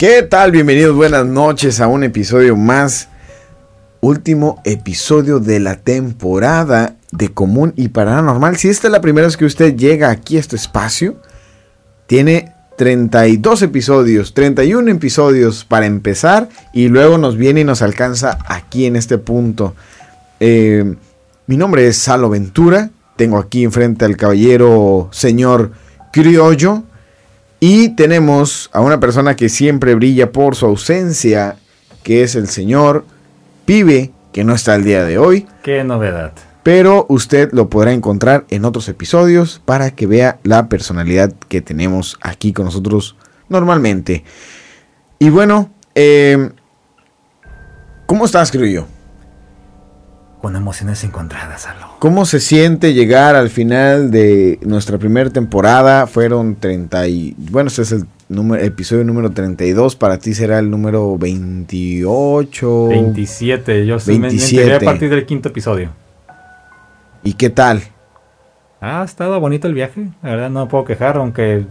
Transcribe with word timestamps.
¿Qué 0.00 0.22
tal? 0.22 0.50
Bienvenidos, 0.50 0.96
buenas 0.96 1.26
noches 1.26 1.78
a 1.78 1.86
un 1.86 2.04
episodio 2.04 2.56
más. 2.56 3.10
Último 4.00 4.62
episodio 4.64 5.40
de 5.40 5.60
la 5.60 5.76
temporada 5.76 6.96
de 7.12 7.28
Común 7.34 7.74
y 7.76 7.88
Paranormal. 7.88 8.56
Si 8.56 8.70
esta 8.70 8.88
es 8.88 8.92
la 8.92 9.02
primera 9.02 9.26
vez 9.26 9.36
que 9.36 9.44
usted 9.44 9.76
llega 9.76 10.08
aquí 10.08 10.38
a 10.38 10.40
este 10.40 10.56
espacio, 10.56 11.20
tiene 12.06 12.54
32 12.78 13.60
episodios, 13.60 14.32
31 14.32 14.90
episodios 14.90 15.66
para 15.66 15.84
empezar 15.84 16.48
y 16.72 16.88
luego 16.88 17.18
nos 17.18 17.36
viene 17.36 17.60
y 17.60 17.64
nos 17.64 17.82
alcanza 17.82 18.38
aquí 18.46 18.86
en 18.86 18.96
este 18.96 19.18
punto. 19.18 19.74
Eh, 20.40 20.96
mi 21.46 21.58
nombre 21.58 21.86
es 21.86 21.98
Salo 21.98 22.30
Ventura, 22.30 22.88
tengo 23.16 23.36
aquí 23.36 23.64
enfrente 23.64 24.06
al 24.06 24.16
caballero 24.16 25.10
señor 25.12 25.72
Criollo 26.10 26.84
y 27.60 27.90
tenemos 27.90 28.70
a 28.72 28.80
una 28.80 28.98
persona 28.98 29.36
que 29.36 29.50
siempre 29.50 29.94
brilla 29.94 30.32
por 30.32 30.56
su 30.56 30.64
ausencia, 30.64 31.56
que 32.02 32.22
es 32.22 32.34
el 32.34 32.48
señor 32.48 33.04
Pibe, 33.66 34.12
que 34.32 34.44
no 34.44 34.54
está 34.54 34.74
el 34.74 34.84
día 34.84 35.04
de 35.04 35.18
hoy. 35.18 35.46
Qué 35.62 35.84
novedad. 35.84 36.32
Pero 36.62 37.06
usted 37.08 37.50
lo 37.52 37.68
podrá 37.68 37.92
encontrar 37.92 38.46
en 38.48 38.64
otros 38.64 38.88
episodios 38.88 39.60
para 39.64 39.90
que 39.90 40.06
vea 40.06 40.38
la 40.42 40.68
personalidad 40.68 41.32
que 41.48 41.60
tenemos 41.60 42.18
aquí 42.22 42.52
con 42.52 42.64
nosotros 42.64 43.16
normalmente. 43.48 44.24
Y 45.18 45.28
bueno, 45.28 45.70
eh, 45.94 46.50
¿cómo 48.06 48.24
estás, 48.24 48.50
creo 48.50 48.66
yo? 48.66 48.99
Con 50.40 50.56
emociones 50.56 51.04
encontradas, 51.04 51.62
Salo. 51.62 51.86
¿Cómo 51.98 52.24
se 52.24 52.40
siente 52.40 52.94
llegar 52.94 53.34
al 53.36 53.50
final 53.50 54.10
de 54.10 54.58
nuestra 54.62 54.96
primera 54.96 55.28
temporada? 55.28 56.06
Fueron 56.06 56.56
30 56.56 57.08
y... 57.08 57.34
Bueno, 57.36 57.68
este 57.68 57.82
es 57.82 57.92
el 57.92 58.06
número, 58.30 58.62
episodio 58.62 59.04
número 59.04 59.30
32. 59.32 59.96
Para 59.96 60.16
ti 60.18 60.32
será 60.32 60.58
el 60.58 60.70
número 60.70 61.18
28. 61.18 62.88
27. 62.88 63.84
Yo 63.86 63.98
sí 64.00 64.12
me- 64.12 64.18
me 64.20 64.26
27. 64.28 64.62
enteré 64.62 64.76
a 64.76 64.90
partir 64.90 65.10
del 65.10 65.26
quinto 65.26 65.50
episodio. 65.50 65.90
¿Y 67.22 67.34
qué 67.34 67.50
tal? 67.50 67.82
Ha 68.80 69.04
estado 69.04 69.38
bonito 69.40 69.68
el 69.68 69.74
viaje. 69.74 70.08
La 70.22 70.30
verdad 70.30 70.48
no 70.50 70.64
me 70.64 70.70
puedo 70.70 70.84
quejar, 70.86 71.18
aunque 71.18 71.64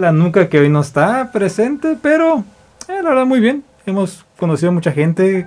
la 0.00 0.10
nuca 0.10 0.48
que 0.48 0.58
hoy 0.58 0.68
no 0.68 0.80
está 0.80 1.30
presente, 1.32 1.96
pero 2.02 2.38
eh, 2.88 3.02
la 3.04 3.10
verdad 3.10 3.24
muy 3.26 3.38
bien. 3.38 3.62
Hemos 3.86 4.24
conocido 4.36 4.72
mucha 4.72 4.90
gente. 4.90 5.46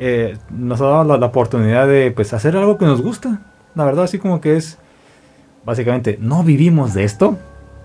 Eh, 0.00 0.36
nos 0.50 0.80
ha 0.80 0.86
dado 0.86 1.04
la, 1.04 1.16
la 1.18 1.26
oportunidad 1.26 1.86
de 1.86 2.10
pues 2.10 2.32
hacer 2.32 2.56
algo 2.56 2.76
que 2.78 2.86
nos 2.86 3.00
gusta. 3.02 3.40
La 3.74 3.84
verdad 3.84 4.04
así 4.04 4.18
como 4.18 4.40
que 4.40 4.56
es 4.56 4.78
básicamente 5.64 6.18
no 6.20 6.42
vivimos 6.42 6.94
de 6.94 7.04
esto. 7.04 7.38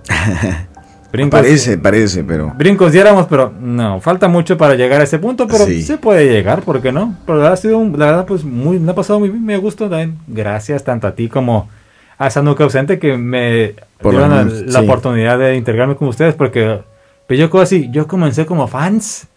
Brincos- 1.12 1.30
Parece, 1.32 1.78
parece, 1.78 2.24
pero... 2.26 2.52
Brincos 2.58 2.92
diéramos, 2.92 3.28
pero 3.28 3.54
no, 3.58 4.02
falta 4.02 4.28
mucho 4.28 4.58
para 4.58 4.76
llegar 4.76 5.00
a 5.00 5.06
ese 5.06 5.18
punto, 5.18 5.48
pero 5.48 5.66
Sí. 5.66 5.82
se 5.82 5.98
puede 5.98 6.26
llegar, 6.30 6.62
¿por 6.64 6.82
qué 6.82 6.92
no? 6.92 7.16
Pero 7.26 7.46
ha 7.48 7.56
sido, 7.56 7.82
la 7.96 8.08
verdad, 8.08 8.26
pues 8.26 8.44
muy, 8.44 8.80
me 8.80 8.92
ha 8.92 8.96
pasado 8.96 9.20
muy 9.20 9.30
bien, 9.30 9.46
me 9.46 9.56
gusta 9.58 9.88
también. 9.90 10.18
Gracias 10.28 10.84
tanto 10.84 11.08
a 11.08 11.16
ti 11.16 11.30
como 11.30 11.70
a 12.18 12.28
esa 12.28 12.42
nuca 12.42 12.66
ausente 12.66 13.00
que 13.00 13.16
me 13.18 13.76
Por 14.02 14.12
dieron 14.12 14.30
la, 14.32 14.44
menos, 14.44 14.62
la 14.74 14.80
sí. 14.80 14.86
oportunidad 14.86 15.40
de 15.40 15.56
integrarme 15.56 15.96
con 15.96 16.10
ustedes, 16.10 16.34
porque 16.36 16.82
pues 17.28 17.40
yo 17.40 17.50
así, 17.62 17.90
yo 17.92 18.08
comencé 18.08 18.46
como 18.46 18.68
fans, 18.68 19.28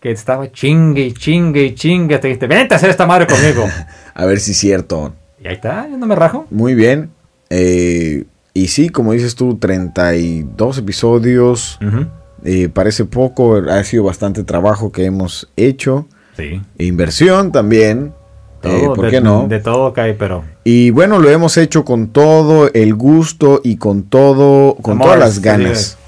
que 0.00 0.10
estaba 0.10 0.50
chingue 0.50 1.02
y 1.02 1.12
chingue 1.12 1.62
y 1.62 1.74
chingue, 1.74 2.18
que 2.18 2.28
dijiste, 2.28 2.46
vente 2.46 2.74
a 2.74 2.78
hacer 2.78 2.90
esta 2.90 3.06
madre 3.06 3.26
conmigo. 3.26 3.66
A 4.14 4.24
ver 4.24 4.40
si 4.40 4.52
es 4.52 4.58
cierto. 4.58 5.12
y 5.42 5.48
ahí 5.48 5.54
está, 5.54 5.86
yo 5.88 5.96
no 5.96 6.06
me 6.06 6.14
rajo. 6.14 6.46
Muy 6.50 6.74
bien. 6.74 7.10
Eh, 7.50 8.24
y 8.54 8.68
sí, 8.68 8.88
como 8.88 9.12
dices 9.12 9.34
tú, 9.34 9.56
32 9.58 10.78
episodios. 10.78 11.78
Ujú. 11.86 12.06
Eh, 12.44 12.68
parece 12.70 13.04
poco, 13.04 13.56
ha 13.56 13.84
sido 13.84 14.04
bastante 14.04 14.42
trabajo 14.42 14.90
que 14.90 15.04
hemos 15.04 15.48
hecho. 15.56 16.06
Sí. 16.36 16.62
E 16.78 16.84
inversión 16.84 17.52
también. 17.52 18.14
Eh, 18.62 18.82
¿Por 18.94 19.06
de, 19.06 19.10
qué 19.10 19.20
no? 19.20 19.48
De 19.48 19.60
todo 19.60 19.92
cae, 19.92 20.14
pero... 20.14 20.44
Y 20.64 20.90
bueno, 20.90 21.18
lo 21.18 21.30
hemos 21.30 21.56
hecho 21.56 21.84
con 21.84 22.08
todo 22.08 22.70
el 22.72 22.94
gusto 22.94 23.60
y 23.64 23.76
con 23.76 24.04
todo, 24.04 24.76
con 24.82 24.92
Amor, 24.92 25.06
todas 25.06 25.18
las 25.18 25.34
sí, 25.36 25.40
ganas 25.40 25.98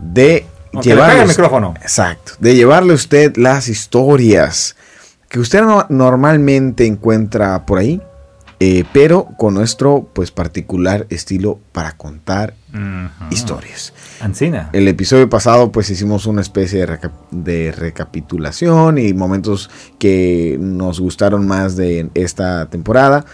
de 0.00 0.46
Aunque 0.72 0.90
le 0.90 0.94
pegue 0.96 1.04
el 1.06 1.12
llevarle, 1.12 1.26
micrófono. 1.26 1.74
exacto, 1.82 2.32
de 2.38 2.54
llevarle 2.54 2.92
a 2.92 2.96
usted 2.96 3.36
las 3.36 3.68
historias 3.68 4.76
que 5.28 5.40
usted 5.40 5.62
no- 5.62 5.86
normalmente 5.88 6.86
encuentra 6.86 7.64
por 7.66 7.78
ahí, 7.78 8.00
eh, 8.62 8.84
pero 8.92 9.26
con 9.38 9.54
nuestro 9.54 10.08
pues 10.12 10.30
particular 10.30 11.06
estilo 11.08 11.58
para 11.72 11.92
contar 11.92 12.54
Ujú. 12.74 13.24
historias. 13.30 13.92
Ancina. 14.20 14.68
El 14.72 14.86
episodio 14.86 15.30
pasado 15.30 15.72
pues 15.72 15.88
hicimos 15.90 16.26
una 16.26 16.42
especie 16.42 16.80
de, 16.80 16.86
reca- 16.86 17.12
de 17.30 17.72
recapitulación 17.72 18.98
y 18.98 19.14
momentos 19.14 19.70
que 19.98 20.56
nos 20.60 21.00
gustaron 21.00 21.46
más 21.46 21.76
de 21.76 22.10
esta 22.14 22.66
temporada. 22.68 23.24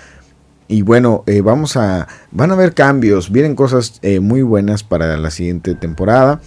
Y 0.68 0.82
bueno, 0.82 1.22
eh, 1.26 1.40
vamos 1.42 1.76
a... 1.76 2.08
Van 2.32 2.50
a 2.50 2.54
haber 2.54 2.74
cambios, 2.74 3.30
vienen 3.30 3.54
cosas 3.54 3.98
eh, 4.02 4.20
muy 4.20 4.42
buenas 4.42 4.82
para 4.82 5.16
la 5.16 5.30
siguiente 5.30 5.74
temporada. 5.76 6.40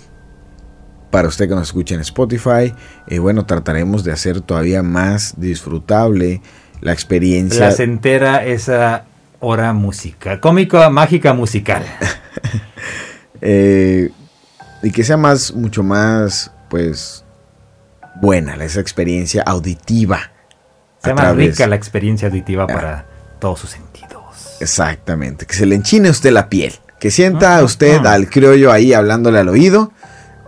Para 1.11 1.27
usted 1.27 1.47
que 1.49 1.55
nos 1.55 1.67
escucha 1.69 1.95
en 1.95 2.01
Spotify, 2.01 2.73
eh, 3.07 3.19
bueno, 3.19 3.45
trataremos 3.45 4.03
de 4.03 4.11
hacer 4.11 4.41
todavía 4.41 4.83
más 4.83 5.33
disfrutable 5.37 6.41
la 6.81 6.93
experiencia. 6.93 7.59
placentera 7.67 8.45
esa 8.45 9.05
hora 9.39 9.73
musical, 9.73 10.39
cómica, 10.39 10.89
mágica 10.89 11.33
musical. 11.33 11.83
Eh, 13.41 14.09
y 14.83 14.91
que 14.91 15.03
sea 15.03 15.17
más, 15.17 15.53
mucho 15.53 15.81
más, 15.83 16.51
pues, 16.69 17.23
buena 18.21 18.55
esa 18.63 18.81
experiencia 18.81 19.43
auditiva. 19.43 20.31
Sea 21.01 21.13
más 21.13 21.23
través- 21.23 21.51
rica 21.51 21.67
la 21.67 21.75
experiencia 21.75 22.27
auditiva 22.27 22.67
para 22.67 23.05
todos 23.39 23.59
sus 23.59 23.69
sentidos. 23.71 24.57
Exactamente, 24.59 25.45
que 25.45 25.53
se 25.53 25.65
le 25.65 25.75
enchine 25.75 26.09
a 26.09 26.11
usted 26.11 26.31
la 26.31 26.49
piel. 26.49 26.73
Que 26.99 27.11
sienta 27.11 27.57
Ah, 27.59 27.63
usted 27.63 28.01
ah. 28.05 28.11
al 28.11 28.29
criollo 28.29 28.73
ahí 28.73 28.91
hablándole 28.91 29.39
al 29.39 29.47
oído, 29.47 29.93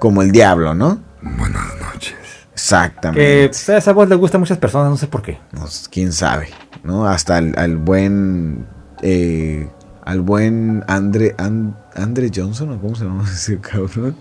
como 0.01 0.23
el 0.23 0.31
diablo, 0.31 0.73
¿no? 0.73 0.99
Buenas 1.21 1.63
noches. 1.79 2.15
Exactamente. 2.53 3.47
pues, 3.49 3.69
esa 3.69 3.93
voz 3.93 4.09
le 4.09 4.15
gusta 4.15 4.37
a 4.37 4.39
muchas 4.39 4.57
personas, 4.57 4.89
no 4.89 4.97
sé 4.97 5.05
por 5.05 5.21
qué. 5.21 5.37
Pues, 5.55 5.87
quién 5.91 6.11
sabe, 6.11 6.49
¿no? 6.83 7.05
Hasta 7.07 7.37
al, 7.37 7.53
al 7.55 7.77
buen. 7.77 8.65
eh, 9.03 9.69
al 10.03 10.21
buen 10.21 10.83
Andre, 10.87 11.35
An- 11.37 11.77
Andre 11.95 12.31
Johnson, 12.33 12.71
¿o 12.71 12.81
cómo 12.81 12.95
se 12.95 13.03
llama 13.05 13.23
ese 13.31 13.59
cabrón? 13.59 14.15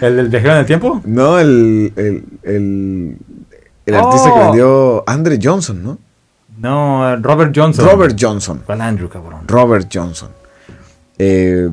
¿El 0.00 0.16
del 0.16 0.28
viajero 0.28 0.54
en 0.54 0.58
el 0.58 0.66
tiempo? 0.66 1.00
No, 1.04 1.38
el, 1.38 1.92
el, 1.94 2.24
el, 2.42 3.16
el 3.86 3.94
artista 3.94 4.32
que 4.34 4.40
Oh. 4.40 4.44
vendió 4.46 5.04
Andre 5.06 5.38
Johnson, 5.40 5.82
¿no? 5.84 5.98
No, 6.58 7.16
Robert 7.18 7.52
Johnson. 7.56 7.86
Robert 7.88 8.16
Johnson. 8.20 8.62
¿Cuál 8.66 8.80
Andrew, 8.80 9.08
cabrón? 9.08 9.46
Robert 9.46 9.88
Johnson. 9.92 10.30
Eh, 11.18 11.70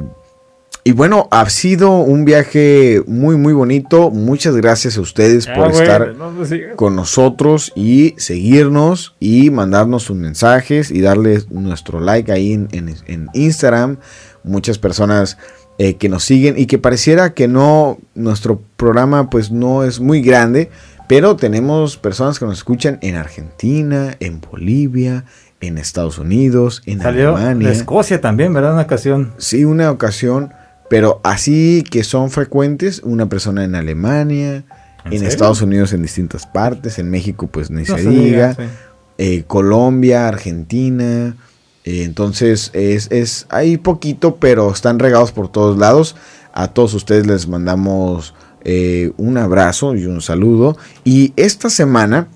y 0.84 0.94
bueno, 0.94 1.28
ha 1.32 1.48
sido 1.50 1.92
un 2.00 2.26
viaje 2.26 3.04
muy, 3.06 3.36
muy 3.36 3.54
bonito. 3.54 4.10
Muchas 4.12 4.56
gracias 4.56 4.98
a 4.98 5.02
ustedes 5.02 5.46
por 5.46 5.66
Ah, 5.66 5.70
güey, 5.70 5.82
estar 5.84 6.16
no, 6.16 6.32
con 6.76 6.96
nosotros 6.96 7.72
y 7.76 8.16
seguirnos 8.18 9.16
y 9.20 9.50
mandarnos 9.52 10.04
sus 10.04 10.16
mensajes 10.18 10.90
y 10.90 11.02
darle 11.02 11.44
nuestro 11.50 12.00
like 12.00 12.32
ahí 12.32 12.54
en, 12.54 12.68
en- 12.72 12.96
en 13.08 13.28
Instagram. 13.34 13.98
Muchas 14.44 14.78
personas 14.80 15.38
eh, 15.78 15.96
que 15.96 16.10
nos 16.10 16.24
siguen 16.24 16.58
y 16.58 16.66
que 16.66 16.78
pareciera 16.80 17.34
que 17.34 17.48
no, 17.48 17.98
nuestro 18.16 18.62
programa 18.78 19.30
pues 19.30 19.52
no 19.52 19.84
es 19.84 20.00
muy 20.00 20.22
grande, 20.22 20.70
pero 21.08 21.36
tenemos 21.36 21.98
personas 21.98 22.40
que 22.40 22.46
nos 22.46 22.58
escuchan 22.58 22.98
en 23.02 23.16
Argentina, 23.16 24.16
en 24.20 24.42
Bolivia, 24.42 25.26
en 25.62 25.78
Estados 25.78 26.18
Unidos, 26.20 26.82
en 26.86 27.02
Salió 27.02 27.36
Alemania. 27.36 27.68
de 27.68 27.74
Escocia 27.76 28.22
también, 28.22 28.54
¿verdad? 28.54 28.74
Una 28.74 28.84
ocasión. 28.84 29.34
Sí, 29.38 29.66
una 29.66 29.92
ocasión, 29.92 30.54
pero 30.90 31.22
así 31.24 31.84
que 31.90 32.04
son 32.04 32.32
frecuentes, 32.32 33.02
una 33.04 33.30
persona 33.30 33.64
en 33.64 33.76
Alemania, 33.76 34.64
¿En? 35.06 35.24
Estados 35.26 35.62
Unidos 35.62 35.94
en 35.94 36.02
distintas 36.02 36.46
partes, 36.48 37.00
en 37.00 37.10
México 37.10 37.48
pues 37.48 37.70
ni 37.70 37.84
No 37.84 37.98
se 37.98 38.04
se 38.04 38.10
diga, 38.10 38.50
diga, 38.50 38.56
sí. 38.56 38.64
eh, 39.20 39.44
Colombia, 39.46 40.28
Argentina, 40.28 41.38
eh, 41.86 42.04
entonces 42.04 42.72
es, 42.74 43.08
es, 43.12 43.46
hay 43.50 43.78
poquito, 43.78 44.38
pero 44.38 44.72
están 44.72 45.00
regados 45.00 45.32
por 45.32 45.52
todos 45.52 45.78
lados. 45.78 46.16
A 46.52 46.70
todos 46.70 46.96
ustedes 46.96 47.28
les 47.28 47.48
mandamos 47.48 48.34
eh, 48.66 49.12
un 49.18 49.38
abrazo 49.38 49.96
y 49.96 50.08
un 50.08 50.22
saludo. 50.22 50.76
Y 51.04 51.34
esta 51.36 51.70
semana 51.70 52.28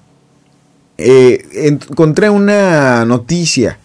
encontré 0.97 2.29
una 2.29 3.03
noticia 3.05 3.79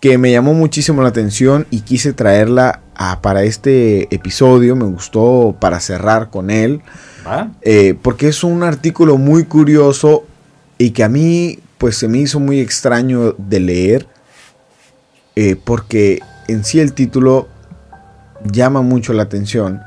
que 0.00 0.18
me 0.18 0.30
llamó 0.30 0.54
muchísimo 0.54 1.02
la 1.02 1.08
atención 1.08 1.66
y 1.70 1.80
quise 1.80 2.12
traerla 2.12 2.81
a- 2.94 3.20
para 3.20 3.42
este 3.44 4.12
episodio. 4.14 4.76
Me 4.76 4.84
gustó 4.84 5.56
para 5.60 5.80
cerrar 5.80 6.30
con 6.30 6.50
él. 6.50 6.80
Eh, 7.62 7.94
porque 8.02 8.28
es 8.28 8.42
un 8.44 8.62
artículo 8.62 9.16
muy 9.16 9.44
curioso 9.44 10.24
y 10.78 10.90
que 10.90 11.04
a 11.04 11.08
mí 11.08 11.58
pues 11.78 11.96
se 11.96 12.08
me 12.08 12.18
hizo 12.18 12.38
muy 12.40 12.60
extraño 12.60 13.32
de 13.38 13.60
leer. 13.60 14.06
eh, 15.34 15.56
porque 15.56 16.20
en 16.48 16.62
sí 16.64 16.78
el 16.80 16.92
título 16.92 17.48
llama 18.44 18.82
mucho 18.82 19.12
la 19.14 19.22
atención 19.22 19.80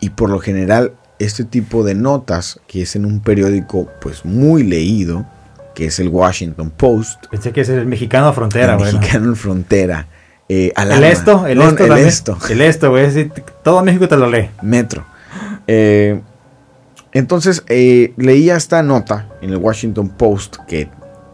y 0.00 0.10
por 0.10 0.28
lo 0.28 0.38
general 0.40 0.92
este 1.18 1.44
tipo 1.44 1.84
de 1.84 1.94
notas, 1.94 2.60
que 2.66 2.82
es 2.82 2.94
en 2.96 3.06
un 3.06 3.20
periódico 3.20 3.88
pues 4.02 4.24
muy 4.26 4.62
leído, 4.62 5.24
que 5.74 5.86
es 5.86 5.98
el 6.00 6.08
Washington 6.08 6.70
Post. 6.70 7.26
Pensé 7.30 7.52
que 7.52 7.62
es 7.62 7.68
el 7.70 7.86
mexicano 7.86 8.30
frontera. 8.34 8.76
Mexicano 8.76 9.26
en 9.28 9.36
frontera. 9.36 10.06
Eh, 10.48 10.72
el 10.76 11.04
esto, 11.04 11.46
el 11.46 11.60
esto, 11.60 11.84
el 11.84 11.92
esto. 11.98 12.38
El 12.50 12.60
esto, 12.60 12.90
güey. 12.90 13.30
Todo 13.62 13.82
México 13.82 14.08
te 14.08 14.16
lo 14.16 14.28
lee. 14.30 14.50
Metro. 14.62 15.04
Eh, 15.66 16.20
entonces, 17.12 17.64
eh, 17.68 18.12
leía 18.16 18.56
esta 18.56 18.82
nota 18.82 19.28
en 19.40 19.50
el 19.50 19.56
Washington 19.56 20.08
Post 20.10 20.56
que 20.66 20.90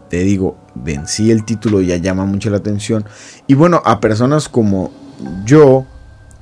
te 0.09 0.19
digo, 0.19 0.57
en 0.85 1.07
sí 1.07 1.31
el 1.31 1.43
título 1.43 1.81
ya 1.81 1.97
llama 1.97 2.25
mucho 2.25 2.49
la 2.49 2.57
atención. 2.57 3.05
Y 3.47 3.55
bueno, 3.55 3.81
a 3.85 3.99
personas 3.99 4.47
como 4.47 4.91
yo, 5.45 5.85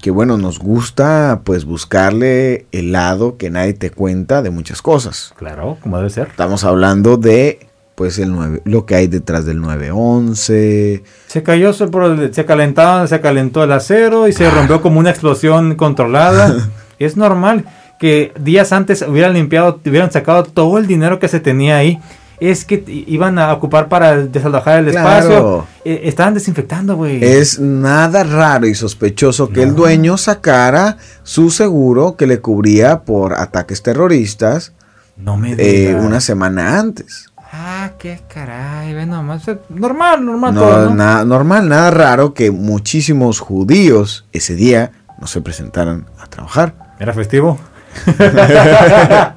que 0.01 0.11
bueno, 0.11 0.37
nos 0.37 0.59
gusta 0.59 1.41
pues 1.43 1.65
buscarle 1.65 2.65
el 2.71 2.91
lado 2.91 3.37
que 3.37 3.49
nadie 3.49 3.73
te 3.73 3.91
cuenta 3.91 4.41
de 4.41 4.49
muchas 4.49 4.81
cosas. 4.81 5.33
Claro, 5.37 5.77
como 5.81 5.97
debe 5.97 6.09
ser. 6.09 6.27
Estamos 6.27 6.63
hablando 6.63 7.17
de 7.17 7.68
pues 7.99 8.17
el 8.17 8.31
9, 8.31 8.61
lo 8.63 8.85
que 8.85 8.95
hay 8.95 9.07
detrás 9.07 9.45
del 9.45 9.59
911. 9.59 11.03
Se 11.27 11.43
cayó, 11.43 11.73
se, 11.73 11.89
se 12.31 12.45
calentaba, 12.45 13.05
se 13.07 13.19
calentó 13.19 13.61
el 13.61 13.73
acero 13.73 14.29
y 14.29 14.31
se 14.31 14.47
ah. 14.47 14.51
rompió 14.51 14.81
como 14.81 15.01
una 15.01 15.09
explosión 15.09 15.75
controlada. 15.75 16.69
es 16.99 17.17
normal 17.17 17.65
que 17.99 18.31
días 18.39 18.71
antes 18.71 19.01
hubieran 19.01 19.33
limpiado, 19.33 19.81
hubieran 19.85 20.13
sacado 20.13 20.45
todo 20.45 20.77
el 20.77 20.87
dinero 20.87 21.19
que 21.19 21.27
se 21.27 21.41
tenía 21.41 21.75
ahí 21.75 21.99
es 22.39 22.63
que 22.63 22.81
iban 22.87 23.37
a 23.37 23.51
ocupar 23.51 23.89
para 23.89 24.15
desalojar 24.15 24.79
el 24.79 24.87
espacio. 24.87 25.67
Eh, 25.83 26.03
estaban 26.05 26.33
desinfectando, 26.33 26.95
güey. 26.95 27.21
Es 27.21 27.59
nada 27.59 28.23
raro 28.23 28.65
y 28.65 28.75
sospechoso 28.75 29.49
que 29.49 29.61
el 29.61 29.75
dueño 29.75 30.15
sacara 30.15 30.95
su 31.23 31.49
seguro 31.49 32.15
que 32.15 32.27
le 32.27 32.39
cubría 32.39 33.01
por 33.01 33.33
ataques 33.33 33.83
terroristas 33.83 34.71
no 35.17 35.35
me 35.35 35.55
eh, 35.57 35.95
una 35.95 36.21
semana 36.21 36.79
antes. 36.79 37.29
Ah, 37.51 37.93
qué 37.97 38.21
caray, 38.31 38.93
ve 38.93 39.05
nomás. 39.05 39.43
Normal, 39.69 40.23
normal 40.23 40.53
todo, 40.53 40.93
¿no? 40.93 41.25
normal, 41.25 41.67
nada 41.67 41.89
raro 41.89 42.33
que 42.33 42.51
muchísimos 42.51 43.39
judíos 43.39 44.25
ese 44.31 44.55
día 44.55 44.91
no 45.19 45.25
se 45.25 45.41
presentaran 45.41 46.05
a 46.19 46.27
trabajar. 46.27 46.75
¿Era 46.99 47.13
festivo? 47.13 47.59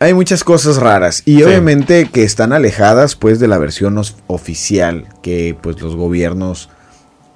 Hay 0.00 0.14
muchas 0.14 0.44
cosas 0.44 0.76
raras 0.76 1.24
y 1.24 1.42
obviamente 1.42 2.08
que 2.08 2.22
están 2.22 2.52
alejadas 2.52 3.16
pues 3.16 3.40
de 3.40 3.48
la 3.48 3.58
versión 3.58 4.00
oficial 4.28 5.08
que 5.22 5.58
pues 5.60 5.80
los 5.80 5.96
gobiernos 5.96 6.70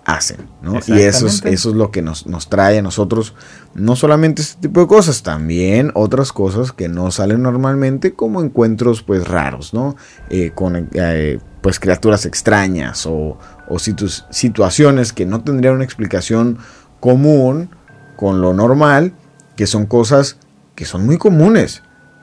hacen, 0.04 0.48
¿no? 0.62 0.78
Y 0.86 1.00
eso 1.00 1.26
es, 1.26 1.44
eso 1.44 1.70
es 1.70 1.74
lo 1.74 1.90
que 1.90 2.02
nos, 2.02 2.26
nos, 2.26 2.48
trae 2.48 2.78
a 2.78 2.82
nosotros, 2.82 3.34
no 3.74 3.96
solamente 3.96 4.42
este 4.42 4.68
tipo 4.68 4.80
de 4.80 4.86
cosas, 4.86 5.22
también 5.22 5.90
otras 5.94 6.32
cosas 6.32 6.72
que 6.72 6.88
no 6.88 7.10
salen 7.10 7.42
normalmente 7.42 8.14
como 8.14 8.42
encuentros 8.42 9.02
pues 9.02 9.26
raros, 9.26 9.72
¿no? 9.72 9.96
Eh, 10.30 10.52
con 10.54 10.88
eh, 10.92 11.38
pues 11.60 11.80
criaturas 11.80 12.26
extrañas 12.26 13.06
o, 13.06 13.38
o 13.68 13.78
situaciones 13.78 15.12
que 15.12 15.26
no 15.26 15.42
tendrían 15.42 15.76
una 15.76 15.84
explicación 15.84 16.58
común 17.00 17.70
con 18.16 18.40
lo 18.40 18.52
normal, 18.52 19.14
que 19.56 19.66
son 19.66 19.86
cosas 19.86 20.38
que 20.74 20.84
son 20.84 21.06
muy 21.06 21.18
comunes 21.18 21.82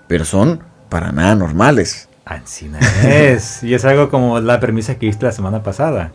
pero 0.10 0.26
son 0.26 0.64
para 0.90 1.14
nada 1.14 1.36
normales. 1.36 2.10
Así 2.26 2.70
es. 3.06 3.64
y 3.64 3.76
es 3.76 3.86
algo 3.86 4.10
como 4.10 4.42
la 4.42 4.60
premisa 4.60 4.96
que 4.96 5.06
viste 5.06 5.28
la 5.28 5.32
semana 5.32 5.62
pasada, 5.62 6.12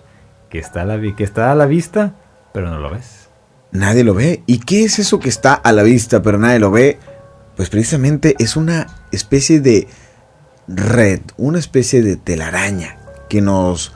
que 0.51 0.59
está, 0.59 0.83
a 0.83 0.85
la, 0.85 1.01
que 1.01 1.25
está 1.25 1.53
a 1.53 1.55
la 1.55 1.67
vista, 1.67 2.15
pero 2.53 2.69
no 2.69 2.81
lo 2.81 2.91
ves. 2.91 3.24
Nadie 3.75 4.05
lo 4.05 4.15
ve. 4.15 4.45
¿Y 4.47 4.61
qué 4.61 4.85
es 4.85 5.01
eso 5.01 5.19
que 5.19 5.29
está 5.29 5.53
a 5.53 5.73
la 5.73 5.83
vista, 5.83 6.23
pero 6.23 6.39
nadie 6.39 6.61
lo 6.61 6.71
ve? 6.71 6.99
Pues 7.57 7.69
precisamente 7.69 8.37
es 8.39 8.57
una 8.57 8.87
especie 9.11 9.61
de 9.61 9.89
red, 10.69 11.21
una 11.37 11.59
especie 11.59 12.01
de 12.01 12.17
telaraña 12.17 12.97
que 13.29 13.41
nos, 13.41 13.93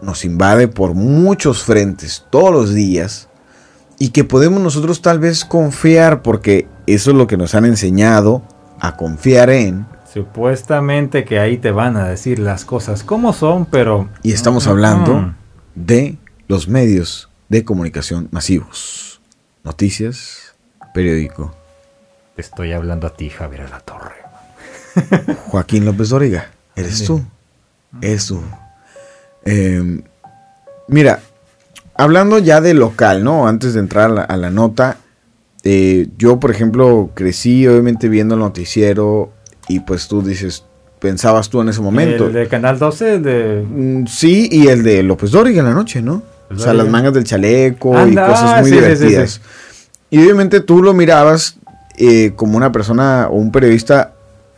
nos 0.00 0.24
invade 0.24 0.66
por 0.66 0.94
muchos 0.94 1.62
frentes 1.62 2.24
todos 2.30 2.52
los 2.52 2.74
días 2.74 3.28
y 3.98 4.08
que 4.08 4.24
podemos 4.24 4.62
nosotros 4.62 5.02
tal 5.02 5.18
vez 5.18 5.44
confiar 5.44 6.22
porque 6.22 6.66
eso 6.86 7.10
es 7.10 7.16
lo 7.18 7.26
que 7.26 7.36
nos 7.36 7.54
han 7.54 7.66
enseñado 7.66 8.42
a 8.80 8.96
confiar 8.96 9.50
en. 9.50 9.86
Supuestamente 10.10 11.24
que 11.26 11.38
ahí 11.38 11.58
te 11.58 11.70
van 11.70 11.98
a 11.98 12.08
decir 12.08 12.38
las 12.38 12.64
cosas 12.64 13.04
como 13.04 13.34
son, 13.34 13.66
pero... 13.66 14.08
Y 14.22 14.32
estamos 14.32 14.66
hablando 14.66 15.34
de 15.74 16.16
los 16.48 16.66
medios 16.66 17.29
de 17.50 17.64
comunicación 17.64 18.28
masivos. 18.30 19.20
Noticias, 19.64 20.54
periódico. 20.94 21.54
Te 22.36 22.40
estoy 22.40 22.72
hablando 22.72 23.06
a 23.06 23.14
ti, 23.14 23.28
Javier 23.28 23.68
La 23.68 23.80
Torre. 23.80 24.14
Joaquín 25.48 25.84
López 25.84 26.08
Doriga, 26.08 26.50
eres 26.74 27.04
tú. 27.04 27.22
Eres 28.00 28.26
tú. 28.26 28.40
Em, 29.44 30.02
mira, 30.88 31.20
hablando 31.94 32.38
ya 32.38 32.60
de 32.60 32.72
local, 32.72 33.22
¿no? 33.22 33.46
Antes 33.46 33.74
de 33.74 33.80
entrar 33.80 34.26
a 34.28 34.36
la 34.36 34.50
nota, 34.50 34.98
eh, 35.64 36.08
yo, 36.16 36.40
por 36.40 36.52
ejemplo, 36.52 37.10
crecí 37.14 37.66
obviamente 37.66 38.08
viendo 38.08 38.34
el 38.34 38.40
noticiero 38.40 39.32
y 39.68 39.80
pues 39.80 40.08
tú 40.08 40.22
dices, 40.22 40.64
pensabas 41.00 41.50
tú 41.50 41.60
en 41.60 41.68
ese 41.68 41.80
momento. 41.80 42.28
¿El 42.28 42.32
de 42.32 42.48
Canal 42.48 42.78
12? 42.78 43.18
de... 43.18 43.66
Mm, 43.68 44.06
sí, 44.06 44.48
y 44.50 44.68
el 44.68 44.84
de 44.84 45.02
López 45.02 45.32
Dóriga 45.32 45.60
en 45.60 45.66
la 45.66 45.74
noche, 45.74 46.00
¿no? 46.00 46.22
O 46.50 46.58
sea, 46.58 46.74
las 46.74 46.88
mangas 46.88 47.14
del 47.14 47.24
chaleco 47.24 47.94
y 48.06 48.14
cosas 48.14 48.62
muy 48.62 48.70
divertidas. 48.72 49.40
y 50.10 50.18
obviamente 50.18 50.60
tú 50.60 50.82
lo 50.82 50.92
mirabas 50.92 51.56
eh, 51.96 52.32
como 52.34 52.56
una 52.56 52.72
persona 52.72 53.28
o 53.30 53.36
un 53.36 53.52
periodista, 53.52 54.14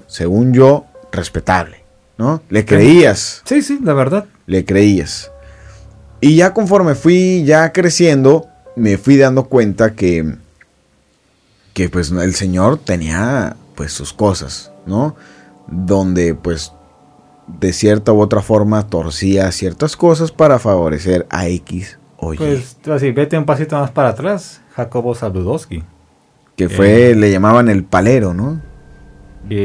según 0.06 0.53
yo, 0.55 0.87
respetable, 1.11 1.85
¿no? 2.17 2.43
Le 2.49 2.65
creías. 2.65 3.43
Sí, 3.44 3.62
sí, 3.62 3.79
la 3.83 3.93
verdad. 3.93 4.27
Le 4.47 4.65
creías. 4.65 5.31
Y 6.21 6.37
ya 6.37 6.55
conforme 6.55 6.94
fui 6.94 7.44
ya 7.44 7.73
creciendo, 7.73 8.47
me 8.77 8.97
fui 8.97 9.17
dando 9.17 9.45
cuenta 9.45 9.93
que 9.95 10.37
que 11.75 11.88
pues 11.88 12.11
el 12.11 12.35
Señor 12.35 12.79
tenía 12.79 13.56
pues 13.75 13.93
sus 13.93 14.12
cosas, 14.12 14.71
¿no? 14.87 15.17
Donde 15.66 16.35
pues 16.35 16.73
de 17.61 17.73
cierta 17.73 18.12
u 18.12 18.21
otra 18.21 18.42
forma 18.42 18.87
torcía 18.87 19.50
ciertas 19.52 19.97
cosas 19.97 20.32
para 20.32 20.59
favorecer 20.59 21.26
a 21.30 21.49
X 21.49 21.99
o 22.16 22.35
Y. 22.35 22.37
Pues 22.38 22.76
así, 22.90 23.11
vete 23.12 23.38
un 23.38 23.44
pasito 23.44 23.78
más 23.78 23.90
para 23.90 24.11
atrás, 24.11 24.61
Jacobo 24.75 25.14
Saludowski. 25.14 25.82
Que 26.56 26.68
fue, 26.68 27.11
eh, 27.11 27.14
le 27.14 27.30
llamaban 27.30 27.68
el 27.68 27.85
palero, 27.85 28.35
¿no? 28.35 28.61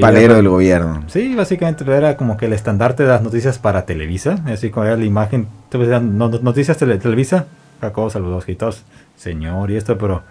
palero 0.01 0.36
del 0.36 0.50
gobierno. 0.50 1.03
Sí, 1.08 1.36
básicamente 1.36 1.84
era 1.86 2.17
como 2.17 2.38
que 2.38 2.48
el 2.48 2.53
estandarte 2.53 3.03
de 3.03 3.10
las 3.10 3.22
noticias 3.22 3.60
para 3.60 3.86
Televisa, 3.86 4.41
así 4.46 4.70
como 4.70 4.86
era 4.86 4.98
la 4.98 5.06
imagen, 5.06 5.48
noticias 5.72 6.79
de 6.79 6.98
Televisa, 6.98 7.46
Jacobo 7.79 8.10
Saludowski 8.10 8.53
y 8.53 8.56
todos, 8.56 8.84
señor 9.15 9.70
y 9.72 9.75
esto, 9.75 9.98
pero 9.98 10.24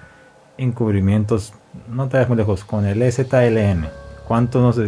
encubrimientos 0.59 1.53
no 1.89 2.09
te 2.09 2.17
das 2.17 2.29
muy 2.29 2.37
lejos, 2.37 2.65
con 2.65 2.87
el 2.87 3.03
EZLN. 3.03 3.89
¿Cuánto 4.27 4.61
nos 4.61 4.81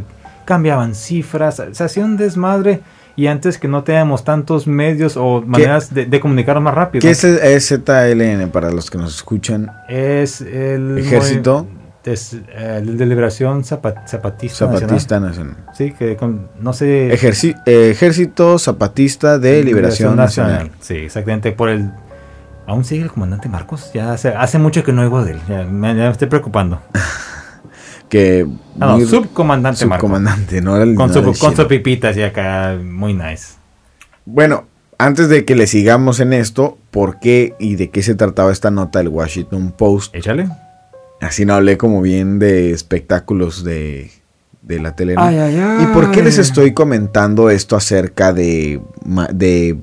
cambiaban 0.48 0.94
cifras? 0.94 1.62
Se 1.72 1.84
hacía 1.84 2.02
un 2.06 2.16
desmadre 2.16 2.80
y 3.16 3.26
antes 3.26 3.58
que 3.58 3.68
no 3.68 3.84
teníamos 3.84 4.24
tantos 4.24 4.66
medios 4.66 5.18
o 5.18 5.42
maneras 5.42 5.92
de, 5.92 6.20
comunicar 6.20 6.58
más 6.60 6.74
rápido. 6.74 7.02
¿Qué 7.02 7.10
es 7.10 7.22
el 7.22 7.38
EZLN 7.38 8.50
para 8.50 8.70
los 8.70 8.90
que 8.90 8.96
nos 8.96 9.14
escuchan? 9.14 9.70
Es 9.88 10.40
el 10.40 10.96
ejército. 10.96 11.66
Eh, 12.04 12.82
de 12.82 13.04
liberación 13.04 13.64
zapatista, 13.64 14.08
zapatista 14.08 15.20
nacional. 15.20 15.56
Sí, 15.74 15.92
que 15.92 16.16
no 16.58 16.72
sé. 16.72 17.12
ejército 17.12 18.58
Zapatista 18.58 19.38
de 19.38 19.62
Liberación, 19.62 20.16
nacional. 20.16 20.70
Sí, 20.80 20.94
exactamente. 20.94 21.52
Por 21.52 21.68
el 21.68 21.90
¿Aún 22.66 22.84
sigue 22.84 23.02
el 23.02 23.10
comandante 23.10 23.48
Marcos? 23.48 23.90
Ya 23.94 24.12
hace, 24.12 24.28
hace 24.28 24.58
mucho 24.58 24.84
que 24.84 24.92
no 24.92 25.02
oigo 25.02 25.22
de 25.24 25.32
él. 25.32 25.40
Ya 25.48 25.64
me, 25.64 26.08
estoy 26.08 26.28
preocupando. 26.28 26.80
que. 28.08 28.46
Ah, 28.80 28.96
no, 28.98 29.00
subcomandante 29.00 29.86
Marcos. 29.86 30.08
Subcomandante, 30.08 30.60
no 30.60 30.76
era 30.76 30.84
el 30.84 30.94
Con, 30.94 31.12
su, 31.12 31.22
con 31.22 31.56
su 31.56 31.66
pipitas 31.66 32.16
y 32.16 32.22
acá, 32.22 32.78
muy 32.82 33.14
nice. 33.14 33.54
Bueno, 34.24 34.66
antes 34.98 35.28
de 35.28 35.44
que 35.44 35.54
le 35.54 35.66
sigamos 35.66 36.20
en 36.20 36.32
esto, 36.32 36.78
¿por 36.90 37.18
qué 37.20 37.54
y 37.58 37.76
de 37.76 37.90
qué 37.90 38.02
se 38.02 38.14
trataba 38.14 38.52
esta 38.52 38.70
nota 38.70 38.98
del 38.98 39.08
Washington 39.08 39.72
Post? 39.76 40.14
Échale. 40.14 40.48
Así 41.20 41.44
no 41.44 41.54
hablé 41.54 41.76
como 41.76 42.00
bien 42.00 42.38
de 42.38 42.72
espectáculos 42.72 43.64
de, 43.64 44.10
de 44.62 44.80
la 44.80 44.94
tele. 44.94 45.14
Ay, 45.16 45.36
ay, 45.36 45.58
ay. 45.58 45.84
¿Y 45.84 45.86
por 45.94 46.10
qué 46.12 46.22
les 46.22 46.38
estoy 46.38 46.72
comentando 46.72 47.50
esto 47.50 47.74
acerca 47.76 48.32
de, 48.32 48.80
de 49.32 49.78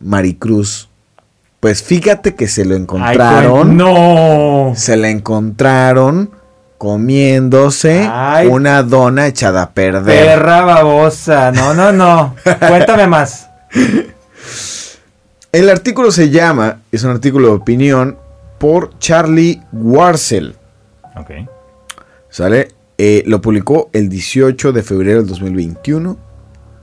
Maricruz 0.00 0.88
pues 1.66 1.82
fíjate 1.82 2.34
que 2.34 2.46
se 2.46 2.64
lo 2.64 2.76
encontraron. 2.76 3.76
no. 3.76 4.72
Se 4.76 4.96
le 4.96 5.10
encontraron 5.10 6.30
comiéndose 6.78 8.10
una 8.48 8.82
dona 8.82 9.26
echada 9.26 9.62
a 9.62 9.70
perder. 9.70 10.26
Perra 10.26 10.62
babosa. 10.62 11.52
No, 11.52 11.74
no, 11.74 11.92
no. 11.92 12.36
Cuéntame 12.68 13.06
más. 13.06 13.48
El 15.52 15.70
artículo 15.70 16.10
se 16.10 16.30
llama, 16.30 16.80
es 16.92 17.02
un 17.04 17.10
artículo 17.10 17.48
de 17.48 17.54
opinión, 17.54 18.18
por 18.58 18.98
Charlie 18.98 19.62
Warcel. 19.72 20.54
Ok. 21.16 21.30
¿Sale? 22.28 22.68
Eh, 22.98 23.22
lo 23.26 23.40
publicó 23.40 23.90
el 23.92 24.08
18 24.08 24.72
de 24.72 24.82
febrero 24.82 25.18
del 25.18 25.28
2021 25.28 26.16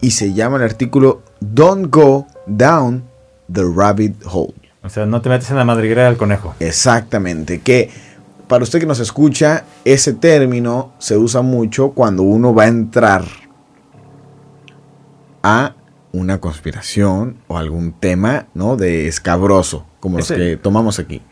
y 0.01 0.11
se 0.11 0.33
llama 0.33 0.57
el 0.57 0.63
artículo 0.63 1.23
Don't 1.39 1.93
Go 1.93 2.27
Down 2.45 3.03
the 3.51 3.61
Rabbit 3.63 4.15
Hole. 4.25 4.53
O 4.83 4.89
sea, 4.89 5.05
no 5.05 5.21
te 5.21 5.29
metes 5.29 5.49
en 5.49 5.57
la 5.57 5.65
madriguera 5.65 6.05
del 6.05 6.17
conejo. 6.17 6.55
Exactamente, 6.59 7.61
que 7.61 7.89
para 8.53 8.65
usted 8.65 8.79
que 8.79 8.85
nos 8.85 8.99
escucha, 8.99 9.63
ese 9.83 10.13
término 10.13 10.93
se 10.99 11.17
usa 11.17 11.41
mucho 11.41 11.89
cuando 11.89 12.21
uno 12.21 12.53
va 12.53 12.65
a 12.65 12.67
entrar 12.67 13.23
a 15.41 15.73
una 16.11 16.39
conspiración 16.39 17.37
o 17.47 17.57
algún 17.57 17.93
tema, 17.93 18.45
¿no? 18.53 18.77
De 18.77 19.07
escabroso, 19.07 19.87
como 19.99 20.19
los 20.19 20.27
que 20.31 20.55
tomamos 20.55 20.99
aquí. 20.99 21.23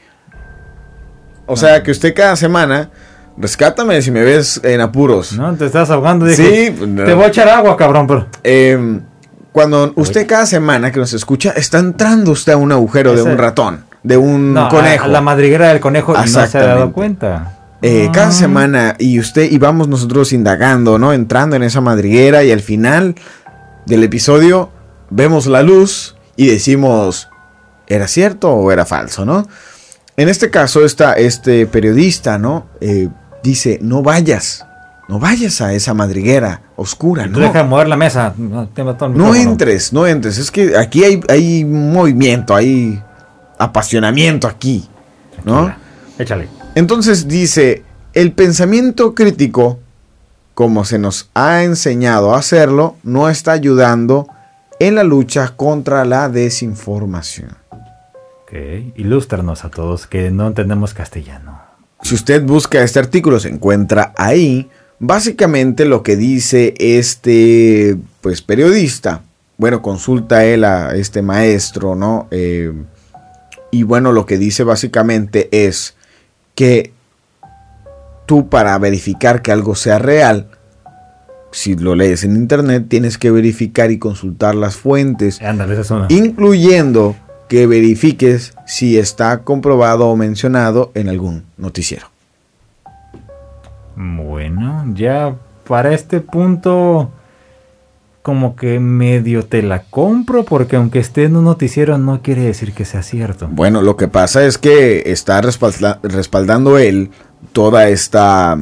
O 1.46 1.56
sea, 1.56 1.84
que 1.84 1.92
usted 1.92 2.16
cada 2.16 2.36
semana, 2.36 2.90
rescátame 3.38 4.02
si 4.02 4.10
me 4.10 4.24
ves 4.24 4.60
en 4.64 4.82
apuros. 4.82 5.34
No, 5.34 5.54
te 5.54 5.68
estás 5.68 5.92
ahogando. 5.92 6.28
Sí, 6.28 6.42
Dije, 6.42 6.76
no. 6.88 7.04
te 7.04 7.14
voy 7.14 7.26
a 7.26 7.28
echar 7.28 7.48
agua, 7.50 7.78
cabrón, 7.78 8.08
pero... 8.08 8.26
Eh, 8.44 9.00
cuando 9.52 9.94
usted 9.96 10.26
cada 10.26 10.48
semana 10.48 10.92
que 10.92 11.00
nos 11.00 11.14
escucha, 11.14 11.52
está 11.52 11.78
entrando 11.78 12.32
usted 12.32 12.54
a 12.54 12.58
un 12.58 12.72
agujero 12.72 13.14
de 13.14 13.22
un 13.22 13.38
ratón, 13.38 13.86
de 14.04 14.18
un 14.18 14.54
No, 14.54 14.68
conejo. 14.70 15.06
a, 15.06 15.08
la 15.08 15.22
madriguera 15.22 15.68
del 15.70 15.80
conejo 15.80 16.14
y 16.14 16.18
no 16.18 16.28
se 16.48 16.58
ha 16.58 16.66
dado 16.66 16.92
cuenta. 16.92 17.58
Eh, 17.84 18.10
cada 18.14 18.28
Ah. 18.28 18.32
semana 18.32 18.96
y 19.00 19.20
usted 19.20 19.52
y 19.52 19.58
vamos 19.58 19.88
nosotros 19.88 20.34
indagando, 20.34 20.98
¿no? 21.00 21.14
Entrando 21.14 21.56
en 21.56 21.64
esa 21.64 21.82
madriguera 21.82 22.44
y 22.44 22.52
al 22.52 22.62
final 22.62 23.16
del 23.88 24.04
episodio 24.04 24.70
vemos 25.10 25.48
la 25.48 25.64
luz 25.64 26.16
y 26.36 26.48
decimos, 26.48 27.30
¿era 27.88 28.08
cierto 28.08 28.52
o 28.52 28.72
era 28.72 28.86
falso, 28.86 29.26
no? 29.26 29.48
En 30.18 30.30
este 30.30 30.50
caso, 30.52 30.86
esta, 30.86 31.14
este 31.14 31.66
periodista, 31.66 32.38
¿no? 32.38 32.68
Eh, 32.82 33.10
dice, 33.44 33.80
no 33.82 34.04
vayas, 34.04 34.66
no 35.10 35.18
vayas 35.20 35.60
a 35.62 35.74
esa 35.74 35.94
madriguera 35.96 36.62
oscura, 36.76 37.26
no. 37.26 37.40
deja 37.40 37.64
de 37.64 37.70
mover 37.70 37.88
la 37.88 37.98
mesa. 37.98 38.34
No, 38.38 38.70
No 39.16 39.34
entres, 39.34 39.92
no 39.94 40.06
entres. 40.06 40.38
Es 40.38 40.52
que 40.52 40.78
aquí 40.78 41.04
hay, 41.04 41.22
hay 41.30 41.66
movimiento, 41.66 42.56
hay 42.56 43.02
apasionamiento 43.62 44.48
aquí, 44.48 44.88
¿no? 45.46 45.74
Échale. 46.18 46.48
Entonces 46.76 47.28
dice, 47.28 47.84
el 48.14 48.32
pensamiento 48.32 49.14
crítico, 49.14 49.80
como 50.54 50.84
se 50.84 50.98
nos 50.98 51.30
ha 51.34 51.64
enseñado 51.64 52.34
a 52.34 52.40
hacerlo, 52.40 52.96
no 53.04 53.30
está 53.30 53.52
ayudando 53.52 54.28
en 54.80 54.96
la 54.96 55.04
lucha 55.04 55.54
contra 55.56 56.06
la 56.06 56.28
desinformación. 56.30 57.56
Ok. 58.44 58.54
Ilústranos 58.96 59.64
a 59.64 59.70
todos 59.70 60.08
que 60.08 60.32
no 60.32 60.48
entendemos 60.48 60.94
castellano. 60.94 61.62
Si 62.02 62.16
usted 62.16 62.44
busca 62.44 62.82
este 62.82 63.00
artículo, 63.00 63.40
se 63.40 63.50
encuentra 63.50 64.12
ahí. 64.18 64.70
Básicamente 64.98 65.86
lo 65.86 66.04
que 66.04 66.16
dice 66.16 66.74
este 66.80 67.98
pues 68.22 68.42
periodista, 68.42 69.22
bueno, 69.58 69.82
consulta 69.82 70.44
él 70.46 70.64
a 70.64 70.96
este 70.96 71.22
maestro, 71.22 71.96
¿no? 71.96 72.28
Eh, 72.32 72.74
y 73.72 73.84
bueno, 73.84 74.12
lo 74.12 74.26
que 74.26 74.38
dice 74.38 74.64
básicamente 74.64 75.50
es 75.52 75.96
que 76.56 76.92
tú 78.26 78.50
para 78.50 78.78
verificar 78.78 79.42
que 79.42 79.52
algo 79.52 79.76
sea 79.76 79.98
real, 79.98 80.48
si 81.52 81.76
lo 81.76 81.96
lees 81.96 82.24
en 82.24 82.36
internet, 82.36 82.86
tienes 82.88 83.18
que 83.18 83.32
verificar 83.32 83.92
y 83.92 83.98
consultar 83.98 84.56
las 84.56 84.76
fuentes 84.76 85.40
incluyendo 86.10 87.16
que 87.48 87.68
verifiques 87.68 88.54
si 88.66 88.98
está 88.98 89.40
comprobado 89.40 90.08
o 90.08 90.16
mencionado 90.16 90.92
en 90.94 91.10
algún 91.10 91.44
noticiero. 91.58 92.08
Bueno, 93.96 94.86
ya 94.96 95.36
para 95.68 95.94
este 95.94 96.22
punto 96.22 97.12
como 98.22 98.56
que 98.56 98.80
medio 98.80 99.46
te 99.46 99.62
la 99.64 99.84
compro 99.84 100.46
porque 100.46 100.76
aunque 100.76 101.00
esté 101.00 101.24
en 101.24 101.36
un 101.38 101.46
noticiero 101.46 101.98
no 101.98 102.22
quiere 102.22 102.42
decir 102.44 102.74
que 102.74 102.86
sea 102.86 103.02
cierto. 103.04 103.48
Bueno, 103.52 103.82
lo 103.82 103.98
que 103.98 104.08
pasa 104.08 104.46
es 104.46 104.58
que 104.58 105.04
está 105.12 105.42
respalda- 105.42 106.00
respaldando 106.04 106.78
él 106.78 107.10
toda 107.54 107.90
esta 107.90 108.58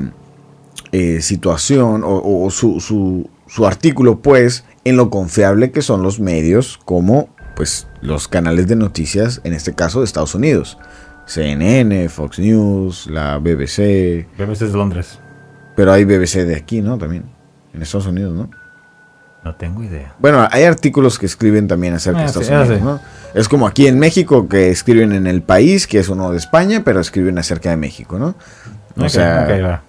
eh, 0.92 1.22
situación 1.22 2.04
o, 2.04 2.44
o 2.46 2.50
su, 2.52 2.80
su- 2.80 3.30
su 3.48 3.66
artículo, 3.68 4.20
pues, 4.20 4.64
en 4.86 4.96
lo 4.96 5.10
confiable 5.10 5.72
que 5.72 5.82
son 5.82 6.04
los 6.04 6.20
medios 6.20 6.80
como 6.86 7.30
pues 7.56 7.88
los 8.02 8.28
canales 8.30 8.68
de 8.68 8.76
noticias, 8.78 9.42
en 9.44 9.54
este 9.54 9.74
caso 9.76 10.00
de 10.00 10.06
Estados 10.06 10.34
Unidos. 10.36 10.78
CNN, 11.26 12.08
Fox 12.10 12.40
News, 12.40 13.08
la 13.08 13.38
BBC, 13.38 14.26
BBC 14.38 14.62
es 14.64 14.72
de 14.72 14.78
Londres. 14.78 15.20
pero 15.76 15.92
hay 15.92 16.06
BBC 16.06 16.46
de 16.46 16.56
aquí, 16.56 16.82
¿no? 16.82 16.98
También, 16.98 17.26
en 17.74 17.82
Estados 17.82 18.08
Unidos, 18.08 18.34
¿no? 18.34 18.50
No 19.44 19.56
tengo 19.56 19.82
idea. 19.84 20.14
Bueno, 20.20 20.48
hay 20.52 20.64
artículos 20.64 21.18
que 21.18 21.26
escriben 21.26 21.68
también 21.68 21.94
acerca 21.94 22.20
Ah, 22.20 22.22
de 22.24 22.28
Estados 22.28 22.48
sí, 22.48 22.54
ah, 22.54 22.60
Unidos, 22.62 22.78
sí. 22.80 22.84
¿no? 22.84 23.00
Es 23.34 23.48
como 23.48 23.68
aquí 23.68 23.88
en 23.88 23.98
México 24.00 24.48
que 24.50 24.70
escriben 24.70 25.14
en 25.14 25.28
el 25.28 25.42
país, 25.42 25.88
que 25.88 26.00
es 26.00 26.10
uno 26.10 26.32
de 26.32 26.38
España, 26.38 26.82
pero 26.84 27.00
escriben 27.00 27.38
acerca 27.38 27.70
de 27.70 27.78
México, 27.78 28.20
¿no? 28.20 28.36
O 28.98 29.08
sea, 29.08 29.46
va. 29.64 29.84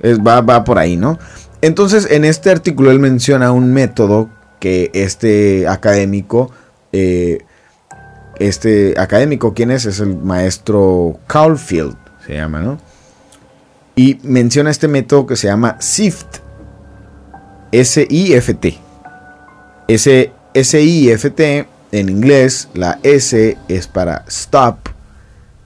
es- 0.00 0.18
va, 0.18 0.40
va 0.40 0.64
por 0.64 0.78
ahí, 0.78 0.96
¿no? 0.96 1.18
Entonces, 1.60 2.08
en 2.10 2.24
este 2.24 2.50
artículo 2.50 2.90
él 2.90 2.98
menciona 2.98 3.52
un 3.52 3.72
método 3.72 4.28
que 4.58 4.90
este 4.92 5.68
académico, 5.68 6.50
eh, 6.92 7.38
este 8.38 8.94
académico, 8.98 9.54
¿quién 9.54 9.70
es? 9.70 9.84
Es 9.86 10.00
el 10.00 10.16
maestro 10.16 11.20
Caulfield, 11.26 11.96
se 12.26 12.34
llama, 12.34 12.60
¿no? 12.60 12.78
Y 13.94 14.18
menciona 14.24 14.70
este 14.70 14.88
método 14.88 15.26
que 15.26 15.36
se 15.36 15.46
llama 15.46 15.76
SIFT. 15.80 16.38
S-I-F-T. 17.72 18.78
S- 19.88 20.32
S-I-F-T 20.54 21.66
en 21.92 22.08
inglés, 22.08 22.68
la 22.74 22.98
S 23.02 23.56
es 23.68 23.86
para 23.86 24.24
stop, 24.28 24.88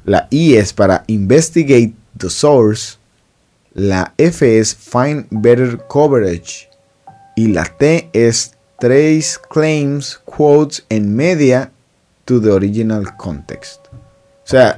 la 0.04 0.26
I 0.30 0.56
es 0.56 0.72
para 0.72 1.04
investigate 1.06 1.94
the 2.18 2.28
source, 2.30 2.98
la 3.72 4.12
F 4.18 4.58
es 4.58 4.74
find 4.74 5.26
better 5.30 5.78
coverage 5.88 6.68
y 7.36 7.48
la 7.48 7.64
T 7.64 8.10
es 8.12 8.54
trace 8.78 9.38
claims, 9.50 10.20
quotes 10.24 10.84
and 10.90 11.06
media 11.14 11.70
to 12.24 12.40
the 12.40 12.50
original 12.50 13.16
context. 13.16 13.86
O 13.92 14.50
sea, 14.50 14.74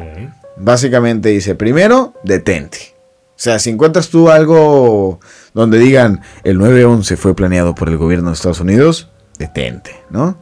básicamente 0.56 1.30
dice, 1.30 1.54
primero, 1.54 2.14
detente. 2.22 2.94
O 3.30 3.40
sea, 3.42 3.58
si 3.58 3.70
encuentras 3.70 4.08
tú 4.08 4.28
algo 4.30 5.18
donde 5.54 5.78
digan 5.78 6.20
el 6.44 6.58
9-11 6.58 7.16
fue 7.16 7.34
planeado 7.34 7.74
por 7.74 7.88
el 7.88 7.96
gobierno 7.96 8.28
de 8.28 8.34
Estados 8.34 8.60
Unidos, 8.60 9.08
detente, 9.42 9.90
¿no? 10.10 10.36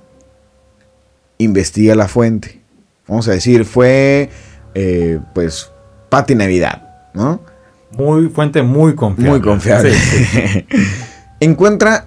Investiga 1.38 1.94
la 1.94 2.06
fuente. 2.08 2.60
Vamos 3.08 3.26
a 3.28 3.32
decir, 3.32 3.64
fue, 3.64 4.30
eh, 4.74 5.18
pues, 5.34 5.70
Pati 6.10 6.34
Navidad, 6.34 7.08
¿no? 7.14 7.40
Muy 7.92 8.28
fuente 8.28 8.62
muy 8.62 8.94
confiable. 8.94 9.30
Muy 9.30 9.40
confiable. 9.40 9.92
Sí, 9.94 10.24
sí. 10.24 10.66
encuentra, 11.40 12.06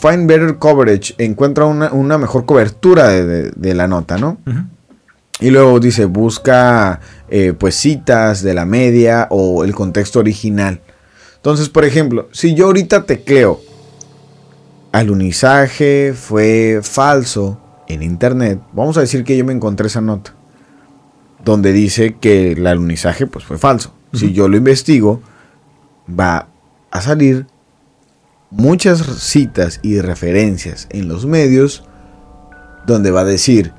find 0.00 0.26
better 0.28 0.58
coverage, 0.58 1.14
encuentra 1.18 1.66
una, 1.66 1.92
una 1.92 2.18
mejor 2.18 2.46
cobertura 2.46 3.08
de, 3.08 3.26
de- 3.26 3.50
de 3.54 3.74
la 3.74 3.88
nota, 3.88 4.16
¿no? 4.16 4.38
Y 5.40 5.50
luego 5.50 5.80
dice, 5.80 6.04
busca 6.04 7.00
eh, 7.28 7.52
pues 7.58 7.74
citas 7.74 8.42
de 8.42 8.54
la 8.54 8.64
media 8.64 9.26
o 9.30 9.64
el 9.64 9.74
contexto 9.74 10.20
original. 10.20 10.80
Entonces, 11.36 11.68
por 11.68 11.84
ejemplo, 11.84 12.28
si 12.32 12.54
yo 12.54 12.66
ahorita 12.66 13.04
tecleo 13.06 13.60
alunizaje 14.92 16.14
fue 16.14 16.80
falso 16.82 17.58
en 17.88 18.02
internet, 18.02 18.60
vamos 18.72 18.96
a 18.96 19.00
decir 19.00 19.24
que 19.24 19.36
yo 19.36 19.44
me 19.44 19.52
encontré 19.52 19.86
esa 19.86 20.00
nota 20.00 20.34
donde 21.44 21.72
dice 21.72 22.16
que 22.20 22.52
el 22.52 22.66
alunizaje 22.66 23.26
pues 23.26 23.44
fue 23.44 23.58
falso. 23.58 23.94
Si 24.12 24.32
yo 24.32 24.46
lo 24.46 24.56
investigo, 24.56 25.22
va 26.08 26.48
a 26.90 27.00
salir 27.00 27.46
muchas 28.50 29.00
citas 29.20 29.80
y 29.82 30.00
referencias 30.00 30.86
en 30.90 31.08
los 31.08 31.26
medios 31.26 31.84
donde 32.86 33.10
va 33.10 33.20
a 33.20 33.24
decir 33.24 33.72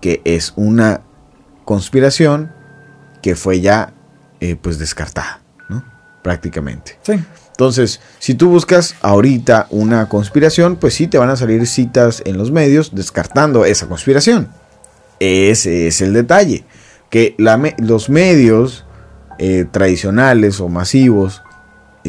que 0.00 0.20
es 0.24 0.52
una 0.56 1.00
conspiración 1.64 2.52
que 3.22 3.34
fue 3.34 3.60
ya 3.60 3.94
eh, 4.40 4.56
pues 4.56 4.78
descartada, 4.78 5.40
¿no? 5.68 5.82
Prácticamente. 6.22 6.98
Sí. 7.02 7.14
Entonces, 7.58 8.00
si 8.20 8.34
tú 8.34 8.50
buscas 8.50 8.94
ahorita 9.02 9.66
una 9.70 10.08
conspiración, 10.08 10.76
pues 10.76 10.94
sí 10.94 11.08
te 11.08 11.18
van 11.18 11.28
a 11.28 11.34
salir 11.34 11.66
citas 11.66 12.22
en 12.24 12.38
los 12.38 12.52
medios 12.52 12.94
descartando 12.94 13.64
esa 13.64 13.88
conspiración. 13.88 14.46
Ese 15.18 15.88
es 15.88 16.00
el 16.00 16.12
detalle. 16.12 16.62
Que 17.10 17.34
la 17.36 17.60
los 17.78 18.10
medios 18.10 18.86
eh, 19.40 19.64
tradicionales 19.68 20.60
o 20.60 20.68
masivos, 20.68 21.42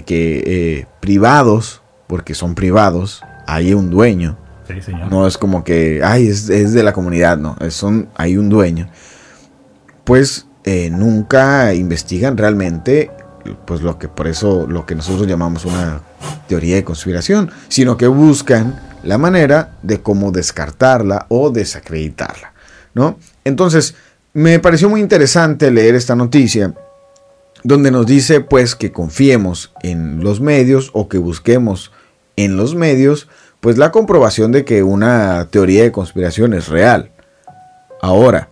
que 0.05 0.43
eh, 0.45 0.85
privados, 0.99 1.81
porque 2.05 2.35
son 2.35 2.53
privados, 2.53 3.23
hay 3.47 3.73
un 3.73 3.89
dueño, 3.89 4.37
Sí, 4.67 4.79
señor. 4.83 5.09
no 5.11 5.25
es 5.25 5.39
como 5.39 5.63
que, 5.63 6.01
ay, 6.03 6.27
es, 6.27 6.47
es 6.49 6.73
de 6.73 6.83
la 6.83 6.93
comunidad, 6.93 7.39
no. 7.39 7.55
Es 7.59 7.73
son, 7.73 8.07
hay 8.15 8.37
un 8.37 8.49
dueño. 8.49 8.87
Pues 10.03 10.45
eh, 10.63 10.91
nunca 10.91 11.73
investigan 11.73 12.37
realmente 12.37 13.09
pues 13.65 13.81
lo 13.81 13.97
que 13.97 14.07
por 14.07 14.27
eso 14.27 14.65
lo 14.67 14.85
que 14.85 14.95
nosotros 14.95 15.27
llamamos 15.27 15.65
una 15.65 16.01
teoría 16.47 16.75
de 16.75 16.83
conspiración, 16.83 17.51
sino 17.67 17.97
que 17.97 18.07
buscan 18.07 18.79
la 19.03 19.17
manera 19.17 19.77
de 19.81 20.01
cómo 20.01 20.31
descartarla 20.31 21.25
o 21.29 21.49
desacreditarla, 21.49 22.53
¿no? 22.93 23.17
Entonces, 23.43 23.95
me 24.33 24.59
pareció 24.59 24.89
muy 24.89 25.01
interesante 25.01 25.71
leer 25.71 25.95
esta 25.95 26.15
noticia 26.15 26.73
donde 27.63 27.91
nos 27.91 28.05
dice 28.05 28.41
pues 28.41 28.75
que 28.75 28.91
confiemos 28.91 29.73
en 29.81 30.23
los 30.23 30.39
medios 30.39 30.91
o 30.93 31.09
que 31.09 31.17
busquemos 31.17 31.91
en 32.35 32.55
los 32.55 32.75
medios 32.75 33.27
pues 33.59 33.77
la 33.77 33.91
comprobación 33.91 34.51
de 34.51 34.63
que 34.63 34.83
una 34.83 35.49
teoría 35.51 35.83
de 35.83 35.91
conspiración 35.91 36.53
es 36.53 36.69
real. 36.69 37.11
Ahora, 38.01 38.49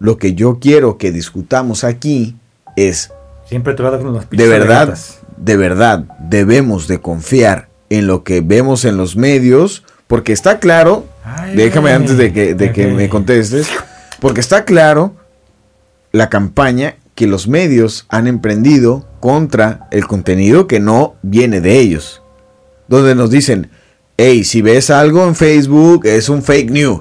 lo 0.00 0.18
que 0.18 0.34
yo 0.34 0.58
quiero 0.60 0.98
que 0.98 1.12
discutamos 1.12 1.84
aquí 1.84 2.36
es 2.74 3.12
Siempre 3.50 3.74
te 3.74 3.82
con 3.82 4.12
los 4.12 4.30
de 4.30 4.46
verdad, 4.46 4.96
de 5.36 5.56
verdad 5.56 6.04
debemos 6.20 6.86
de 6.86 7.00
confiar 7.00 7.68
en 7.88 8.06
lo 8.06 8.22
que 8.22 8.42
vemos 8.42 8.84
en 8.84 8.96
los 8.96 9.16
medios, 9.16 9.82
porque 10.06 10.32
está 10.32 10.60
claro, 10.60 11.04
déjame 11.56 11.90
antes 11.90 12.16
de 12.16 12.32
que, 12.32 12.54
de 12.54 12.70
que 12.70 12.86
me 12.86 13.08
contestes, 13.10 13.68
porque 14.20 14.40
está 14.40 14.64
claro 14.64 15.16
la 16.12 16.28
campaña 16.28 16.94
que 17.16 17.26
los 17.26 17.48
medios 17.48 18.06
han 18.08 18.28
emprendido 18.28 19.04
contra 19.18 19.88
el 19.90 20.06
contenido 20.06 20.68
que 20.68 20.78
no 20.78 21.16
viene 21.22 21.60
de 21.60 21.80
ellos. 21.80 22.22
Donde 22.86 23.16
nos 23.16 23.32
dicen, 23.32 23.68
hey, 24.16 24.44
si 24.44 24.62
ves 24.62 24.90
algo 24.90 25.26
en 25.26 25.34
Facebook 25.34 26.06
es 26.06 26.28
un 26.28 26.44
fake 26.44 26.70
news. 26.70 27.00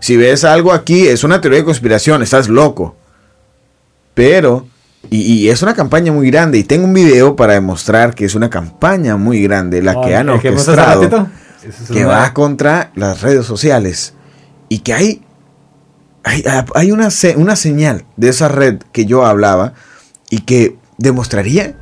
Si 0.00 0.16
ves 0.16 0.44
algo 0.44 0.72
aquí 0.72 1.08
es 1.08 1.24
una 1.24 1.42
teoría 1.42 1.58
de 1.58 1.66
conspiración, 1.66 2.22
estás 2.22 2.48
loco. 2.48 2.96
Pero, 4.14 4.66
y, 5.10 5.48
es 5.48 5.62
una 5.62 5.74
campaña 5.74 6.12
muy 6.12 6.30
grande, 6.30 6.58
y 6.58 6.64
tengo 6.64 6.84
un 6.84 6.94
video 6.94 7.36
para 7.36 7.54
demostrar 7.54 8.14
que 8.14 8.24
es 8.24 8.34
una 8.34 8.50
campaña 8.50 9.16
muy 9.16 9.42
grande 9.42 9.82
la 9.82 10.00
que 10.00 10.14
han 10.14 10.28
orquestado, 10.28 11.28
que 11.92 12.04
va 12.04 12.34
contra 12.34 12.90
las 12.94 13.22
redes 13.22 13.46
sociales. 13.46 14.14
Y 14.70 14.80
que 14.80 14.92
hay 14.92 15.22
hay, 16.74 16.92
una, 16.92 17.08
una 17.36 17.56
señal 17.56 18.04
de 18.16 18.28
esa 18.28 18.48
red 18.48 18.78
que 18.92 19.06
yo 19.06 19.24
hablaba 19.24 19.74
y 20.30 20.40
que 20.40 20.76
demostraría 20.98 21.76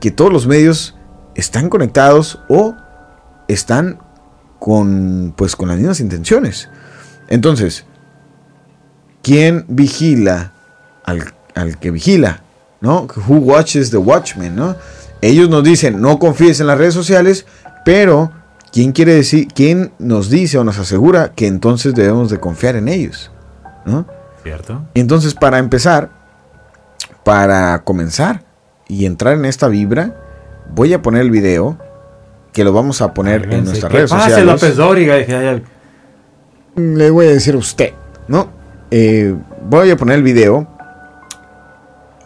que 0.00 0.10
todos 0.10 0.32
los 0.32 0.46
medios 0.46 0.96
están 1.34 1.68
conectados 1.68 2.40
o 2.48 2.74
están 3.48 3.98
con, 4.58 5.34
pues, 5.36 5.56
con 5.56 5.68
las 5.68 5.78
mismas 5.78 6.00
intenciones. 6.00 6.68
Entonces, 7.28 7.84
¿quién 9.22 9.64
vigila 9.68 10.52
al, 11.04 11.78
que 11.78 11.90
vigila? 11.90 12.42
¿No? 12.84 13.08
Who 13.26 13.36
watches 13.36 13.90
the 13.90 13.96
watchman, 13.96 14.54
¿no? 14.54 14.76
Ellos 15.22 15.48
nos 15.48 15.64
dicen, 15.64 16.02
no 16.02 16.18
confíes 16.18 16.60
en 16.60 16.66
las 16.66 16.76
redes 16.76 16.92
sociales, 16.92 17.46
pero 17.82 18.30
¿quién 18.72 18.92
quiere 18.92 19.14
decir, 19.14 19.48
quién 19.54 19.92
nos 19.98 20.28
dice 20.28 20.58
o 20.58 20.64
nos 20.64 20.78
asegura 20.78 21.32
que 21.32 21.46
entonces 21.46 21.94
debemos 21.94 22.28
de 22.28 22.38
confiar 22.38 22.76
en 22.76 22.88
ellos? 22.88 23.30
¿no? 23.86 24.04
Cierto. 24.42 24.82
Entonces, 24.92 25.32
para 25.32 25.58
empezar, 25.58 26.10
para 27.24 27.84
comenzar 27.84 28.44
y 28.86 29.06
entrar 29.06 29.32
en 29.32 29.46
esta 29.46 29.68
vibra, 29.68 30.14
voy 30.74 30.92
a 30.92 31.00
poner 31.00 31.22
el 31.22 31.30
video 31.30 31.78
que 32.52 32.64
lo 32.64 32.74
vamos 32.74 33.00
a 33.00 33.14
poner 33.14 33.50
en 33.50 33.64
nuestras 33.64 33.90
redes 33.90 34.10
sociales. 34.10 34.44
López 34.44 34.76
Dóriga. 34.76 35.16
Le 36.76 37.10
voy 37.10 37.26
a 37.28 37.30
decir 37.30 37.54
a 37.54 37.58
usted, 37.58 37.94
¿no? 38.28 38.50
Eh, 38.90 39.34
voy 39.70 39.90
a 39.90 39.96
poner 39.96 40.16
el 40.16 40.22
video 40.22 40.68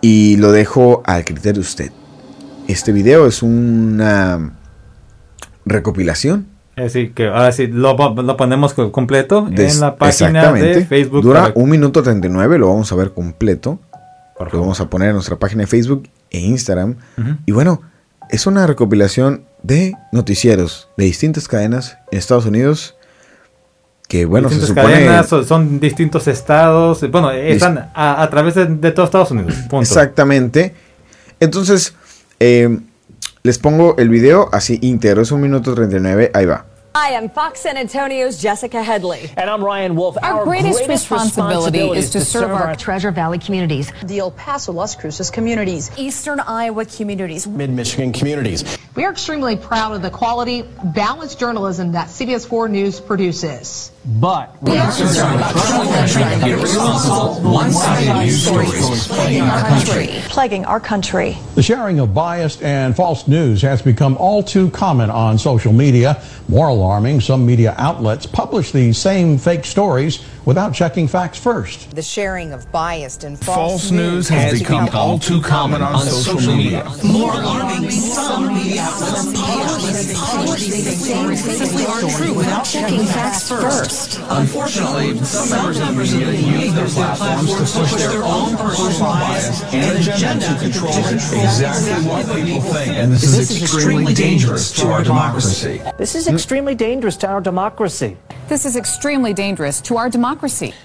y 0.01 0.37
lo 0.37 0.53
dejo 0.53 1.03
al 1.05 1.25
criterio 1.25 1.55
de 1.55 1.61
usted. 1.61 1.93
Este 2.67 2.93
video 2.93 3.27
es 3.27 3.43
una 3.43 4.53
recopilación 5.65 6.59
Así 6.85 7.09
que 7.11 7.27
ahora 7.27 7.53
sí, 7.53 7.67
lo, 7.67 7.97
ponemos 8.37 8.75
completo 8.75 9.49
en 9.51 9.81
la 9.81 9.97
página 9.97 10.53
de 10.53 10.85
Facebook. 10.85 11.23
Dura 11.23 11.53
un 11.55 11.69
minuto 11.71 12.03
39, 12.03 12.59
lo 12.59 12.69
vamos 12.69 12.93
a 12.93 12.95
ver 12.95 13.13
completo. 13.13 13.81
Lo 14.53 14.61
vamos 14.61 14.81
a 14.81 14.89
poner 14.89 15.09
en 15.09 15.15
nuestra 15.15 15.37
página 15.37 15.63
de 15.63 15.67
Facebook 15.67 16.09
e 16.31 16.39
Instagram. 16.39 16.97
Y 17.47 17.53
bueno, 17.53 17.83
es 18.31 18.47
una 18.47 18.67
recopilación 18.67 19.45
de 19.63 19.95
noticieros 20.13 20.89
de 20.97 21.07
distintas 21.07 21.49
cadenas 21.49 21.99
en 22.13 22.19
Estados 22.19 22.47
Unidos. 22.47 22.95
Que 24.09 24.25
bueno, 24.25 24.49
se 24.49 24.67
supone... 24.67 25.05
cadenas, 25.05 25.29
son, 25.29 25.79
distintos 25.79 26.27
estados. 26.29 27.09
Bueno, 27.11 27.31
están 27.31 27.91
a, 27.95 28.27
través 28.31 28.55
de, 28.55 28.67
de 28.67 28.91
todo 28.91 29.05
Estados 29.05 29.31
Unidos. 29.31 29.55
Exactamente. 29.71 30.75
Entonces, 31.39 31.95
eh, 32.41 32.79
les 33.43 33.59
pongo 33.59 33.97
el 33.99 34.09
video 34.09 34.49
así 34.53 34.79
íntegro, 34.83 35.23
es 35.23 35.31
un 35.31 35.41
minuto 35.41 35.75
39, 35.75 36.31
ahí 36.35 36.47
va. 36.47 36.65
Hi, 36.95 37.11
I'm 37.11 37.29
Fox 37.29 37.61
San 37.61 37.77
Antonio's 37.77 38.41
Jessica 38.41 38.83
Headley. 38.83 39.31
And 39.37 39.49
I'm 39.49 39.63
Ryan 39.63 39.95
Wolf. 39.95 40.17
Our, 40.21 40.39
our 40.39 40.45
greatest, 40.45 40.79
greatest 40.79 41.11
responsibility, 41.11 41.79
responsibility, 41.79 41.99
is 41.99 42.11
to, 42.11 42.21
serve, 42.23 42.51
our, 42.51 42.69
our 42.69 42.77
Treasure 42.77 43.13
Valley 43.13 43.39
communities, 43.39 43.93
the 44.05 44.19
El 44.19 44.33
Paso 44.33 44.73
Las 44.73 44.97
Cruces 44.97 45.31
communities, 45.31 45.91
Eastern 45.97 46.41
Iowa 46.41 46.87
communities, 46.87 47.47
Mid 47.47 47.71
Michigan 47.71 48.13
communities. 48.13 48.65
We 48.97 49.05
are 49.05 49.13
extremely 49.13 49.57
proud 49.57 49.95
of 49.95 50.03
the 50.03 50.11
quality, 50.11 50.65
balanced 50.83 51.39
journalism 51.39 51.93
that 51.93 52.09
CBS 52.09 52.49
4 52.49 52.69
News 52.69 53.01
produces. 53.01 53.93
But 54.07 54.63
we 54.63 54.77
are 54.77 54.93
concerned 54.93 55.37
about 55.37 56.49
irresponsible, 56.49 57.51
one-sided 57.51 58.25
news 58.25 58.43
stories 58.43 59.09
plaguing 59.09 59.43
our 59.43 59.61
country. 59.61 60.07
Plaguing 60.29 60.65
our 60.65 60.81
country. 60.81 61.39
The 61.57 61.63
sharing 61.63 61.99
of 61.99 62.15
biased 62.15 62.63
and 62.63 62.95
false 62.95 63.27
news 63.27 63.61
has 63.63 63.83
become 63.83 64.17
all 64.17 64.43
too 64.43 64.71
common 64.71 65.11
on 65.11 65.37
social 65.37 65.73
media. 65.73 66.23
More 66.49 66.69
alarming, 66.69 67.21
some 67.21 67.45
media 67.45 67.75
outlets 67.77 68.25
publish 68.25 68.71
these 68.71 68.97
same 68.97 69.37
fake 69.37 69.65
stories 69.65 70.25
without 70.49 70.73
checking 70.73 71.07
facts 71.07 71.39
first. 71.39 71.95
The 71.95 72.01
sharing 72.01 72.55
of 72.55 72.73
biased 72.73 73.23
and 73.23 73.39
false, 73.39 73.57
false 73.83 73.91
news 73.91 74.31
has, 74.31 74.53
has 74.53 74.61
become, 74.61 74.87
become 74.87 74.99
all 74.99 75.19
too 75.19 75.43
common 75.43 75.83
on, 75.83 75.97
on 75.97 76.07
social 76.07 76.57
media. 76.57 76.91
More 77.05 77.35
alarming, 77.35 77.91
some 77.91 78.55
media 78.55 78.81
outlets 78.81 80.19
publish 80.19 80.69
these 80.69 81.05
same 81.05 81.37
fake 81.37 81.69
stories 81.69 82.35
without 82.35 82.63
checking 82.63 83.05
facts 83.05 83.47
first. 83.47 84.21
Unfortunately, 84.31 85.19
some 85.19 85.79
members 85.79 86.15
of 86.15 86.21
the 86.21 86.33
media 86.33 86.65
use 86.65 86.73
their 86.73 86.89
platforms 86.89 87.53
to 87.53 87.81
push 87.81 87.93
their 87.97 88.23
own 88.25 88.57
personal 88.57 89.13
bias 89.13 89.63
and 89.75 89.99
agenda 89.99 90.47
to 90.47 90.57
control 90.63 90.97
exactly 90.97 92.09
what 92.09 92.25
people 92.25 92.63
think. 92.63 92.97
And 92.97 93.13
this, 93.13 93.21
this 93.21 93.51
is 93.51 93.63
extremely 93.63 94.15
dangerous 94.15 94.73
to 94.81 94.87
our 94.87 95.05
democracy. 95.05 95.83
This 95.99 96.15
is 96.15 96.27
extremely 96.27 96.75
dangerous 96.75 97.19
to 97.19 97.27
our 97.27 97.43
democracy. 97.43 98.17
This 98.49 98.65
is 98.65 98.77
extremely 98.77 99.35
dangerous 99.35 99.83
to 99.83 99.99
our 99.99 100.09
democracy. 100.09 100.38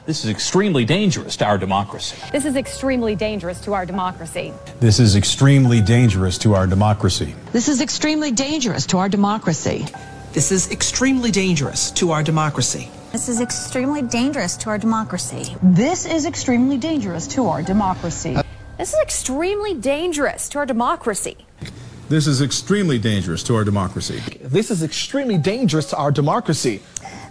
This 0.06 0.26
is 0.26 0.32
extremely 0.32 0.86
dangerous 0.86 1.38
to 1.38 1.46
our 1.46 1.58
democracy. 1.58 2.18
This 2.32 2.46
is 2.46 2.56
extremely 2.56 3.16
dangerous 3.16 3.62
to 3.62 3.74
our 3.74 3.86
democracy. 3.86 4.54
This 4.80 5.00
is 5.00 5.16
extremely 5.16 5.82
dangerous 5.82 6.38
to 6.40 6.54
our 6.56 6.68
democracy. 6.68 7.36
This 7.52 7.68
is 7.68 7.82
extremely 7.82 8.32
dangerous 8.32 8.86
to 8.88 8.98
our 8.98 9.10
democracy. 9.10 9.86
This 10.34 10.52
is 10.52 10.72
extremely 10.72 11.32
dangerous 11.32 11.92
to 11.92 12.12
our 12.12 12.24
democracy. 12.24 12.90
This 13.12 13.30
is 13.30 13.40
extremely 13.40 14.02
dangerous 14.02 14.58
to 14.58 14.70
our 14.72 14.80
democracy. 14.80 15.56
This 15.62 16.08
is 16.08 16.26
extremely 16.26 16.78
dangerous 16.78 17.28
to 17.28 17.46
our 17.46 17.62
democracy. 17.62 18.38
This 18.80 18.94
is 18.96 19.00
extremely 19.04 19.76
dangerous 19.76 20.50
to 20.50 20.58
our 20.58 20.66
democracy. 20.66 21.38
This 22.10 22.28
is 22.28 22.42
extremely 22.42 23.00
dangerous 23.00 23.44
to 23.44 23.56
our 23.56 23.64
democracy. 23.64 24.22
This 24.44 24.70
is 24.70 24.84
extremely 24.84 25.38
dangerous 25.38 25.90
to 25.92 25.98
our 25.98 26.12
democracy. 26.12 26.82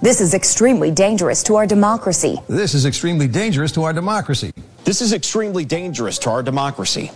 This 0.00 0.20
is 0.20 0.32
extremely 0.32 0.90
dangerous 0.90 1.42
to 1.42 1.54
our 1.54 1.66
democracy. 1.66 2.40
This 2.48 2.74
is 2.74 2.86
extremely 2.86 3.28
dangerous 3.28 3.70
to 3.72 3.82
our 3.82 3.92
democracy. 3.92 4.50
This 4.84 5.02
is 5.02 5.12
extremely 5.12 5.66
dangerous 5.66 6.18
to 6.20 6.30
our 6.30 6.42
democracy. 6.42 7.10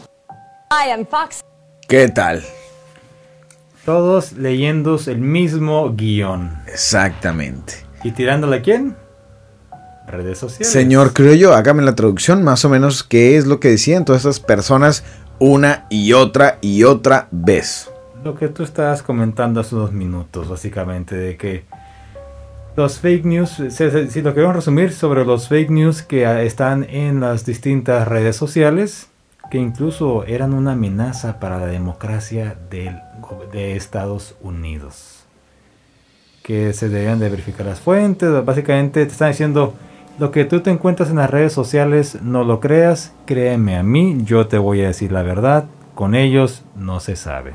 I 0.70 0.88
am 0.90 1.06
Fox. 1.06 1.42
¿Qué 1.88 2.08
tal? 2.08 2.42
Todos 3.86 4.32
leyendo 4.32 5.00
el 5.06 5.18
mismo 5.18 5.94
guion. 5.96 6.58
Exactamente. 6.66 7.86
¿Y 8.04 8.10
tirándole 8.10 8.56
a 8.56 8.62
quién? 8.62 8.96
Redes 10.06 10.38
sociales. 10.38 10.70
Señor, 10.70 11.14
creo 11.14 11.34
yo, 11.34 11.54
hágame 11.54 11.82
la 11.82 11.94
traducción 11.94 12.44
más 12.44 12.64
o 12.64 12.68
menos 12.68 13.02
qué 13.02 13.36
es 13.36 13.46
lo 13.46 13.60
que 13.60 13.70
decían 13.70 14.04
todas 14.04 14.22
esas 14.22 14.40
personas 14.40 15.02
una 15.38 15.86
y 15.90 16.12
otra 16.12 16.58
y 16.60 16.84
otra 16.84 17.28
vez. 17.30 17.90
Lo 18.24 18.34
que 18.34 18.48
tú 18.48 18.62
estabas 18.62 19.02
comentando 19.02 19.60
hace 19.60 19.74
unos 19.74 19.92
minutos, 19.92 20.48
básicamente, 20.48 21.14
de 21.14 21.36
que 21.36 21.64
los 22.76 22.98
fake 22.98 23.24
news, 23.24 23.62
si, 23.70 24.20
lo 24.22 24.34
queremos 24.34 24.56
resumir 24.56 24.92
sobre 24.92 25.24
los 25.24 25.48
fake 25.48 25.70
news 25.70 26.02
que 26.02 26.44
están 26.44 26.84
en 26.84 27.20
las 27.20 27.46
distintas 27.46 28.06
redes 28.06 28.36
sociales, 28.36 29.08
que 29.50 29.58
incluso 29.58 30.24
eran 30.24 30.52
una 30.52 30.72
amenaza 30.72 31.40
para 31.40 31.58
la 31.58 31.66
democracia 31.66 32.56
de, 32.68 32.94
de 33.52 33.76
Estados 33.76 34.34
Unidos. 34.42 35.24
Que 36.42 36.72
se 36.72 36.88
debían 36.88 37.18
de 37.18 37.30
verificar 37.30 37.64
las 37.64 37.80
fuentes, 37.80 38.44
básicamente 38.44 39.06
te 39.06 39.12
están 39.12 39.30
diciendo, 39.30 39.74
lo 40.18 40.30
que 40.30 40.44
tú 40.44 40.60
te 40.60 40.70
encuentras 40.70 41.10
en 41.10 41.16
las 41.16 41.30
redes 41.30 41.52
sociales, 41.52 42.18
no 42.22 42.44
lo 42.44 42.60
creas, 42.60 43.12
créeme 43.26 43.76
a 43.76 43.82
mí, 43.82 44.18
yo 44.24 44.46
te 44.46 44.58
voy 44.58 44.82
a 44.82 44.88
decir 44.88 45.12
la 45.12 45.22
verdad, 45.22 45.66
con 45.94 46.14
ellos 46.14 46.64
no 46.74 47.00
se 47.00 47.16
sabe. 47.16 47.54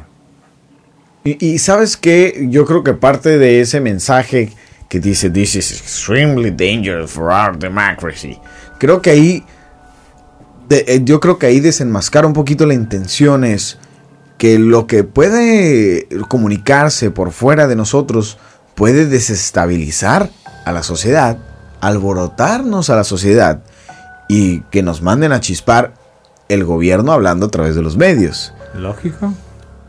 Y, 1.23 1.59
sabes 1.59 1.97
que 1.97 2.47
yo 2.49 2.65
creo 2.65 2.83
que 2.83 2.93
parte 2.93 3.37
de 3.37 3.61
ese 3.61 3.79
mensaje 3.79 4.51
que 4.89 4.99
dice 4.99 5.29
This 5.29 5.55
is 5.55 5.71
extremely 5.71 6.49
dangerous 6.49 7.11
for 7.11 7.25
our 7.25 7.55
democracy. 7.55 8.39
Creo 8.79 9.03
que 9.03 9.11
ahí 9.11 9.43
eh, 10.71 11.01
yo 11.03 11.19
creo 11.19 11.37
que 11.37 11.45
ahí 11.45 11.59
desenmascara 11.59 12.25
un 12.25 12.33
poquito 12.33 12.65
la 12.65 12.73
intención 12.73 13.43
es 13.43 13.77
que 14.39 14.57
lo 14.57 14.87
que 14.87 15.03
puede 15.03 16.07
comunicarse 16.27 17.11
por 17.11 17.31
fuera 17.31 17.67
de 17.67 17.75
nosotros 17.75 18.39
puede 18.73 19.05
desestabilizar 19.05 20.31
a 20.65 20.71
la 20.71 20.81
sociedad, 20.81 21.37
alborotarnos 21.81 22.89
a 22.89 22.95
la 22.95 23.03
sociedad 23.03 23.59
y 24.27 24.61
que 24.71 24.81
nos 24.83 25.01
manden 25.01 25.31
a 25.33 25.39
chispar 25.39 25.93
el 26.47 26.63
gobierno 26.63 27.11
hablando 27.11 27.47
a 27.47 27.49
través 27.49 27.75
de 27.75 27.81
los 27.81 27.97
medios. 27.97 28.53
Lógico. 28.75 29.33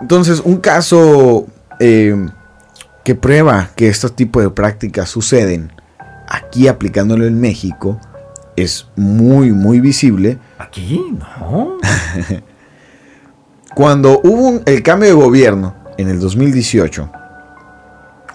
Entonces, 0.00 0.40
un 0.44 0.57
caso 0.57 1.46
eh, 1.78 2.16
que 3.05 3.14
prueba 3.14 3.70
que 3.76 3.88
este 3.88 4.09
tipo 4.11 4.40
de 4.40 4.50
prácticas 4.50 5.09
suceden 5.11 5.72
aquí 6.28 6.66
aplicándolo 6.68 7.26
en 7.26 7.40
México 7.40 8.00
es 8.57 8.87
muy, 8.96 9.52
muy 9.52 9.81
visible. 9.81 10.38
¿Aquí? 10.59 11.00
No. 11.40 11.78
Cuando 13.74 14.20
hubo 14.22 14.48
un- 14.48 14.62
el 14.66 14.83
cambio 14.83 15.09
de 15.09 15.14
gobierno 15.14 15.74
en 15.96 16.09
el 16.09 16.20
2018, 16.20 17.11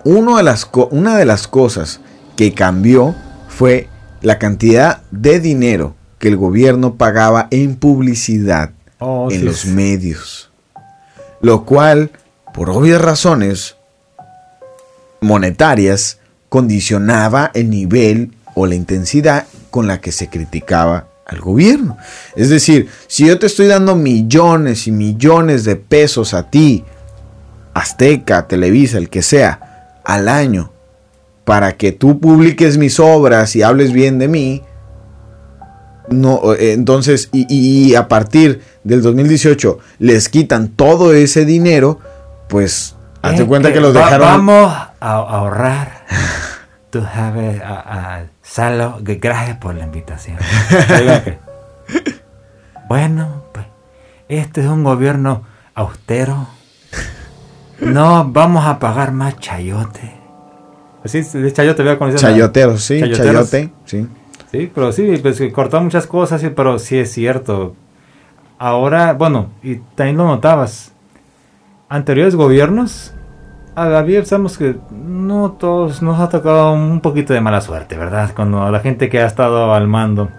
uno 0.06 0.38
de 0.38 0.44
las 0.44 0.70
una 0.92 1.16
de 1.18 1.26
las 1.26 1.48
cosas 1.48 2.00
que 2.36 2.54
cambió 2.54 3.14
fue 3.58 3.90
la 4.22 4.38
cantidad 4.38 5.02
de 5.10 5.40
dinero 5.40 5.96
que 6.20 6.28
el 6.28 6.38
gobierno 6.38 6.94
pagaba 6.94 7.48
en 7.50 7.76
publicidad 7.76 8.72
Oh, 9.00 9.30
en 9.32 9.40
sí, 9.40 9.46
los 9.46 9.66
medios. 9.66 10.52
Lo 11.42 11.66
cual, 11.66 12.12
por 12.54 12.70
obvias 12.70 13.02
razones 13.02 13.76
monetarias, 15.22 16.20
condicionaba 16.50 17.50
el 17.56 17.72
nivel 17.72 18.34
o 18.54 18.68
la 18.68 18.76
intensidad 18.76 19.48
con 19.72 19.88
la 19.88 20.02
que 20.02 20.12
se 20.12 20.30
criticaba 20.30 21.08
al 21.26 21.40
gobierno. 21.42 21.98
Es 22.36 22.50
decir, 22.50 22.90
si 23.08 23.26
yo 23.26 23.40
te 23.40 23.48
estoy 23.48 23.66
dando 23.66 23.96
millones 23.96 24.88
y 24.88 24.92
millones 24.92 25.64
de 25.64 25.78
pesos 25.78 26.36
a 26.36 26.50
ti, 26.50 26.84
Azteca, 27.74 28.48
Televisa, 28.48 29.00
el 29.00 29.10
que 29.10 29.24
sea, 29.24 30.00
al 30.06 30.28
año, 30.28 30.72
para 31.48 31.78
que 31.78 31.94
tú 31.94 32.20
publiques 32.20 32.78
mis 32.78 33.00
obras 33.00 33.56
y 33.56 33.64
hables 33.64 33.94
bien 33.94 34.20
de 34.20 34.28
mí, 34.28 34.64
no, 36.10 36.54
eh, 36.54 36.74
entonces, 36.74 37.30
y, 37.32 37.46
y 37.50 37.96
a 37.96 38.10
partir 38.10 38.62
del 38.84 39.02
2018 39.02 39.80
les 40.00 40.28
quitan 40.28 40.68
todo 40.68 41.14
ese 41.14 41.46
dinero, 41.46 42.00
pues 42.50 42.96
hazte 43.22 43.44
Eh, 43.44 43.46
cuenta 43.46 43.72
que 43.72 43.80
los 43.80 43.96
va- 43.96 44.02
dejaron. 44.02 44.28
Vamos 44.28 44.74
a, 44.74 44.92
ahorrar. 45.16 46.06
Tú 46.90 47.02
sabes, 47.14 47.62
a, 47.62 48.18
a- 48.18 48.26
Salo, 48.42 48.98
gracias 49.02 49.56
por 49.58 49.74
la 49.76 49.86
invitación. 49.86 50.38
Bueno, 52.90 53.44
pues, 53.54 53.66
este 54.30 54.62
es 54.62 54.68
un 54.68 54.84
gobierno 54.84 55.44
austero. 55.76 56.48
No 57.80 58.24
vamos 58.32 58.66
a 58.66 58.80
pagar 58.80 59.12
más 59.12 59.38
chayote. 59.40 60.17
Sí, 61.08 61.22
de 61.22 61.54
chayote 61.54 61.82
había 61.82 61.98
conocido. 61.98 62.22
Chayoteros, 62.22 62.82
sí, 62.84 63.00
Chayoteros. 63.00 63.50
chayote, 63.52 63.74
sí. 63.86 64.08
Sí, 64.52 64.72
pero 64.74 64.92
sí, 64.92 65.18
pues 65.22 65.38
que 65.38 65.52
cortó 65.52 65.82
muchas 65.82 66.08
cosas, 66.08 66.44
pero 66.56 66.80
sí 66.80 66.98
es 66.98 67.12
cierto. 67.12 67.76
Ahora, 68.58 69.14
bueno, 69.14 69.50
y 69.62 69.76
también 69.96 70.18
lo 70.18 70.26
notabas. 70.26 70.94
Anteriores 71.90 72.36
gobiernos, 72.36 73.14
había, 73.76 74.26
sabemos 74.26 74.58
que 74.58 74.76
no 74.92 75.52
todos 75.52 76.02
nos 76.02 76.20
ha 76.20 76.30
tocado 76.30 76.74
un 76.74 77.00
poquito 77.02 77.34
de 77.34 77.42
mala 77.42 77.62
suerte, 77.62 77.96
¿verdad? 77.98 78.32
Cuando 78.36 78.70
la 78.72 78.80
gente 78.80 79.10
que 79.10 79.22
ha 79.22 79.26
estado 79.28 79.74
al 79.74 79.88
mando. 79.88 80.30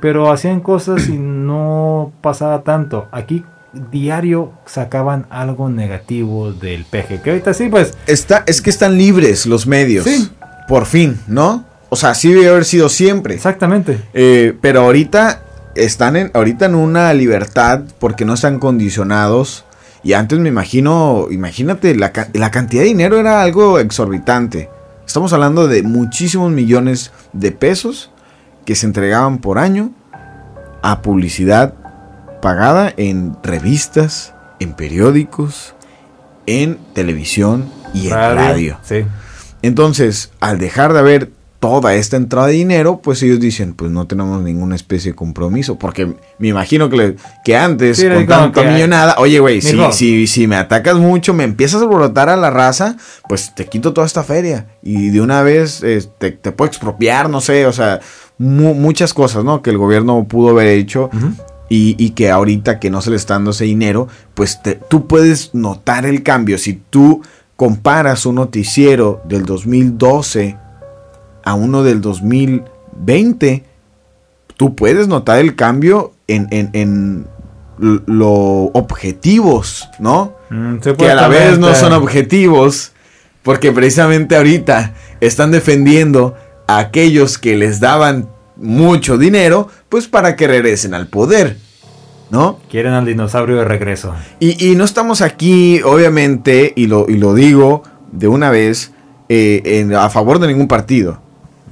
Pero 0.00 0.30
hacían 0.30 0.60
cosas 0.60 1.08
y 1.08 1.18
no 1.18 2.12
pasaba 2.20 2.62
tanto. 2.62 3.08
Aquí 3.10 3.44
diario 3.90 4.52
sacaban 4.66 5.26
algo 5.30 5.68
negativo 5.68 6.52
del 6.52 6.84
peje. 6.84 7.20
Que 7.20 7.30
ahorita 7.30 7.54
sí, 7.54 7.68
pues 7.68 7.94
Está, 8.06 8.44
es 8.46 8.60
que 8.60 8.70
están 8.70 8.96
libres 8.96 9.46
los 9.46 9.66
medios. 9.66 10.04
Sí. 10.04 10.30
Por 10.68 10.86
fin, 10.86 11.18
¿no? 11.26 11.64
O 11.88 11.96
sea, 11.96 12.14
sí 12.14 12.32
debe 12.32 12.48
haber 12.48 12.64
sido 12.64 12.88
siempre. 12.88 13.34
Exactamente. 13.34 14.00
Eh, 14.12 14.56
pero 14.60 14.80
ahorita 14.82 15.42
están 15.74 16.16
en, 16.16 16.30
ahorita 16.34 16.66
en 16.66 16.74
una 16.74 17.12
libertad 17.14 17.82
porque 17.98 18.24
no 18.24 18.34
están 18.34 18.58
condicionados. 18.58 19.64
Y 20.02 20.12
antes 20.12 20.38
me 20.38 20.48
imagino, 20.48 21.28
imagínate, 21.30 21.94
la, 21.94 22.12
la 22.32 22.50
cantidad 22.50 22.82
de 22.82 22.88
dinero 22.88 23.18
era 23.18 23.42
algo 23.42 23.78
exorbitante. 23.78 24.68
Estamos 25.06 25.32
hablando 25.32 25.68
de 25.68 25.82
muchísimos 25.82 26.50
millones 26.50 27.12
de 27.32 27.52
pesos 27.52 28.10
que 28.64 28.74
se 28.74 28.86
entregaban 28.86 29.38
por 29.38 29.58
año 29.58 29.92
a 30.82 31.02
publicidad 31.02 31.74
pagada 32.40 32.92
en 32.96 33.36
revistas, 33.42 34.34
en 34.60 34.74
periódicos, 34.74 35.74
en 36.46 36.78
televisión 36.94 37.70
y 37.94 38.06
en 38.06 38.12
radio. 38.36 38.78
Sí. 38.82 39.04
Entonces, 39.62 40.30
al 40.40 40.58
dejar 40.58 40.92
de 40.92 40.98
haber 41.00 41.30
toda 41.58 41.94
esta 41.94 42.16
entrada 42.18 42.48
de 42.48 42.52
dinero, 42.52 43.00
pues 43.02 43.22
ellos 43.22 43.40
dicen, 43.40 43.72
pues 43.74 43.90
no 43.90 44.06
tenemos 44.06 44.42
ninguna 44.42 44.76
especie 44.76 45.12
de 45.12 45.16
compromiso, 45.16 45.78
porque 45.78 46.14
me 46.38 46.48
imagino 46.48 46.90
que, 46.90 46.96
le- 46.96 47.16
que 47.44 47.56
antes, 47.56 47.96
Sí, 47.96 48.06
con 48.08 48.26
tanta 48.26 48.60
millonada, 48.74 49.16
oye, 49.18 49.40
güey, 49.40 49.60
si, 49.62 49.76
si, 49.92 50.26
si 50.26 50.46
me 50.46 50.56
atacas 50.56 50.96
mucho, 50.96 51.32
me 51.32 51.44
empiezas 51.44 51.80
a 51.82 51.86
brotar 51.86 52.28
a 52.28 52.36
la 52.36 52.50
raza, 52.50 52.96
pues 53.26 53.54
te 53.54 53.66
quito 53.66 53.94
toda 53.94 54.06
esta 54.06 54.22
feria 54.22 54.66
y 54.82 55.08
de 55.08 55.20
una 55.22 55.42
vez 55.42 55.82
eh, 55.82 56.04
te, 56.18 56.30
te 56.32 56.52
puedo 56.52 56.68
expropiar, 56.68 57.30
no 57.30 57.40
sé, 57.40 57.66
o 57.66 57.72
sea, 57.72 58.00
mu- 58.38 58.74
muchas 58.74 59.14
cosas, 59.14 59.42
¿no? 59.42 59.62
Que 59.62 59.70
el 59.70 59.78
gobierno 59.78 60.24
pudo 60.28 60.50
haber 60.50 60.68
hecho. 60.68 61.08
Y, 61.68 61.96
y 61.98 62.10
que 62.10 62.30
ahorita 62.30 62.78
que 62.78 62.90
no 62.90 63.00
se 63.00 63.10
le 63.10 63.16
está 63.16 63.34
dando 63.34 63.50
ese 63.50 63.64
dinero, 63.64 64.06
pues 64.34 64.62
te- 64.62 64.76
tú 64.76 65.06
puedes 65.08 65.52
notar 65.54 66.06
el 66.06 66.22
cambio. 66.22 66.58
Si 66.58 66.74
tú 66.74 67.22
comparas 67.56 68.24
un 68.26 68.36
noticiero 68.36 69.20
del 69.24 69.44
2012 69.44 70.56
a 71.44 71.54
uno 71.54 71.82
del 71.82 72.00
2020, 72.00 73.64
tú 74.56 74.74
puedes 74.76 75.08
notar 75.08 75.38
el 75.38 75.56
cambio 75.56 76.12
en, 76.28 76.46
en, 76.50 76.70
en 76.72 77.26
lo 77.78 78.30
objetivos, 78.72 79.88
¿no? 79.98 80.34
Mm, 80.50 80.76
que 80.96 81.10
a 81.10 81.14
la 81.14 81.28
vez 81.28 81.58
no 81.58 81.74
son 81.74 81.92
objetivos, 81.92 82.92
porque 83.42 83.70
precisamente 83.72 84.36
ahorita 84.36 84.94
están 85.20 85.50
defendiendo 85.50 86.34
a 86.68 86.78
aquellos 86.78 87.38
que 87.38 87.56
les 87.56 87.80
daban 87.80 88.28
mucho 88.56 89.18
dinero, 89.18 89.68
pues 89.88 90.06
para 90.08 90.36
que 90.36 90.46
regresen 90.46 90.94
al 90.94 91.06
poder, 91.08 91.56
¿no? 92.30 92.58
Quieren 92.70 92.92
al 92.94 93.04
dinosaurio 93.06 93.56
de 93.56 93.64
regreso. 93.64 94.14
Y, 94.40 94.70
y 94.70 94.74
no 94.76 94.84
estamos 94.84 95.20
aquí, 95.22 95.80
obviamente, 95.82 96.72
y 96.76 96.86
lo, 96.86 97.06
y 97.08 97.16
lo 97.18 97.34
digo 97.34 97.82
de 98.12 98.28
una 98.28 98.50
vez, 98.50 98.92
eh, 99.28 99.60
en- 99.64 99.94
a 99.94 100.08
favor 100.10 100.38
de 100.38 100.46
ningún 100.48 100.68
partido. 100.68 101.20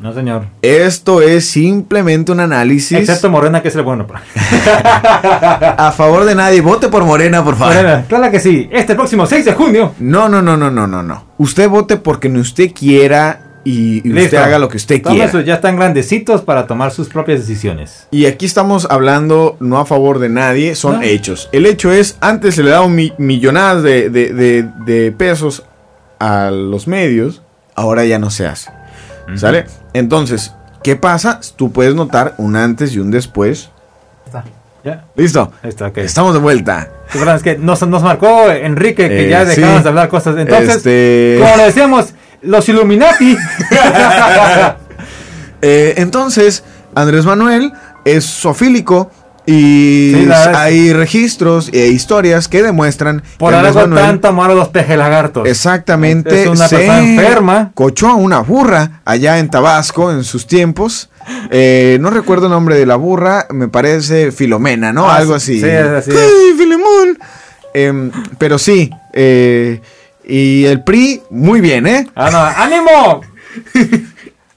No, 0.00 0.12
señor. 0.12 0.46
Esto 0.60 1.22
es 1.22 1.48
simplemente 1.48 2.30
un 2.32 2.40
análisis 2.40 2.98
Excepto 2.98 3.30
Morena, 3.30 3.62
que 3.62 3.68
es 3.68 3.76
el 3.76 3.82
bueno. 3.82 4.06
a 4.74 5.92
favor 5.96 6.24
de 6.24 6.34
nadie. 6.34 6.60
Vote 6.60 6.88
por 6.88 7.04
Morena, 7.04 7.42
por 7.44 7.56
favor. 7.56 7.74
Morena, 7.76 8.04
claro 8.08 8.30
que 8.30 8.40
sí. 8.40 8.68
Este 8.70 8.94
próximo 8.94 9.24
6 9.26 9.44
de 9.44 9.52
junio. 9.54 9.94
No, 10.00 10.28
no, 10.28 10.42
no, 10.42 10.56
no, 10.56 10.70
no, 10.70 10.86
no, 10.86 11.02
no. 11.02 11.24
Usted 11.38 11.68
vote 11.68 11.96
porque 11.96 12.28
ni 12.28 12.40
usted 12.40 12.72
quiera 12.72 13.43
y, 13.64 14.06
y 14.06 14.12
usted 14.24 14.36
haga 14.38 14.58
lo 14.58 14.68
que 14.68 14.76
usted 14.76 15.02
quiera. 15.02 15.24
eso, 15.24 15.40
ya 15.40 15.54
están 15.54 15.76
grandecitos 15.76 16.42
para 16.42 16.66
tomar 16.66 16.90
sus 16.90 17.08
propias 17.08 17.40
decisiones. 17.40 18.06
Y 18.10 18.26
aquí 18.26 18.44
estamos 18.46 18.86
hablando 18.90 19.56
no 19.60 19.78
a 19.78 19.86
favor 19.86 20.18
de 20.18 20.28
nadie, 20.28 20.74
son 20.74 20.96
No. 20.96 21.02
hechos. 21.02 21.48
El 21.52 21.64
hecho 21.66 21.90
es, 21.92 22.16
antes 22.20 22.54
se 22.56 22.62
le 22.62 22.70
daban 22.70 22.94
mi- 22.94 23.12
millonadas 23.18 23.82
de, 23.82 24.10
de- 24.10 24.32
de- 24.34 24.68
de 24.84 25.12
pesos 25.12 25.64
a 26.18 26.50
los 26.50 26.86
medios, 26.86 27.42
ahora 27.74 28.04
ya 28.04 28.18
no 28.18 28.30
se 28.30 28.46
hace. 28.46 28.70
¿Sale? 29.36 29.64
Entonces, 29.94 30.52
¿qué 30.82 30.96
pasa? 30.96 31.40
Tú 31.56 31.72
puedes 31.72 31.94
notar 31.94 32.34
un 32.36 32.56
antes 32.56 32.92
y 32.94 32.98
un 32.98 33.10
después. 33.10 33.70
Está. 34.26 34.44
¿Listo? 35.16 35.50
Estamos 35.96 36.34
de 36.34 36.40
vuelta. 36.40 36.90
Es 37.34 37.42
que 37.42 37.56
nos, 37.56 37.80
nos 37.88 38.02
marcó 38.02 38.50
Enrique 38.50 39.08
que 39.08 39.26
Eh, 39.26 39.30
ya 39.30 39.46
sí. 39.46 39.58
dejamos 39.62 39.82
de 39.82 39.88
hablar 39.88 40.08
cosas. 40.10 40.36
Entonces, 40.36 40.76
Este- 40.76 41.38
como 41.40 41.56
le 41.56 41.62
decíamos, 41.64 42.12
los 42.44 42.68
Illuminati. 42.68 43.36
Eh, 45.66 45.94
entonces, 45.96 46.62
Andrés 46.94 47.24
Manuel 47.24 47.72
es 48.04 48.24
sofílico 48.26 49.10
y 49.46 50.12
Sí, 50.14 50.28
es- 50.30 50.46
hay 50.54 50.92
registros 50.92 51.70
e 51.72 51.88
historias 51.88 52.48
que 52.48 52.62
demuestran 52.62 53.22
Por 53.38 53.52
que 53.52 53.58
algo 53.60 53.80
Manuel- 53.80 54.04
tanto 54.04 54.28
amor 54.28 54.50
a 54.50 54.54
los 54.54 54.68
pejelagartos. 54.68 55.48
Exactamente. 55.48 56.42
Es 56.42 56.48
una 56.48 56.68
se 56.68 56.76
persona 56.76 56.98
enferma. 56.98 57.70
Cochó 57.74 58.08
a 58.08 58.14
una 58.14 58.40
burra 58.40 59.00
allá 59.06 59.38
en 59.38 59.48
Tabasco 59.48 60.10
en 60.12 60.22
sus 60.24 60.46
tiempos. 60.46 61.08
Eh, 61.50 61.96
no 62.00 62.10
recuerdo 62.10 62.46
el 62.46 62.52
nombre 62.52 62.74
de 62.76 62.84
la 62.84 62.96
burra, 62.96 63.46
me 63.50 63.68
parece 63.68 64.32
Filomena, 64.32 64.92
¿no? 64.92 65.08
Ah, 65.08 65.16
Algo 65.16 65.38
sí, 65.40 65.52
así. 65.54 65.60
sí, 65.62 65.66
es 65.66 65.86
así 65.86 66.10
¡Ay, 66.10 66.58
Filemón! 66.58 67.18
Em, 67.72 68.10
pero 68.36 68.58
sí, 68.58 68.90
eh, 69.14 69.80
y 70.26 70.64
el 70.64 70.82
PRI, 70.82 71.22
muy 71.30 71.60
bien, 71.60 71.86
¿eh? 71.86 72.08
Ah, 72.14 72.30
no, 72.30 72.38
¡Ánimo! 72.38 73.20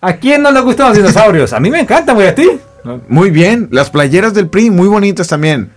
¿A 0.02 0.14
quién 0.14 0.42
no 0.42 0.52
le 0.52 0.62
gustan 0.62 0.90
los 0.90 0.98
dinosaurios? 0.98 1.54
A 1.54 1.60
mí 1.60 1.70
me 1.70 1.80
encantan, 1.80 2.16
güey, 2.16 2.28
a 2.28 2.36
ti. 2.36 2.60
Muy 3.10 3.32
bien, 3.32 3.68
las 3.72 3.90
playeras 3.90 4.34
del 4.34 4.48
PRI, 4.48 4.70
muy 4.70 4.88
bonitas 4.88 5.28
también. 5.28 5.72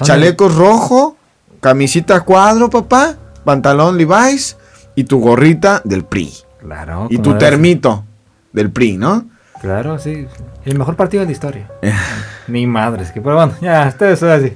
Chalecos 0.00 0.54
rojo, 0.54 1.16
camisita 1.60 2.20
cuadro, 2.20 2.70
papá, 2.70 3.16
pantalón 3.44 3.98
Levi's 3.98 4.56
y 4.94 5.04
tu 5.04 5.20
gorrita 5.20 5.82
del 5.84 6.04
PRI. 6.04 6.32
Claro. 6.60 7.08
Y 7.10 7.18
tu 7.18 7.36
termito 7.36 8.04
del 8.52 8.70
PRI, 8.70 8.96
¿no? 8.96 9.26
Claro, 9.60 9.98
sí. 9.98 10.26
El 10.64 10.78
mejor 10.78 10.96
partido 10.96 11.20
de 11.20 11.26
la 11.26 11.32
historia. 11.32 11.70
Mi 12.48 12.66
madre, 12.66 13.02
es 13.02 13.12
que, 13.12 13.20
pero 13.20 13.36
bueno, 13.36 13.54
ya, 13.60 13.86
ustedes 13.88 14.18
son 14.18 14.30
así. 14.30 14.52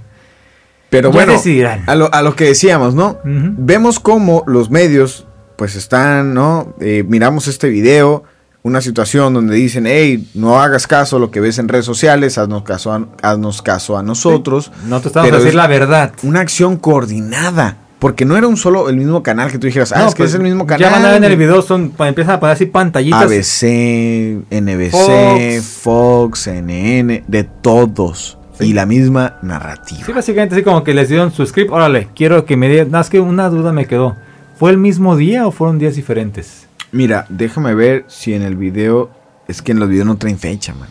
Pero 0.91 1.11
Ya 1.11 1.15
bueno, 1.15 1.33
decidirán. 1.33 1.83
a 1.87 1.95
lo, 1.95 2.13
a 2.13 2.23
lo 2.23 2.35
que 2.35 2.45
decíamos, 2.45 2.95
¿no? 2.95 3.19
Vemos 3.25 4.01
cómo 4.01 4.43
los 4.47 4.71
medios, 4.71 5.27
pues 5.57 5.75
están, 5.77 6.33
¿no? 6.35 6.75
Eh, 6.81 7.05
miramos 7.07 7.47
este 7.47 7.69
video, 7.69 8.25
una 8.63 8.81
situación 8.81 9.35
donde 9.35 9.55
dicen, 9.55 9.87
hey, 9.87 10.29
no 10.35 10.61
hagas 10.61 10.87
caso 10.87 11.17
a 11.17 11.21
lo 11.21 11.31
que 11.31 11.41
ves 11.41 11.59
en 11.59 11.69
redes 11.69 11.85
sociales, 11.85 12.39
haznos 12.39 12.63
caso 12.63 12.93
a, 12.93 13.07
haznos 13.23 13.61
caso 13.63 13.99
a 13.99 14.03
nosotros. 14.03 14.73
No 14.87 15.01
te 15.01 15.09
estamos 15.09 15.31
a 15.31 15.37
decir 15.37 15.55
la 15.55 15.67
verdad. 15.67 16.13
Una 16.23 16.41
acción 16.41 16.77
coordinada. 16.77 17.77
Porque 17.99 18.25
no 18.25 18.37
era 18.37 18.47
un 18.47 18.57
solo, 18.57 18.89
el 18.89 18.97
mismo 18.97 19.25
canal 19.25 19.51
que 19.51 19.59
tú 19.59 19.67
dijeras, 19.67 19.91
ah, 19.91 19.99
No, 19.99 20.09
es 20.09 20.15
que 20.15 20.19
pues, 20.19 20.31
es 20.31 20.37
el 20.37 20.43
mismo 20.43 20.67
canal. 20.67 20.81
Ya 20.81 20.91
van 20.91 21.05
a 21.05 21.09
ver 21.09 21.17
en 21.17 21.25
el 21.25 21.37
video, 21.37 21.61
son, 21.63 21.93
empiezan 21.99 22.37
a 22.37 22.41
poner 22.41 22.55
así 22.55 22.67
pantallitas. 22.67 23.23
ABC, 23.23 24.45
NBC, 24.51 25.61
Fox. 25.63 26.39
CNN, 26.43 27.25
de 27.27 27.45
todos. 27.45 28.38
Y 28.61 28.73
la 28.73 28.87
misma 28.87 29.35
narrativa. 29.43 30.03
Sí, 30.05 30.13
básicamente 30.13 30.55
así 30.57 30.65
como 30.65 30.83
que 30.85 30.95
les 30.95 31.09
dieron 31.09 31.31
su 31.33 31.45
script. 31.47 31.71
Órale, 31.71 32.09
quiero 32.15 32.45
que 32.45 32.57
me 32.57 32.69
digan. 32.69 32.95
Es 32.97 33.09
que 33.11 33.21
una 33.21 33.49
duda 33.49 33.73
me 33.73 33.87
quedó. 33.87 34.17
¿Fue 34.59 34.71
el 34.71 34.79
mismo 34.79 35.17
día 35.17 35.47
o 35.47 35.53
fueron 35.53 35.79
días 35.79 35.95
diferentes? 35.95 36.67
Mira, 36.91 37.27
déjame 37.29 37.75
ver 37.75 38.05
si 38.09 38.35
en 38.35 38.43
el 38.43 38.57
video. 38.57 39.11
Es 39.47 39.63
que 39.63 39.73
en 39.73 39.79
los 39.81 39.89
videos 39.89 40.07
no 40.07 40.17
traen 40.17 40.39
fecha, 40.39 40.75
man. 40.75 40.89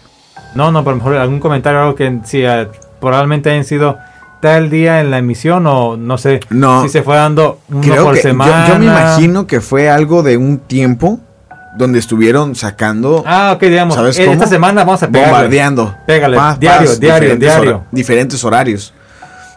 No, 0.56 0.71
no, 0.71 0.80
pero 0.84 0.91
a 0.91 0.97
lo 0.97 1.03
mejor 1.03 1.17
algún 1.17 1.39
comentario 1.39 1.80
algo 1.82 1.95
que 1.95 2.19
sí, 2.23 2.41
eh, 2.43 2.67
probablemente 2.99 3.49
hayan 3.51 3.65
sido 3.65 3.97
tal 4.41 4.69
día 4.69 5.01
en 5.01 5.12
la 5.12 5.17
emisión 5.17 5.67
o 5.67 5.97
no 5.97 6.17
sé 6.17 6.39
No. 6.49 6.84
si 6.84 6.89
se 6.89 7.03
fue 7.03 7.15
dando 7.15 7.60
uno 7.69 7.82
Creo 7.82 8.03
por 8.06 8.13
que 8.15 8.21
yo- 8.21 8.30
semana. 8.30 8.67
Yo, 8.69 8.80
me 8.80 8.86
imagino 8.86 9.45
que 9.45 9.62
fue 9.62 9.89
algo 9.89 10.23
de 10.23 10.38
un 10.38 10.60
tiempo 10.60 11.19
donde 11.77 11.99
estuvieron 11.99 12.55
sacando. 12.55 13.23
Ah, 13.25 13.53
ok, 13.55 13.61
digamos, 13.63 13.95
¿sabes 13.95 14.17
eh, 14.19 14.23
cómo? 14.25 14.33
esta 14.33 14.47
semana 14.47 14.83
vamos 14.83 15.03
a 15.03 15.07
pegarle. 15.09 15.31
Bombardeando. 15.33 15.95
Pégale, 16.05 16.37
diario, 16.59 16.95
diario, 16.95 16.99
diferentes 16.99 17.39
diario. 17.39 17.69
hora- 17.77 17.87
diferentes 17.91 18.43
horarios. 18.43 18.93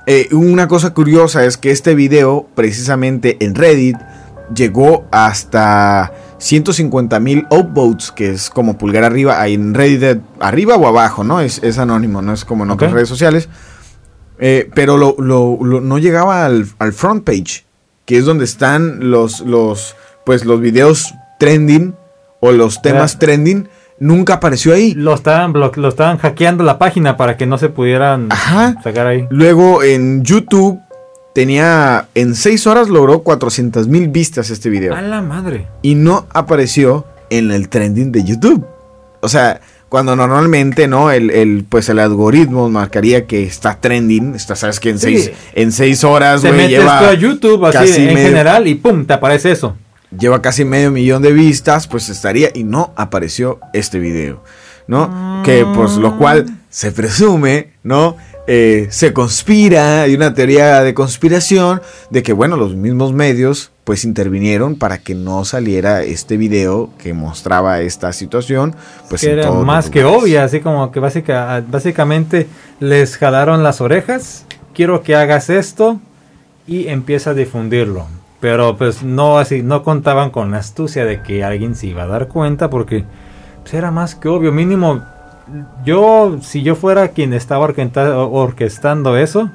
Eh, 0.07 0.29
una 0.33 0.67
cosa 0.69 0.93
curiosa 0.95 1.45
es 1.45 1.57
que 1.57 1.71
este 1.71 1.95
video, 1.95 2.49
precisamente 2.55 3.37
en 3.41 3.55
Reddit, 3.55 3.97
llegó 4.55 5.07
hasta 5.13 6.13
150 6.39 7.21
mil 7.21 7.47
upvotes, 7.51 8.11
que 8.11 8.31
es 8.31 8.51
como 8.51 8.77
pulgar 8.79 9.05
arriba, 9.05 9.41
ahí 9.41 9.55
en 9.55 9.75
Reddit, 9.75 10.21
arriba 10.41 10.77
o 10.77 10.87
abajo, 10.89 11.23
¿no? 11.23 11.41
Es, 11.41 11.63
es 11.63 11.79
anónimo, 11.79 12.23
no 12.23 12.33
es 12.33 12.45
como 12.45 12.65
en 12.65 12.71
otras 12.71 12.93
redes 12.93 13.09
sociales. 13.09 13.49
Eh, 14.39 14.71
pero 14.75 14.97
lo, 14.97 15.17
lo- 15.19 15.59
lo- 15.63 15.81
no 15.83 15.99
llegaba 15.99 16.47
al, 16.47 16.67
al 16.79 16.93
front 16.95 17.25
page, 17.25 17.65
que 18.07 18.17
es 18.17 18.25
donde 18.25 18.45
están 18.47 19.11
los, 19.11 19.41
los, 19.41 19.95
pues, 20.25 20.47
los 20.47 20.61
videos 20.61 21.15
trending 21.39 21.95
o 22.41 22.53
los 22.53 22.83
temas 22.83 23.19
trending. 23.19 23.69
Nunca 23.99 24.35
apareció 24.35 24.73
ahí. 24.73 24.95
Lo 24.95 25.15
estaban, 25.15 25.53
lo 25.53 25.89
estaban 25.89 26.17
hackeando 26.19 26.65
la 26.65 26.79
página 26.79 27.17
para 27.19 27.37
que 27.37 27.45
no 27.47 27.59
se 27.59 27.69
pudieran 27.69 28.29
sacar 28.83 29.07
ahí. 29.07 29.27
Luego 29.31 29.83
en 29.83 30.25
YouTube 30.25 30.81
tenía, 31.35 32.09
en 32.15 32.35
6 32.35 32.67
horas 32.67 32.89
logró 32.89 33.23
400 33.23 33.89
mil 33.89 34.09
vistas 34.09 34.51
este 34.51 34.71
video. 34.71 34.95
A 34.95 35.03
la 35.03 35.21
madre. 35.21 35.67
Y 35.83 35.95
no 35.95 36.27
apareció 36.33 37.05
en 37.29 37.51
el 37.51 37.69
trending 37.69 38.11
de 38.11 38.25
YouTube. 38.25 38.67
O 39.21 39.29
sea, 39.29 39.61
cuando 39.91 40.17
normalmente, 40.17 40.89
¿no? 40.89 41.11
El, 41.11 41.31
el, 41.31 41.65
pues 41.69 41.89
el 41.89 41.99
algoritmo 41.99 42.71
marcaría 42.71 43.27
que 43.27 43.45
está 43.45 43.79
trending. 43.81 44.35
Está, 44.35 44.57
sabes 44.57 44.81
que 44.81 44.91
en 44.91 44.99
Sí. 44.99 45.19
6 45.19 45.33
en 45.55 45.73
seis 45.73 46.05
horas, 46.05 46.45
güey, 46.45 46.69
lleva 46.69 47.01
tú 47.01 47.05
a 47.05 47.15
YouTube 47.15 47.65
así 47.67 48.01
en 48.01 48.15
medio- 48.15 48.29
general 48.29 48.67
y 48.67 48.77
pum, 48.77 49.05
te 49.05 49.13
aparece 49.13 49.51
eso. 49.53 49.77
Lleva 50.17 50.43
casi 50.43 50.65
medio 50.65 50.91
millón 50.91 51.23
de 51.23 51.33
vistas, 51.33 51.87
pues 51.87 52.09
estaría 52.09 52.51
y 52.55 52.65
no 52.65 52.93
apareció 52.97 53.61
este 53.73 53.99
video, 53.99 54.43
¿no? 54.87 55.43
Que 55.45 55.67
pues 55.75 55.97
lo 55.97 56.19
cual 56.19 56.47
se 56.69 56.93
presume, 56.93 57.73
¿no? 57.83 58.17
Eh, 58.47 58.89
se 58.91 59.13
conspira, 59.13 60.03
hay 60.03 60.15
una 60.15 60.35
teoría 60.35 60.83
de 60.83 60.93
conspiración 60.93 61.81
de 62.11 62.23
que, 62.23 62.33
bueno, 62.33 62.57
los 62.57 62.75
mismos 62.75 63.13
medios 63.13 63.71
pues 63.85 64.05
intervinieron 64.05 64.77
para 64.77 64.99
que 64.99 65.15
no 65.15 65.45
saliera 65.45 66.03
este 66.03 66.37
video 66.37 66.91
que 66.99 67.13
mostraba 67.13 67.81
esta 67.81 68.13
situación, 68.13 68.75
pues 69.09 69.21
que 69.21 69.33
era 69.33 69.51
más 69.53 69.91
que 69.91 70.05
obvia, 70.05 70.45
así 70.45 70.61
como 70.61 70.91
que 70.91 71.01
básica, 71.01 71.63
básicamente 71.69 72.49
les 72.81 73.17
jalaron 73.17 73.63
las 73.63 73.81
orejas, 73.81 74.47
quiero 74.75 75.03
que 75.03 75.15
hagas 75.15 75.51
esto 75.51 76.01
y 76.67 76.89
empieza 76.89 77.31
a 77.31 77.35
difundirlo. 77.35 78.07
Pero 78.41 78.77
pues 78.77 79.03
no 79.03 79.39
así, 79.39 79.63
no 79.63 79.83
contaban 79.83 80.31
con 80.31 80.51
la 80.51 80.59
astucia 80.59 81.05
de 81.05 81.23
que 81.23 81.45
alguien 81.45 81.75
se 81.75 81.89
iba 81.89 82.05
a 82.05 82.07
dar 82.07 82.29
cuenta 82.29 82.71
porque 82.71 83.05
pues, 83.63 83.75
era 83.75 83.91
más 83.91 84.15
que 84.15 84.29
obvio, 84.29 84.51
mínimo 84.51 85.03
yo 85.85 86.39
si 86.43 86.63
yo 86.63 86.75
fuera 86.75 87.09
quien 87.09 87.33
estaba 87.33 87.67
orquestando 87.67 89.17
eso, 89.17 89.51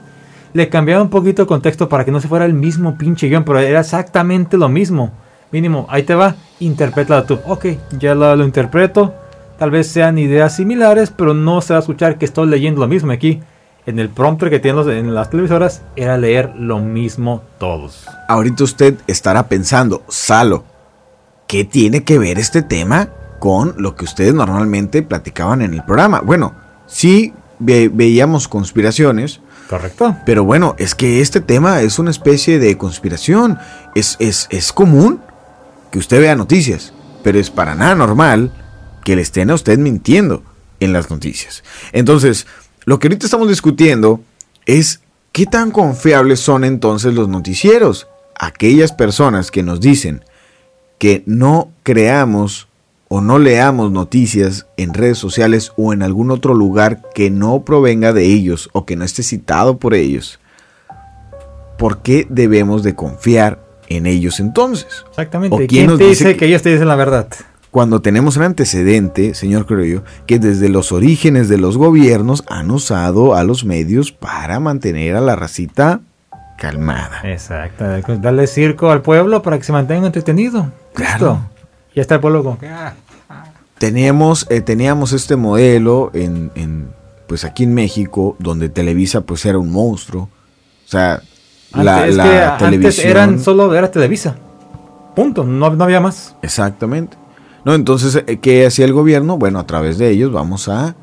le 0.54 0.69
cambiaba 0.69 1.02
un 1.02 1.10
poquito 1.10 1.41
el 1.41 1.48
contexto 1.48 1.89
para 1.89 2.06
que 2.06 2.12
no 2.12 2.19
se 2.19 2.28
fuera 2.28 2.45
el 2.45 2.54
mismo 2.54 2.98
pinche 2.98 3.28
guion, 3.28 3.43
pero 3.43 3.60
era 3.60 3.82
exactamente 3.82 4.58
lo 4.58 4.69
mismo. 4.69 5.12
Mínimo, 5.52 5.86
ahí 5.89 6.04
te 6.04 6.15
va, 6.15 6.36
interprétalo 6.60 7.24
tú. 7.24 7.39
Ok, 7.45 7.65
ya 8.00 8.15
lo, 8.15 8.36
lo 8.36 8.45
interpreto. 8.45 9.13
Tal 9.58 9.71
vez 9.71 9.88
sean 9.88 10.17
ideas 10.17 10.56
similares, 10.56 11.12
pero 11.15 11.34
no 11.34 11.62
se 11.62 11.74
va 11.74 11.80
a 11.80 11.82
escuchar 11.82 12.17
que 12.17 12.26
estoy 12.26 12.48
leyendo 12.48 12.82
lo 12.82 12.88
mismo 12.88 13.12
aquí. 13.12 13.41
En 13.86 14.00
el 14.00 14.10
prompter 14.10 14.50
que 14.50 14.60
tienen 14.60 14.78
los- 14.84 14.88
en 14.93 15.13
las 15.13 15.30
televisoras 15.30 15.82
era 15.95 16.17
leer 16.17 16.54
lo 16.58 16.80
mismo 16.80 17.43
todos. 17.60 18.06
Ahorita 18.28 18.63
usted 18.63 18.95
estará 19.08 19.48
pensando, 19.48 20.04
Salo, 20.10 20.63
¿qué 21.48 21.65
tiene 21.65 22.04
que 22.04 22.17
ver 22.17 22.39
este 22.39 22.63
tema 22.63 23.10
con 23.39 23.76
lo 23.78 23.95
que 23.95 24.06
ustedes 24.06 24.34
normalmente 24.34 25.04
platicaban 25.04 25.62
en 25.62 25.74
el 25.76 25.84
programa? 25.84 26.21
Bueno, 26.21 26.56
sí 26.88 27.34
ve- 27.60 27.91
veíamos 27.93 28.48
conspiraciones. 28.48 29.41
Correcto. 29.69 30.15
Pero 30.26 30.43
bueno, 30.43 30.76
es 30.80 30.95
que 30.95 31.21
este 31.21 31.41
tema 31.41 31.82
es 31.82 31.98
una 32.00 32.12
especie 32.12 32.58
de 32.60 32.78
conspiración. 32.78 33.60
Es, 33.93 34.15
es, 34.19 34.48
es 34.52 34.71
común 34.71 35.21
que 35.91 36.00
usted 36.00 36.19
vea 36.21 36.36
noticias, 36.36 36.91
pero 37.24 37.39
es 37.39 37.50
para 37.52 37.76
nada 37.76 37.93
normal 37.95 38.52
que 39.04 39.15
le 39.15 39.21
estén 39.21 39.50
a 39.52 39.54
usted 39.56 39.78
mintiendo 39.78 40.43
en 40.80 40.91
las 40.93 41.10
noticias. 41.10 41.63
Entonces, 41.93 42.45
lo 42.86 43.00
que 43.00 43.08
ahorita 43.08 43.26
estamos 43.26 43.48
discutiendo 43.50 44.21
es 44.65 45.02
qué 45.32 45.45
tan 45.45 45.71
confiables 45.71 46.39
son 46.39 46.63
entonces 46.63 47.13
los 47.13 47.28
noticieros. 47.28 48.08
Aquellas 48.39 48.91
personas 48.91 49.52
que 49.52 49.63
nos 49.63 49.80
dicen 49.80 50.24
que 50.98 51.24
no 51.26 51.69
creamos 51.84 52.67
o 53.08 53.21
no 53.21 53.38
leamos 53.39 53.91
noticias 53.91 54.65
en 54.78 54.93
redes 54.93 55.17
sociales 55.17 55.71
o 55.78 55.93
en 55.93 56.02
algún 56.04 56.32
otro 56.32 56.54
lugar 56.54 57.02
que 57.13 57.30
no 57.30 57.63
provenga 57.63 58.13
de 58.13 58.26
ellos 58.26 58.69
o 58.74 58.86
que 58.86 58.95
no 58.95 59.06
esté 59.06 59.24
citado 59.24 59.78
por 59.78 59.93
ellos. 59.93 60.39
¿Por 61.78 62.02
qué 62.02 62.26
debemos 62.30 62.84
de 62.84 62.95
confiar 62.95 63.63
en 63.89 64.06
ellos 64.06 64.39
entonces? 64.39 64.88
Exactamente. 65.10 65.56
¿O 65.56 65.58
quién 65.60 65.67
¿Quién, 65.69 65.88
nos 65.88 65.98
te 66.00 66.06
dice 66.06 66.24
dice 66.24 66.34
que- 66.34 66.39
que 66.39 66.45
ellos 66.48 66.62
te 66.62 66.71
dicen 66.71 66.88
la 66.88 66.95
verdad? 66.95 67.28
Cuando 67.76 68.02
tenemos 68.02 68.38
un 68.38 68.44
antecedente, 68.44 69.34
señor 69.34 69.66
creo 69.66 69.84
yo, 69.84 70.04
que 70.28 70.40
desde 70.40 70.70
los 70.70 70.94
orígenes 70.94 71.50
de 71.50 71.58
los 71.58 71.78
gobiernos 71.78 72.46
han 72.48 72.72
usado 72.72 73.36
a 73.36 73.44
los 73.44 73.66
medios 73.66 74.14
para 74.14 74.62
mantener 74.62 75.18
a 75.18 75.20
la 75.20 75.36
racita 75.36 76.00
calmada. 76.58 77.20
Exacto. 77.26 77.84
Darle 78.22 78.48
circo 78.48 78.92
al 78.92 79.02
pueblo 79.02 79.42
para 79.42 79.58
que 79.58 79.66
se 79.66 79.74
mantenga 79.74 80.06
entretenido. 80.08 80.72
Claro. 80.94 81.50
Ya 81.94 82.02
está 82.02 82.16
el 82.16 82.22
pueblo 82.22 82.46
como 82.46 82.58
que... 82.58 82.70
ah, 82.70 82.94
Teníamos, 83.78 84.48
eh, 84.50 84.62
teníamos 84.62 85.12
este 85.12 85.36
modelo 85.36 86.12
en, 86.14 86.52
en, 86.56 86.88
pues 87.28 87.44
aquí 87.44 87.66
en 87.66 87.74
México, 87.74 88.38
donde 88.40 88.70
Televisa 88.70 89.20
pues 89.20 89.46
era 89.46 89.58
un 89.58 89.70
monstruo. 89.70 90.30
O 90.86 90.88
sea, 90.88 91.22
la, 91.74 91.98
Antes, 91.98 92.10
es 92.12 92.16
la 92.16 92.58
que 92.58 92.66
antes 92.68 93.00
eran 93.00 93.38
solo 93.38 93.76
era 93.76 93.92
Televisa. 93.92 94.38
Punto, 95.14 95.44
no, 95.44 95.72
no 95.72 95.84
había 95.84 96.00
más. 96.00 96.38
Exactamente. 96.42 97.18
No, 97.65 97.73
entonces, 97.73 98.23
eh, 98.28 98.38
¿qué 98.38 98.65
hacía 98.65 98.86
el 98.86 98.93
gobierno? 98.93 99.38
Bueno, 99.38 99.60
a 99.60 99.65
través 99.67 99.97
de 99.97 100.10
ellos 100.10 100.32
vamos 100.32 100.69
a, 100.69 100.95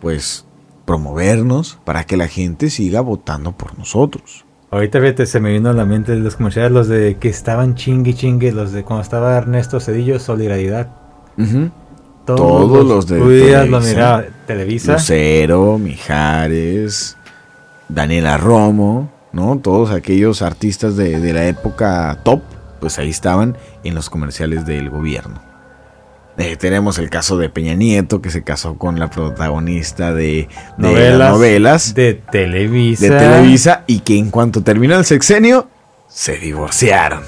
pues, 0.00 0.44
promovernos 0.84 1.78
para 1.84 2.04
que 2.04 2.16
la 2.16 2.28
gente 2.28 2.70
siga 2.70 3.00
votando 3.00 3.52
por 3.52 3.78
nosotros. 3.78 4.44
Ahorita 4.70 5.00
fíjate, 5.00 5.26
se 5.26 5.40
me 5.40 5.52
vino 5.52 5.70
a 5.70 5.72
la 5.72 5.84
mente 5.86 6.14
los 6.16 6.36
comerciales, 6.36 6.72
los 6.72 6.88
de 6.88 7.16
que 7.18 7.28
estaban 7.28 7.74
chingue 7.74 8.14
chingue, 8.14 8.52
los 8.52 8.72
de 8.72 8.84
cuando 8.84 9.02
estaba 9.02 9.36
Ernesto 9.36 9.80
Cedillo, 9.80 10.18
Solidaridad. 10.18 10.88
Todos 12.26 12.38
Todos, 12.38 12.84
los 12.84 12.86
los 12.86 13.06
de 13.06 13.18
lo 13.18 13.26
Televisa. 13.28 13.80
miraba. 13.80 14.24
Televisa. 14.46 14.92
Lucero, 14.94 15.78
Mijares, 15.78 17.16
Daniela 17.88 18.36
Romo. 18.36 19.10
¿no? 19.32 19.58
Todos 19.58 19.90
aquellos 19.90 20.42
artistas 20.42 20.96
de, 20.96 21.20
de 21.20 21.32
la 21.32 21.46
época 21.46 22.18
top, 22.24 22.40
pues 22.80 22.98
ahí 22.98 23.10
estaban 23.10 23.56
en 23.84 23.94
los 23.94 24.10
comerciales 24.10 24.66
del 24.66 24.90
gobierno. 24.90 25.40
Eh, 26.38 26.56
tenemos 26.56 26.98
el 26.98 27.10
caso 27.10 27.36
de 27.36 27.48
Peña 27.48 27.74
Nieto, 27.74 28.22
que 28.22 28.30
se 28.30 28.44
casó 28.44 28.74
con 28.78 28.98
la 28.98 29.10
protagonista 29.10 30.14
de, 30.14 30.48
de 30.76 30.88
Novelas. 30.88 31.18
las 31.18 31.30
novelas 31.32 31.94
De 31.94 32.14
Televisa. 32.14 33.04
de 33.04 33.10
Televisa 33.10 33.82
y 33.88 34.00
que 34.00 34.16
en 34.16 34.30
cuanto 34.30 34.62
terminó 34.62 34.96
el 34.96 35.04
sexenio, 35.04 35.68
se 36.08 36.38
divorciaron. 36.38 37.22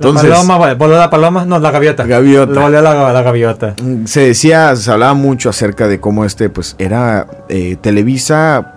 La 0.00 0.12
paloma, 0.12 0.74
voló 0.74 0.98
la 0.98 1.08
paloma, 1.08 1.44
no, 1.44 1.58
la 1.60 1.70
gaviota. 1.70 2.04
Gaviota. 2.04 2.60
Voló 2.60 2.82
la, 2.82 3.12
la 3.12 3.22
gaviota. 3.22 3.74
Se 4.06 4.20
decía, 4.20 4.74
se 4.74 4.90
hablaba 4.90 5.14
mucho 5.14 5.48
acerca 5.48 5.86
de 5.86 6.00
cómo 6.00 6.24
este, 6.24 6.50
pues, 6.50 6.74
era 6.78 7.26
eh, 7.48 7.76
Televisa 7.80 8.73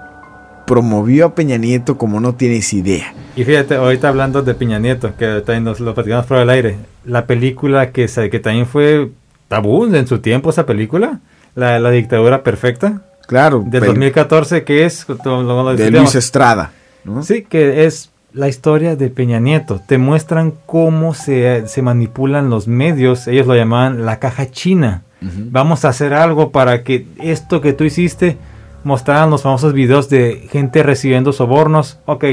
promovió 0.68 1.26
a 1.26 1.34
Peña 1.36 1.58
Nieto 1.58 1.98
como 1.98 2.20
no 2.20 2.36
tienes 2.36 2.72
idea. 2.74 3.14
Y 3.36 3.44
fíjate, 3.44 3.76
ahorita 3.76 4.10
hablando 4.10 4.44
de 4.44 4.54
Piña 4.54 4.78
Nieto, 4.78 5.16
que 5.18 5.42
también 5.46 5.64
nos 5.64 5.80
lo 5.80 5.96
platicamos 5.96 6.26
fuera 6.28 6.42
del 6.42 6.50
aire, 6.52 6.76
la 7.06 7.26
película 7.26 7.92
que, 7.92 8.06
que 8.30 8.40
también 8.40 8.66
fue 8.68 9.10
tabú 9.48 9.86
en 9.86 10.06
su 10.08 10.20
tiempo, 10.20 10.50
esa 10.52 10.66
película, 10.66 11.20
la, 11.56 11.80
la 11.80 11.90
dictadura 11.90 12.44
perfecta, 12.44 13.02
Claro. 13.28 13.60
del 13.66 13.82
pero 13.82 13.86
2014, 13.88 14.64
que 14.64 14.86
es... 14.86 15.06
lo- 15.08 15.42
lo- 15.44 15.64
lo 15.64 15.76
de. 15.76 15.90
Luis 15.92 16.16
Estrada. 16.16 16.72
¿no? 17.04 17.24
Sí, 17.24 17.44
que 17.50 17.86
es 17.86 18.12
la 18.34 18.48
historia 18.48 18.96
de 18.96 19.10
Peña 19.10 19.40
Nieto. 19.40 19.82
Te 19.86 19.98
muestran 19.98 20.54
cómo 20.66 21.14
se, 21.14 21.68
se 21.68 21.82
manipulan 21.82 22.50
los 22.50 22.68
medios. 22.68 23.28
Ellos 23.28 23.48
lo 23.48 23.56
llamaban 23.56 24.06
la 24.06 24.20
caja 24.20 24.50
china. 24.52 25.04
Vamos 25.22 25.84
a 25.84 25.90
hacer 25.90 26.14
algo 26.14 26.52
para 26.52 26.84
que 26.84 27.08
esto 27.20 27.60
que 27.60 27.74
tú 27.74 27.84
hiciste 27.84 28.38
mostraran 28.84 29.30
los 29.30 29.42
famosos 29.44 29.74
videos 29.74 30.10
de 30.10 30.48
gente 30.52 30.84
recibiendo 30.84 31.34
sobornos. 31.34 32.00
Ok, 32.06 32.24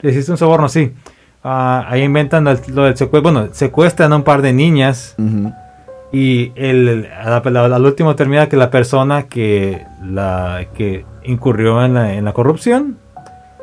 recibiste 0.00 0.30
un 0.32 0.38
soborno, 0.38 0.68
sí. 0.68 0.92
Ah, 1.44 1.86
ahí 1.88 2.02
inventan 2.02 2.44
lo 2.44 2.84
del 2.84 2.96
secuestro. 2.96 3.32
Bueno, 3.32 3.48
secuestran 3.52 4.12
a 4.12 4.16
un 4.16 4.22
par 4.24 4.42
de 4.42 4.52
niñas. 4.52 5.14
Y 6.10 6.52
el, 6.56 7.06
al 7.22 7.84
último 7.84 8.16
termina 8.16 8.48
que 8.48 8.56
la 8.56 8.70
persona 8.70 9.24
que, 9.24 9.84
la, 10.02 10.66
que 10.74 11.04
incurrió 11.24 11.84
en 11.84 11.94
la, 11.94 12.14
en 12.14 12.24
la 12.24 12.32
corrupción 12.32 12.96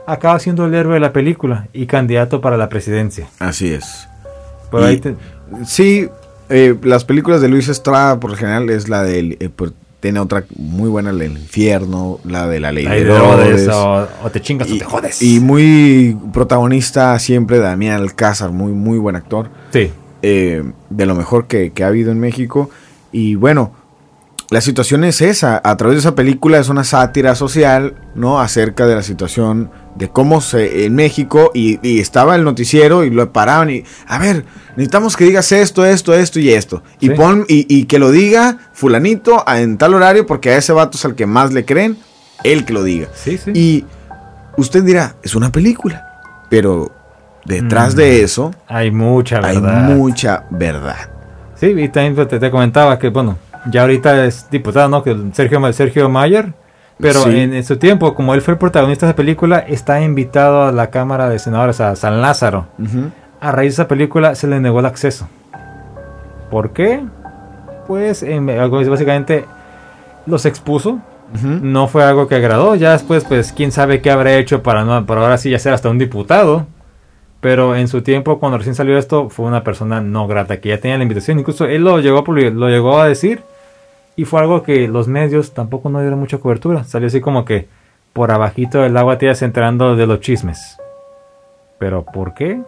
acaba 0.06 0.38
siendo 0.38 0.66
el 0.66 0.76
héroe 0.76 0.94
de 0.96 1.00
la 1.00 1.12
película 1.12 1.68
y 1.74 1.88
candidato 1.88 2.42
para 2.42 2.58
la 2.58 2.70
presidencia. 2.70 3.28
Así 3.40 3.74
es. 3.74 4.08
Por 4.70 4.82
Y- 4.82 4.86
ahí 4.86 4.98
te- 5.00 5.16
Sí, 5.66 6.08
eh, 6.50 6.76
las 6.84 7.04
películas 7.06 7.42
de 7.42 7.50
Luis 7.50 7.68
Estrada, 7.68 8.20
por 8.20 8.32
lo 8.32 8.38
general, 8.38 8.70
es 8.70 8.90
la 8.90 9.02
del. 9.04 9.38
eh, 9.40 9.50
tiene 10.06 10.20
otra 10.20 10.46
muy 10.56 10.88
buena, 10.88 11.12
del 11.12 11.32
infierno, 11.32 12.20
la 12.26 12.46
de 12.48 12.60
la 12.60 12.72
ley 12.72 12.84
la 12.84 12.94
de 12.94 13.06
de 13.06 13.12
Herodes, 13.12 13.68
o, 13.70 14.08
o 14.24 14.30
te 14.30 14.40
chingas 14.40 14.70
o 14.72 14.78
te 14.78 14.86
jodes. 14.86 15.20
y 15.24 15.40
muy 15.40 16.16
protagonista 16.32 17.18
siempre 17.18 17.58
Damián 17.58 18.02
Alcázar, 18.02 18.52
muy, 18.52 18.72
muy 18.72 19.00
buen 19.00 19.16
actor. 19.16 19.50
sí. 19.74 19.92
eh, 20.22 20.64
de 20.92 21.06
lo 21.08 21.16
mejor 21.16 21.48
que, 21.48 21.72
que 21.72 21.84
ha 21.84 21.88
habido 21.88 22.12
en 22.12 22.20
México. 22.20 22.70
Y 23.12 23.34
bueno, 23.34 23.72
la 24.52 24.62
situación 24.62 25.04
es 25.06 25.22
esa. 25.22 25.60
A 25.64 25.76
través 25.76 25.96
de 25.96 26.02
esa 26.02 26.14
película 26.14 26.60
es 26.60 26.70
una 26.70 26.84
sátira 26.84 27.34
social, 27.34 27.96
¿no? 28.14 28.40
Acerca 28.40 28.86
de 28.86 28.94
la 28.94 29.02
situación 29.02 29.72
de 29.96 30.10
cómo 30.10 30.42
se 30.42 30.86
en 30.86 30.94
México 30.96 31.52
y, 31.54 31.80
y 31.88 32.00
estaba 32.02 32.36
el 32.36 32.44
noticiero 32.44 33.04
y 33.06 33.10
lo 33.10 33.32
paraban 33.32 33.70
y 33.70 33.84
a 34.08 34.18
ver, 34.20 34.46
necesitamos 34.76 35.16
que 35.16 35.24
digas 35.26 35.52
esto, 35.54 35.86
esto, 35.86 36.14
esto 36.14 36.40
y 36.40 36.50
esto. 36.52 36.84
Y 37.00 37.12
pon 37.12 37.46
y, 37.48 37.66
y 37.74 37.86
que 37.86 37.98
lo 37.98 38.12
diga 38.12 38.58
fulanito 38.74 39.44
a- 39.48 39.62
en 39.62 39.78
tal 39.78 39.94
horario 39.94 40.26
porque 40.26 40.50
a 40.52 40.58
ese 40.58 40.74
vato 40.74 40.98
es 40.98 41.06
al 41.06 41.16
que 41.16 41.26
más 41.26 41.54
le 41.54 41.64
creen, 41.66 41.98
él 42.44 42.66
que 42.66 42.74
lo 42.74 42.84
diga. 42.84 43.08
Sí, 43.14 43.38
sí. 43.38 43.52
Y 43.54 43.86
usted 44.58 44.84
dirá, 44.84 45.16
es 45.24 45.34
una 45.36 45.50
película, 45.52 46.22
pero 46.50 46.92
detrás 47.46 47.94
Mm. 47.94 47.98
de 47.98 48.24
eso 48.24 48.54
Hay 48.68 48.92
mucha 48.92 49.38
hay 49.38 49.56
verdad. 49.60 49.82
mucha 49.96 50.44
verdad. 50.50 51.10
Sí, 51.56 51.68
y 51.68 51.88
también 51.88 52.28
te, 52.28 52.38
te 52.38 52.52
comentaba 52.52 53.00
que, 53.00 53.08
bueno, 53.10 53.38
ya 53.72 53.82
ahorita 53.82 54.26
es 54.26 54.50
diputado, 54.52 54.90
¿no? 54.90 55.02
Que 55.04 55.16
Sergio, 55.34 55.72
Sergio 55.72 56.10
Mayer. 56.10 56.54
Pero 57.00 57.24
Sí. 57.24 57.38
en, 57.38 57.64
su 57.66 57.78
tiempo, 57.78 58.16
como 58.16 58.34
él 58.34 58.42
fue 58.42 58.54
el 58.54 58.58
protagonista 58.58 59.06
de 59.06 59.12
esa 59.12 59.16
película, 59.18 59.60
está 59.60 60.02
invitado 60.02 60.64
a 60.64 60.72
la 60.72 60.90
Cámara 60.92 61.28
de 61.30 61.40
Senadores, 61.40 61.82
a 61.82 61.96
San 61.96 62.22
Lázaro. 62.22 62.68
A 63.42 63.52
raíz 63.52 63.72
de 63.72 63.82
esa 63.84 63.88
película 63.88 64.34
se 64.36 64.48
le 64.48 64.60
negó 64.62 64.80
el 64.80 64.86
acceso. 64.86 65.28
¿Por 66.50 66.72
qué? 66.72 67.02
Pues 67.88 68.24
en- 68.24 68.50
es 68.50 68.90
básicamente 68.90 69.46
los 70.26 70.46
expuso. 70.46 71.00
No 71.44 71.88
fue 71.88 72.04
algo 72.04 72.28
que 72.28 72.36
agradó. 72.36 72.76
Ya 72.76 72.92
después, 72.94 73.26
pues, 73.26 73.52
quién 73.52 73.72
sabe 73.74 74.00
qué 74.02 74.10
habrá 74.10 74.36
hecho 74.36 74.64
para 74.64 74.86
no, 74.86 75.06
para 75.06 75.22
ahora 75.22 75.38
sí 75.38 75.50
ya 75.50 75.60
ser 75.60 75.74
hasta 75.74 75.90
un 75.90 75.98
diputado. 75.98 76.66
Pero 77.42 77.76
en 77.76 77.88
su 77.90 78.02
tiempo, 78.02 78.40
cuando 78.40 78.58
recién 78.58 78.74
salió 78.74 78.98
esto, 78.98 79.30
fue 79.30 79.46
una 79.46 79.64
persona 79.64 80.00
no 80.02 80.28
grata, 80.28 80.62
que 80.62 80.70
ya 80.70 80.80
tenía 80.80 80.98
la 80.98 81.04
invitación. 81.04 81.38
Incluso 81.40 81.66
él 81.66 81.84
lo 81.84 82.00
llegó 82.00 82.20
a, 82.20 82.24
lo 82.32 82.70
llegó 82.70 83.00
a 83.02 83.08
decir. 83.08 83.42
Y 84.16 84.26
fue 84.26 84.40
algo 84.40 84.64
que 84.64 84.88
los 84.88 85.08
medios 85.08 85.54
tampoco 85.54 85.90
no 85.90 86.00
dieron 86.00 86.20
mucha 86.20 86.38
cobertura. 86.38 86.84
Salió 86.84 87.08
así 87.08 87.22
como 87.22 87.44
que 87.44 87.68
por 88.14 88.32
abajito 88.32 88.80
del 88.82 88.96
agua 88.96 89.18
te 89.18 89.26
ibas 89.26 89.42
enterando 89.42 89.96
de 89.96 90.08
los 90.08 90.22
chismes. 90.22 90.78
Pero 91.80 92.06
¿por 92.06 92.34
qué? 92.34 92.62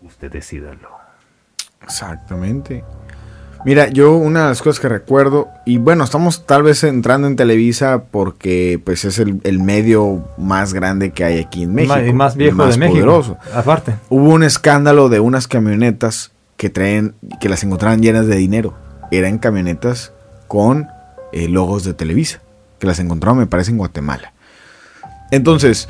Usted 0.00 0.32
decídalo. 0.32 0.88
Exactamente. 1.82 2.82
Mira, 3.64 3.88
yo 3.88 4.16
una 4.16 4.44
de 4.44 4.48
las 4.50 4.62
cosas 4.62 4.80
que 4.80 4.88
recuerdo, 4.88 5.48
y 5.66 5.78
bueno, 5.78 6.04
estamos 6.04 6.46
tal 6.46 6.62
vez 6.62 6.84
entrando 6.84 7.26
en 7.26 7.36
Televisa 7.36 8.04
porque 8.10 8.80
pues 8.82 9.04
es 9.04 9.18
el, 9.18 9.40
el 9.42 9.58
medio 9.58 10.24
más 10.38 10.72
grande 10.72 11.10
que 11.10 11.24
hay 11.24 11.38
aquí 11.38 11.64
en 11.64 11.74
México. 11.74 11.98
Y 11.98 12.12
más 12.12 12.36
viejo 12.36 12.56
más 12.56 12.74
de 12.74 12.78
México. 12.78 13.00
poderoso. 13.00 13.36
Aparte. 13.52 13.96
Hubo 14.08 14.30
un 14.30 14.44
escándalo 14.44 15.08
de 15.08 15.20
unas 15.20 15.48
camionetas 15.48 16.30
que 16.56 16.70
traen, 16.70 17.14
que 17.40 17.48
las 17.48 17.64
encontraban 17.64 18.00
llenas 18.00 18.26
de 18.26 18.36
dinero. 18.36 18.74
Eran 19.10 19.38
camionetas 19.38 20.12
con 20.46 20.88
eh, 21.32 21.48
logos 21.48 21.84
de 21.84 21.94
Televisa, 21.94 22.40
que 22.78 22.86
las 22.86 22.98
encontraron, 22.98 23.38
me 23.38 23.46
parece, 23.46 23.70
en 23.70 23.78
Guatemala. 23.78 24.32
Entonces, 25.30 25.88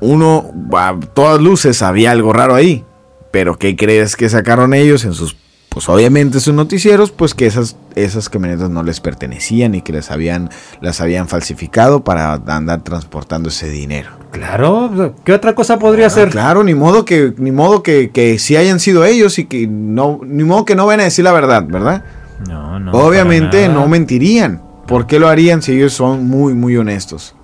uno, 0.00 0.50
a 0.72 0.98
todas 1.14 1.40
luces, 1.40 1.82
había 1.82 2.10
algo 2.12 2.32
raro 2.32 2.54
ahí. 2.54 2.84
Pero 3.30 3.58
¿qué 3.58 3.76
crees 3.76 4.16
que 4.16 4.28
sacaron 4.28 4.74
ellos 4.74 5.04
en 5.04 5.12
sus, 5.12 5.36
pues 5.68 5.88
obviamente 5.88 6.40
sus 6.40 6.54
noticieros? 6.54 7.12
Pues 7.12 7.34
que 7.34 7.46
esas, 7.46 7.76
esas 7.94 8.28
camionetas 8.28 8.70
no 8.70 8.82
les 8.82 9.00
pertenecían 9.00 9.74
y 9.74 9.82
que 9.82 9.92
les 9.92 10.10
habían, 10.10 10.50
las 10.80 11.00
habían 11.00 11.28
falsificado 11.28 12.02
para 12.02 12.32
andar 12.46 12.82
transportando 12.82 13.50
ese 13.50 13.68
dinero. 13.68 14.10
Claro, 14.32 15.14
¿qué 15.24 15.32
otra 15.32 15.54
cosa 15.54 15.78
podría 15.78 16.06
Ah, 16.06 16.10
ser? 16.10 16.30
Claro, 16.30 16.64
ni 16.64 16.74
modo 16.74 17.04
que, 17.04 17.34
ni 17.36 17.52
modo 17.52 17.82
que, 17.82 18.10
que 18.10 18.38
sí 18.38 18.56
hayan 18.56 18.80
sido 18.80 19.04
ellos 19.04 19.38
y 19.38 19.44
que 19.44 19.66
no, 19.68 20.20
ni 20.24 20.42
modo 20.42 20.64
que 20.64 20.74
no 20.74 20.86
van 20.86 21.00
a 21.00 21.04
decir 21.04 21.24
la 21.24 21.32
verdad, 21.32 21.64
¿verdad? 21.68 22.04
No, 22.48 22.78
no. 22.78 22.92
Obviamente 22.92 23.68
no 23.68 23.86
mentirían. 23.88 24.62
¿Por 24.86 25.06
qué 25.06 25.18
lo 25.18 25.28
harían 25.28 25.62
si 25.62 25.72
ellos 25.72 25.92
son 25.92 26.26
muy, 26.26 26.54
muy 26.54 26.76
honestos? 26.76 27.34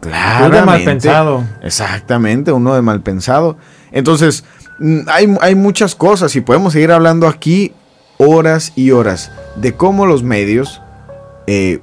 Tú 0.00 0.08
de 0.08 0.62
mal 0.62 0.82
pensado. 0.82 1.44
Exactamente, 1.62 2.50
uno 2.50 2.74
de 2.74 2.82
mal 2.82 3.02
pensado. 3.02 3.56
Entonces, 3.92 4.44
mm, 4.80 5.00
hay, 5.08 5.36
hay 5.40 5.54
muchas 5.54 5.94
cosas 5.94 6.34
y 6.34 6.40
podemos 6.40 6.72
seguir 6.72 6.90
hablando 6.90 7.28
aquí 7.28 7.72
horas 8.18 8.72
y 8.74 8.90
horas 8.90 9.30
de 9.56 9.74
cómo 9.74 10.06
los 10.06 10.22
medios, 10.22 10.80
eh, 11.46 11.80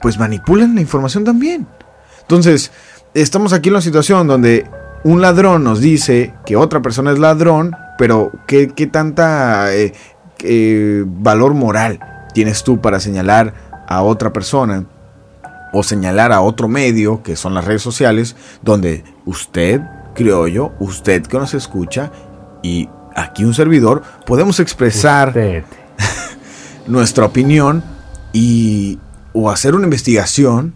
pues 0.00 0.18
manipulan 0.18 0.74
la 0.74 0.80
información 0.80 1.24
también. 1.24 1.66
Entonces, 2.20 2.70
estamos 3.14 3.52
aquí 3.52 3.68
en 3.68 3.74
una 3.74 3.82
situación 3.82 4.26
donde 4.26 4.68
un 5.04 5.20
ladrón 5.20 5.64
nos 5.64 5.80
dice 5.80 6.34
que 6.44 6.56
otra 6.56 6.82
persona 6.82 7.12
es 7.12 7.18
ladrón, 7.18 7.76
pero 7.98 8.32
¿qué, 8.46 8.68
qué 8.68 8.86
tanta 8.86 9.74
eh, 9.74 9.92
eh, 10.40 11.04
valor 11.06 11.54
moral 11.54 12.00
tienes 12.34 12.64
tú 12.64 12.80
para 12.80 13.00
señalar 13.00 13.54
a 13.86 14.02
otra 14.02 14.32
persona 14.32 14.84
o 15.72 15.82
señalar 15.82 16.32
a 16.32 16.40
otro 16.40 16.68
medio, 16.68 17.22
que 17.22 17.36
son 17.36 17.54
las 17.54 17.64
redes 17.64 17.82
sociales, 17.82 18.36
donde 18.62 19.04
usted, 19.24 19.80
criollo, 20.14 20.72
usted 20.78 21.22
que 21.22 21.38
nos 21.38 21.54
escucha 21.54 22.10
y 22.62 22.88
aquí 23.14 23.44
un 23.44 23.54
servidor, 23.54 24.02
podemos 24.24 24.60
expresar 24.60 25.28
Usted. 25.28 25.64
nuestra 26.86 27.24
opinión 27.24 27.82
y 28.32 28.98
o 29.32 29.50
hacer 29.50 29.74
una 29.74 29.84
investigación 29.84 30.74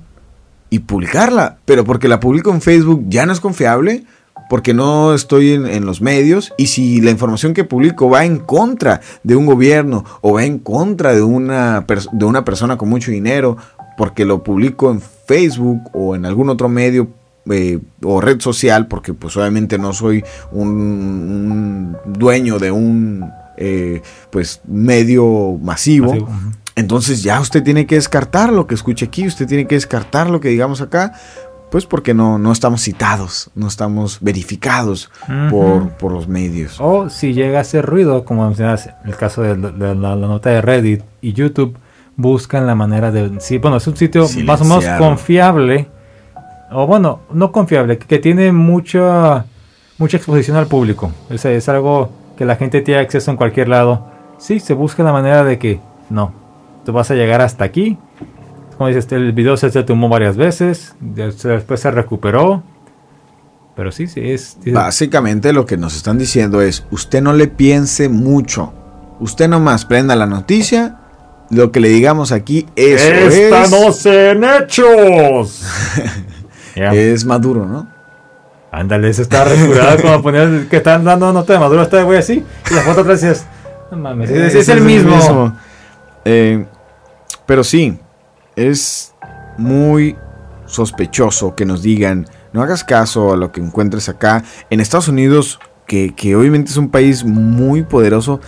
y 0.71 0.81
publicarla, 0.81 1.59
pero 1.65 1.85
porque 1.85 2.09
la 2.09 2.21
publico 2.21 2.51
en 2.51 2.61
Facebook 2.61 3.05
ya 3.09 3.27
no 3.27 3.33
es 3.33 3.41
confiable, 3.41 4.05
porque 4.51 4.75
no 4.75 5.15
estoy 5.15 5.53
en, 5.53 5.65
en 5.65 5.87
los 5.87 6.01
medios 6.01 6.53
y 6.59 6.67
si 6.67 7.01
la 7.01 7.13
información 7.13 7.55
que 7.55 7.63
publico 7.63 8.11
va 8.11 8.25
en 8.25 8.39
contra 8.39 9.01
de 9.23 9.37
un 9.37 9.47
gobierno 9.47 10.05
o 10.23 10.35
va 10.35 10.45
en 10.45 10.59
contra 10.59 11.15
de 11.15 11.23
una, 11.23 11.87
de 12.11 12.25
una 12.25 12.45
persona 12.45 12.77
con 12.77 12.89
mucho 12.89 13.13
dinero, 13.13 13.57
porque 13.97 14.25
lo 14.25 14.43
publico 14.43 14.91
en 14.91 15.01
Facebook 15.01 15.83
o 15.93 16.17
en 16.17 16.27
algún 16.27 16.49
otro 16.49 16.69
medio 16.69 17.07
eh, 17.49 17.79
o 18.03 18.21
red 18.21 18.41
social, 18.41 18.89
porque 18.89 19.15
pues 19.15 19.37
obviamente 19.37 19.79
no 19.79 19.93
soy 19.93 20.25
un, 20.51 20.69
un 20.69 21.97
dueño 22.07 22.59
de 22.59 22.73
un 22.73 23.31
eh, 23.57 24.03
pues 24.31 24.63
medio 24.67 25.59
masivo. 25.63 26.09
Masivo. 26.09 26.29
Entonces 26.75 27.23
ya 27.23 27.41
usted 27.41 27.63
tiene 27.63 27.87
que 27.87 27.95
descartar 27.95 28.53
lo 28.53 28.67
que 28.67 28.75
escuche 28.75 29.05
aquí, 29.05 29.27
usted 29.27 29.47
tiene 29.47 29.67
que 29.67 29.77
descartar 29.77 30.29
lo 30.29 30.41
que 30.41 30.49
digamos 30.49 30.81
acá, 30.81 31.13
pues 31.71 31.87
porque 31.87 32.15
no, 32.15 32.39
no 32.39 32.53
estamos 32.53 32.83
citados, 32.83 33.51
no 33.55 33.69
estamos 33.69 34.19
verificados 34.21 35.11
por, 35.51 35.91
por, 35.91 36.13
los 36.13 36.27
medios. 36.27 36.77
O 36.81 37.09
si 37.09 37.33
llega 37.33 37.59
a 37.59 37.61
hacer 37.61 37.87
ruido, 37.87 38.25
como 38.25 38.47
mencionas, 38.47 38.91
el 39.05 39.17
caso 39.17 39.43
de, 39.43 39.57
la, 39.57 39.95
nota 39.95 40.51
de 40.51 40.61
Reddit 40.61 41.03
y 41.21 41.33
YouTube, 41.33 41.77
buscan 42.17 42.67
la 42.67 42.75
manera 42.75 43.11
de... 43.13 43.41
Sí, 43.41 43.59
bueno, 43.59 43.77
es 43.77 43.87
un 43.87 43.97
sitio 43.97 44.27
más 44.45 44.61
o 44.61 44.65
menos 44.65 44.85
confiable, 44.99 45.89
o 46.73 46.87
bueno, 46.87 47.21
no 47.33 47.53
confiable, 47.53 47.99
que, 47.99 48.19
tiene 48.19 48.53
mucha, 48.53 49.45
mucha 49.97 50.17
exposición 50.17 50.57
al 50.57 50.67
público. 50.67 51.13
Es, 51.31 51.45
es 51.45 51.69
algo 51.69 52.11
que 52.37 52.45
la 52.45 52.57
gente 52.57 52.81
tiene 52.81 53.01
acceso 53.01 53.31
en 53.31 53.37
cualquier 53.37 53.69
lado. 53.69 54.07
Sí, 54.39 54.59
se 54.59 54.75
busca 54.75 55.03
la 55.03 55.13
manera 55.13 55.45
de 55.45 55.59
que 55.59 55.81
no, 56.09 56.33
tú 56.85 56.93
vas 56.93 57.11
a 57.13 57.15
llegar 57.15 57.41
hasta 57.41 57.65
aquí 57.65 57.97
como 58.81 58.89
dices, 58.89 59.13
el 59.13 59.33
video 59.33 59.59
se, 59.59 59.71
tomó 59.83 60.09
varias 60.09 60.39
veces, 60.39 60.95
después 61.01 61.81
se 61.81 61.91
recuperó. 61.91 62.63
Pero 63.77 63.93
sí, 63.93 64.07
sí, 64.07 64.23
es, 64.25 64.57
Básicamente 64.73 65.53
lo 65.53 65.67
que 65.67 65.77
nos 65.77 65.95
están 65.95 66.17
diciendo 66.17 66.63
es, 66.63 66.87
usted 66.91 67.21
no 67.21 67.35
le 67.35 67.47
piense 67.47 68.09
mucho. 68.09 68.73
Usted 69.21 69.49
nomás 69.49 69.85
prenda 69.85 70.17
la 70.17 70.25
noticia, 70.25 70.97
lo 71.51 71.73
que 71.73 71.81
le 71.81 71.91
digamos 71.91 72.33
aquí, 72.33 72.69
eso 72.75 73.05
¡Estamos 73.05 74.07
en 74.07 74.45
hechos! 74.45 75.63
Es 76.75 77.27
Maduro, 77.27 77.67
¿no? 77.67 77.87
Ándale, 78.73 79.13
se 79.13 79.21
está 79.21 79.45
recurado 79.45 80.01
como 80.01 80.23
poner 80.23 80.69
que 80.69 80.79
están 80.79 81.05
dando 81.05 81.31
nota 81.35 81.53
de 81.53 81.59
Maduro, 81.59 81.83
está 81.83 82.03
güey 82.03 82.19
así, 82.19 82.47
y 82.71 82.75
la 82.75 82.81
foto 82.81 83.03
atrás 83.03 83.23
es, 83.25 83.45
no 83.91 83.99
mames, 83.99 84.31
es, 84.31 84.69
el 84.71 84.81
mismo. 84.81 85.55
Eh, 86.25 86.65
pero 87.45 87.63
sí, 87.63 87.99
es 88.61 89.15
muy 89.57 90.17
sospechoso 90.67 91.55
que 91.55 91.65
nos 91.65 91.83
digan, 91.83 92.27
no 92.53 92.63
hagas 92.63 92.85
caso 92.85 93.33
a 93.33 93.37
lo 93.37 93.53
que 93.53 93.61
encuentres 93.61 94.09
acá. 94.09 94.45
En 94.69 94.81
Estados 94.81 95.09
Unidos, 95.09 95.59
que, 95.87 96.13
obviamente 96.37 96.71
es 96.71 96.77
un 96.77 96.91
país 96.91 97.25
muy 97.25 97.83
poderoso, 97.83 98.41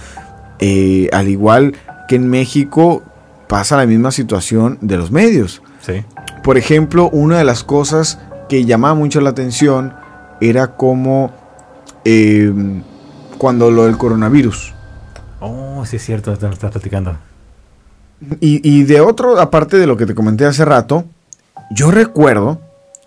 eh, 0.58 1.08
al 1.12 1.28
igual 1.28 1.74
que 2.08 2.16
en 2.16 2.28
México, 2.28 3.02
pasa 3.48 3.76
la 3.76 3.86
misma 3.86 4.12
situación 4.12 4.78
de 4.80 4.96
los 4.96 5.10
medios. 5.10 5.62
Por 6.42 6.58
ejemplo, 6.58 7.10
una 7.10 7.38
de 7.38 7.44
las 7.44 7.64
cosas 7.64 8.18
que 8.48 8.64
llamaba 8.64 8.94
mucho 8.94 9.20
la 9.20 9.30
atención 9.30 9.94
era 10.40 10.76
como 10.76 11.32
em, 12.04 12.82
cuando 13.38 13.70
lo 13.70 13.84
del 13.84 13.96
coronavirus. 13.96 14.74
Oh, 15.40 15.84
sí 15.84 15.96
es 15.96 16.04
cierto, 16.04 16.36
te 16.36 16.46
lo 16.46 16.52
estás 16.52 16.70
platicando. 16.70 17.16
Y, 18.40 18.84
de 18.84 19.00
otro, 19.00 19.40
aparte 19.40 19.78
de 19.78 19.86
lo 19.86 19.96
que 19.96 20.06
te 20.06 20.14
comenté 20.14 20.44
hace 20.44 20.64
rato, 20.64 21.04
yo 21.70 21.90
recuerdo 21.90 22.60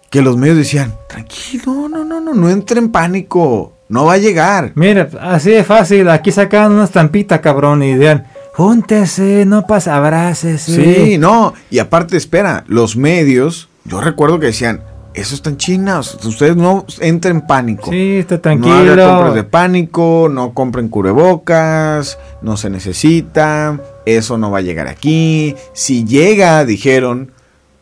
que 0.10 0.22
los 0.22 0.38
medios 0.38 0.58
decían, 0.58 0.94
tranquilo, 1.08 1.88
no, 1.90 2.04
no, 2.04 2.20
no, 2.20 2.34
no 2.34 2.50
entre 2.50 2.80
en 2.80 2.92
pánico, 2.92 3.74
no 3.90 4.06
va 4.06 4.14
a 4.14 4.18
llegar. 4.18 4.72
Mira, 4.76 5.10
así 5.22 5.52
de 5.52 5.64
fácil, 5.64 6.10
aquí 6.10 6.32
sacan 6.32 6.72
una 6.72 6.86
estampita, 6.86 7.42
cabrón, 7.42 7.84
y 7.84 7.96
digan, 7.96 8.26
júntese, 8.54 9.46
no 9.46 9.66
pasa, 9.66 9.96
abrácese. 9.96 11.06
Sí, 11.06 11.18
no, 11.18 11.54
y 11.70 11.80
aparte, 11.80 12.18
espera, 12.18 12.64
los 12.68 12.96
medios, 12.96 13.70
yo 13.86 14.02
recuerdo 14.02 14.40
que 14.40 14.48
decían, 14.48 14.82
eso 15.14 15.34
está 15.34 15.50
en 15.50 15.58
China, 15.58 16.00
ustedes 16.00 16.58
no 16.58 16.86
entren 17.00 17.38
en 17.38 17.48
pánico. 17.48 17.90
Sí, 17.90 18.18
está 18.18 18.42
tranquilo. 18.42 18.74
No 18.74 18.92
hagan 18.92 19.10
compras 19.10 19.36
de 19.36 19.44
pánico, 19.44 20.28
no 20.30 20.54
compren 20.54 20.90
cubrebocas, 20.90 22.20
no 22.42 22.58
se 22.58 22.70
necesita, 22.70 23.80
eso 24.06 24.38
no 24.38 24.52
va 24.52 24.60
a 24.60 24.62
llegar 24.62 24.88
aquí. 24.88 25.56
Si 25.74 26.06
llega, 26.06 26.66
dijeron, 26.66 27.32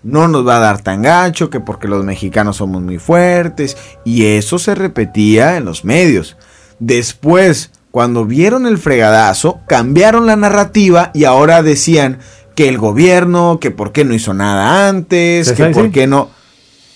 no 0.03 0.28
nos 0.28 0.47
va 0.47 0.57
a 0.57 0.59
dar 0.59 0.82
tan 0.82 1.01
gacho 1.01 1.49
que 1.49 1.59
porque 1.59 1.88
los 1.88 2.03
mexicanos 2.03 2.57
somos 2.57 2.82
muy 2.82 2.99
fuertes. 2.99 3.78
Y 4.03 4.26
eso 4.26 4.59
se 4.59 4.76
repetía 4.76 5.57
en 5.57 5.65
los 5.65 5.86
medios. 5.86 6.38
Después, 6.80 7.71
cuando 7.91 8.26
vieron 8.26 8.65
el 8.65 8.78
fregadazo, 8.78 9.59
cambiaron 9.67 10.26
la 10.26 10.36
narrativa 10.36 11.11
y 11.13 11.26
ahora 11.26 11.63
decían 11.63 12.19
que 12.55 12.69
el 12.69 12.78
gobierno, 12.78 13.59
que 13.59 13.71
por 13.71 13.91
qué 13.91 14.05
no 14.05 14.13
hizo 14.13 14.34
nada 14.34 14.88
antes, 14.89 15.51
que 15.53 15.65
por 15.67 15.91
qué 15.91 16.07
no 16.07 16.30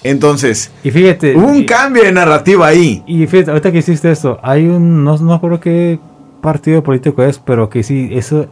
entonces, 0.03 0.71
y 0.84 0.91
fíjate, 0.91 1.36
hubo 1.36 1.47
un 1.47 1.65
cambio 1.65 2.03
de 2.03 2.11
narrativa 2.11 2.67
ahí. 2.67 3.03
Y 3.07 3.25
fíjate, 3.25 3.51
ahorita 3.51 3.71
que 3.71 3.80
hiciste 3.80 4.11
esto, 4.11 4.39
hay 4.43 4.67
un, 4.67 5.03
no, 5.03 5.17
no 5.17 5.34
acuerdo 5.34 5.59
qué 5.59 5.99
partido 6.41 6.84
político 6.84 7.23
es, 7.23 7.39
pero 7.39 7.69
que 7.69 7.84
sí, 7.84 8.09
eso, 8.11 8.47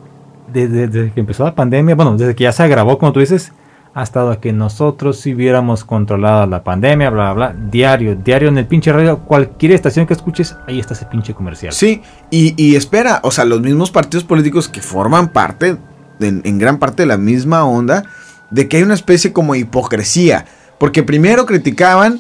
desde, 0.55 1.11
que 1.11 1.19
empezó 1.19 1.43
la 1.43 1.55
pandemia, 1.55 1.95
bueno, 1.95 2.17
desde 2.17 2.35
que 2.35 2.43
ya 2.43 2.51
se 2.51 2.63
agravó, 2.63 2.97
como 2.97 3.13
tú 3.13 3.19
dices, 3.19 3.51
ha 3.93 4.03
estado 4.03 4.39
que 4.39 4.53
nosotros 4.53 5.19
si 5.19 5.33
hubiéramos 5.33 5.83
controlado 5.83 6.45
la 6.47 6.63
pandemia, 6.63 7.09
bla, 7.09 7.33
bla, 7.33 7.51
bla, 7.51 7.61
diario, 7.69 8.15
diario 8.15 8.49
en 8.49 8.57
el 8.57 8.65
pinche 8.65 8.91
radio, 8.91 9.19
cualquier 9.19 9.71
estación 9.71 10.05
que 10.05 10.13
escuches, 10.13 10.55
ahí 10.67 10.79
está 10.79 10.93
ese 10.93 11.05
pinche 11.05 11.33
comercial. 11.33 11.73
Sí, 11.73 12.01
y, 12.29 12.53
y 12.61 12.75
espera, 12.75 13.19
o 13.23 13.31
sea, 13.31 13.45
los 13.45 13.61
mismos 13.61 13.91
partidos 13.91 14.23
políticos 14.23 14.67
que 14.67 14.81
forman 14.81 15.29
parte, 15.29 15.77
en 16.19 16.57
gran 16.57 16.79
parte 16.79 17.03
de 17.03 17.07
la 17.07 17.17
misma 17.17 17.65
onda, 17.65 18.03
de 18.51 18.67
que 18.67 18.77
hay 18.77 18.83
una 18.83 18.93
especie 18.93 19.33
como 19.33 19.55
hipocresía 19.55 20.45
porque 20.77 21.03
primero 21.03 21.45
criticaban 21.45 22.19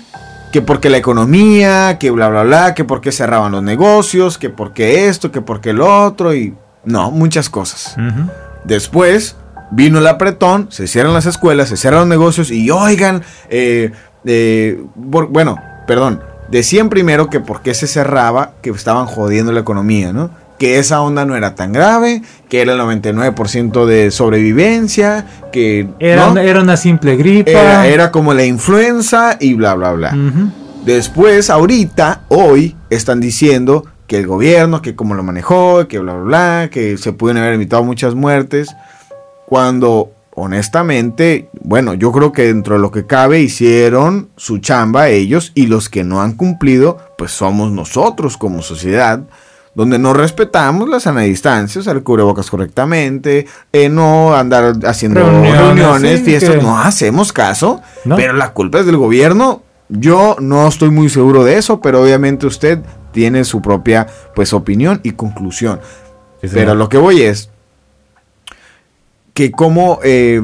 que 0.51 0.61
porque 0.61 0.89
la 0.89 0.97
economía, 0.97 1.97
que 1.99 2.11
bla, 2.11 2.29
bla, 2.29 2.43
bla, 2.43 2.73
que 2.73 2.85
porque 2.85 3.11
cerraban 3.11 3.51
los 3.51 3.63
negocios, 3.63 4.37
que 4.37 4.49
porque 4.49 5.07
esto, 5.07 5.31
que 5.31 5.41
porque 5.41 5.73
lo 5.73 6.05
otro, 6.05 6.33
y 6.33 6.53
no, 6.85 7.11
muchas 7.11 7.49
cosas. 7.49 7.95
Después 8.63 9.35
vino 9.71 9.99
el 9.99 10.07
apretón, 10.07 10.67
se 10.71 10.87
cierran 10.87 11.13
las 11.13 11.25
escuelas, 11.25 11.69
se 11.69 11.77
cierran 11.77 12.01
los 12.01 12.09
negocios 12.09 12.51
y 12.51 12.69
oigan, 12.71 13.23
eh, 13.49 13.91
eh, 14.25 14.83
bueno, 14.95 15.57
perdón, 15.87 16.21
decían 16.49 16.89
primero 16.89 17.29
que 17.29 17.39
porque 17.39 17.73
se 17.73 17.87
cerraba, 17.87 18.51
que 18.61 18.69
estaban 18.69 19.05
jodiendo 19.05 19.51
la 19.51 19.61
economía, 19.61 20.13
¿no? 20.13 20.29
que 20.57 20.79
esa 20.79 21.01
onda 21.01 21.25
no 21.25 21.35
era 21.35 21.55
tan 21.55 21.73
grave, 21.73 22.21
que 22.49 22.61
era 22.61 22.73
el 22.73 22.79
99% 22.79 23.85
de 23.85 24.11
sobrevivencia, 24.11 25.25
que... 25.51 25.89
Era, 25.99 26.29
una, 26.29 26.77
simple 26.77 27.17
gripa. 27.17 27.85
Era, 27.85 28.11
como 28.11 28.33
la 28.33 28.45
influenza 28.45 29.37
y 29.39 29.53
bla, 29.53 29.73
bla, 29.75 29.91
bla. 29.91 30.17
Después, 30.85 31.49
ahorita, 31.49 32.21
hoy, 32.29 32.75
están 32.89 33.19
diciendo 33.19 33.85
que 34.07 34.17
el 34.17 34.27
gobierno, 34.27 34.81
que 34.81 34.95
cómo 34.95 35.15
lo 35.15 35.23
manejó, 35.23 35.87
que 35.87 35.99
bla, 35.99 36.13
bla, 36.13 36.23
bla, 36.23 36.69
que 36.71 36.97
se 36.97 37.13
pudieron 37.13 37.41
haber 37.41 37.55
evitado 37.55 37.83
muchas 37.83 38.15
muertes, 38.15 38.75
cuando 39.45 40.11
honestamente, 40.35 41.49
bueno, 41.61 41.93
yo 41.93 42.11
creo 42.11 42.31
que 42.31 42.43
dentro 42.43 42.75
de 42.75 42.81
lo 42.81 42.91
que 42.91 43.05
cabe 43.05 43.39
hicieron 43.39 44.29
su 44.35 44.59
chamba 44.59 45.09
ellos 45.09 45.51
y 45.55 45.67
los 45.67 45.89
que 45.89 46.03
no 46.03 46.21
han 46.21 46.33
cumplido, 46.33 46.97
pues 47.17 47.31
somos 47.31 47.71
nosotros 47.71 48.37
como 48.37 48.61
sociedad 48.61 49.21
donde 49.75 49.99
no 49.99 50.13
respetamos 50.13 50.87
la 50.89 51.01
sana 51.01 51.21
distancia, 51.21 51.81
usar 51.81 52.01
cubrebocas 52.01 52.49
correctamente, 52.49 53.45
eh, 53.73 53.89
no 53.89 54.33
andar 54.33 54.73
haciendo 54.85 55.19
reuniones, 55.19 56.21
fiestas, 56.21 56.63
no 56.63 56.79
hacemos 56.79 57.33
caso, 57.33 57.81
pero 58.15 58.33
la 58.33 58.53
culpa 58.53 58.79
es 58.79 58.85
del 58.85 58.97
gobierno. 58.97 59.61
Yo 59.89 60.37
no 60.39 60.67
estoy 60.67 60.89
muy 60.89 61.09
seguro 61.09 61.43
de 61.43 61.57
eso, 61.57 61.79
pero 61.81 62.01
obviamente 62.01 62.47
usted 62.47 62.79
tiene 63.15 63.45
su 63.45 63.61
propia 63.61 64.07
pues 64.35 64.51
opinión 64.51 64.99
y 65.03 65.11
conclusión. 65.11 65.79
pero 66.41 66.75
lo 66.75 66.89
que 66.89 66.97
voy 66.97 67.21
es 67.21 67.49
que 69.33 69.51
como 69.51 69.99
eh, 70.03 70.41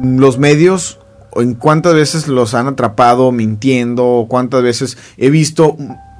los 0.00 0.38
medios 0.38 1.00
en 1.36 1.54
cuántas 1.54 1.94
veces 1.94 2.28
los 2.28 2.52
han 2.54 2.66
atrapado 2.66 3.32
mintiendo, 3.32 4.26
cuántas 4.28 4.62
veces 4.62 4.98
he 5.16 5.30
visto 5.30 5.76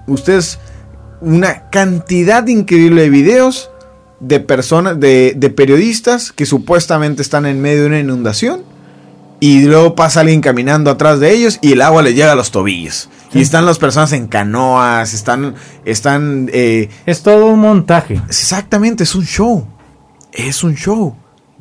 ustedes 0.06 0.58
una 1.20 1.68
cantidad 1.68 2.46
increíble 2.46 3.02
de 3.02 3.10
videos 3.10 3.70
de 4.20 4.40
personas, 4.40 4.98
de, 4.98 5.52
periodistas 5.54 6.32
que 6.32 6.46
supuestamente 6.46 7.20
están 7.20 7.44
en 7.44 7.60
medio 7.60 7.82
de 7.82 7.88
una 7.88 8.00
inundación 8.00 8.62
y 9.40 9.62
luego 9.64 9.94
pasa 9.94 10.20
alguien 10.20 10.40
caminando 10.40 10.90
atrás 10.90 11.20
de 11.20 11.32
ellos 11.34 11.58
y 11.60 11.72
el 11.72 11.82
agua 11.82 12.02
les 12.02 12.14
llega 12.14 12.32
a 12.32 12.36
los 12.36 12.50
tobillos. 12.50 13.10
Y 13.32 13.40
están 13.40 13.66
las 13.66 13.78
personas 13.78 14.12
en 14.12 14.26
canoas, 14.26 15.14
están... 15.14 15.54
están 15.84 16.50
eh, 16.52 16.88
es 17.06 17.22
todo 17.22 17.46
un 17.46 17.60
montaje. 17.60 18.20
Exactamente, 18.26 19.04
es 19.04 19.14
un 19.14 19.24
show. 19.24 19.66
Es 20.32 20.64
un 20.64 20.74
show. 20.74 21.14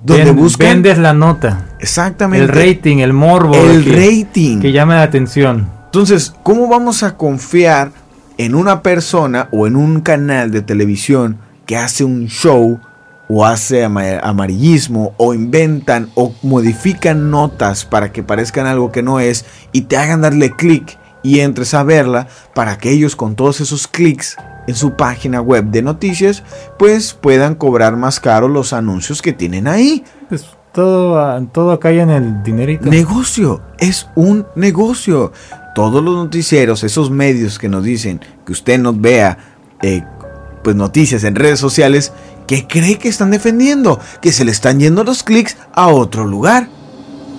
Donde 0.04 0.32
buscan... 0.32 0.68
Vendes 0.68 0.98
la 0.98 1.14
nota. 1.14 1.68
Exactamente. 1.80 2.46
El 2.46 2.50
rating, 2.50 2.98
el 2.98 3.14
morbo. 3.14 3.56
El 3.56 3.86
rating. 3.86 4.60
Que 4.60 4.72
llame 4.72 4.96
la 4.96 5.04
atención. 5.04 5.70
Entonces, 5.86 6.34
¿cómo 6.44 6.68
vamos 6.68 7.04
a 7.04 7.18
confiar 7.18 7.92
en 8.38 8.56
una 8.56 8.82
persona 8.84 9.50
o 9.52 9.68
en 9.68 9.76
un 9.76 10.02
canal 10.02 10.52
de 10.52 10.62
televisión 10.62 11.40
que 11.66 11.78
hace 11.78 12.04
un 12.04 12.28
show 12.28 12.80
o 13.28 13.46
hace 13.46 13.84
amarillismo 13.84 15.14
o 15.18 15.34
inventan 15.34 16.10
o 16.16 16.34
modifican 16.42 17.32
notas 17.32 17.86
para 17.86 18.12
que 18.12 18.24
parezcan 18.24 18.66
algo 18.66 18.92
que 18.92 19.04
no 19.04 19.20
es 19.20 19.46
y 19.72 19.82
te 19.82 19.98
hagan 19.98 20.22
darle 20.22 20.52
clic 20.52 20.99
y 21.24 21.40
entres 21.40 21.74
a 21.74 21.84
verla 21.84 22.28
para 22.54 22.78
que 22.78 22.92
ellos 22.92 23.16
con 23.16 23.36
todos 23.36 23.62
esos 23.62 23.88
clics 23.88 24.38
en 24.68 24.76
su 24.76 24.96
página 24.96 25.42
web 25.42 25.66
de 25.66 25.82
noticias 25.82 26.44
pues 26.78 27.14
puedan 27.14 27.56
cobrar 27.56 27.98
más 27.98 28.20
caro 28.20 28.48
los 28.48 28.74
anuncios 28.74 29.22
que 29.22 29.34
tienen 29.34 29.68
ahí. 29.68 30.04
Pues 30.30 30.46
todo, 30.72 31.42
todo 31.52 31.80
cae 31.80 32.02
en 32.02 32.10
el 32.10 32.44
dinerito. 32.44 32.90
Negocio, 32.90 33.62
es 33.80 34.08
un 34.16 34.46
negocio. 34.56 35.32
Todos 35.76 36.04
los 36.04 36.16
noticieros, 36.16 36.84
esos 36.84 37.10
medios 37.10 37.58
que 37.58 37.70
nos 37.70 37.84
dicen 37.84 38.22
que 38.46 38.52
usted 38.52 38.80
nos 38.80 39.00
vea 39.00 39.38
eh, 39.82 40.04
pues 40.64 40.76
noticias 40.76 41.24
en 41.24 41.36
redes 41.36 41.60
sociales, 41.60 42.12
¿qué 42.48 42.68
cree 42.68 42.98
que 42.98 43.08
están 43.08 43.32
defendiendo? 43.32 44.00
Que 44.22 44.32
se 44.32 44.46
le 44.46 44.52
están 44.52 44.80
yendo 44.80 45.04
los 45.04 45.24
clics 45.24 45.58
a 45.74 45.88
otro 45.88 46.26
lugar. 46.26 46.70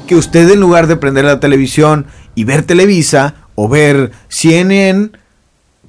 Que 0.07 0.17
usted 0.17 0.51
en 0.51 0.61
lugar 0.61 0.87
de 0.89 0.97
prender 0.97 1.25
la 1.25 1.39
televisión 1.39 2.07
y 2.35 2.45
ver 2.45 2.63
Televisa 2.63 3.35
o 3.61 3.69
ver 3.69 4.11
CNN, 4.29 5.11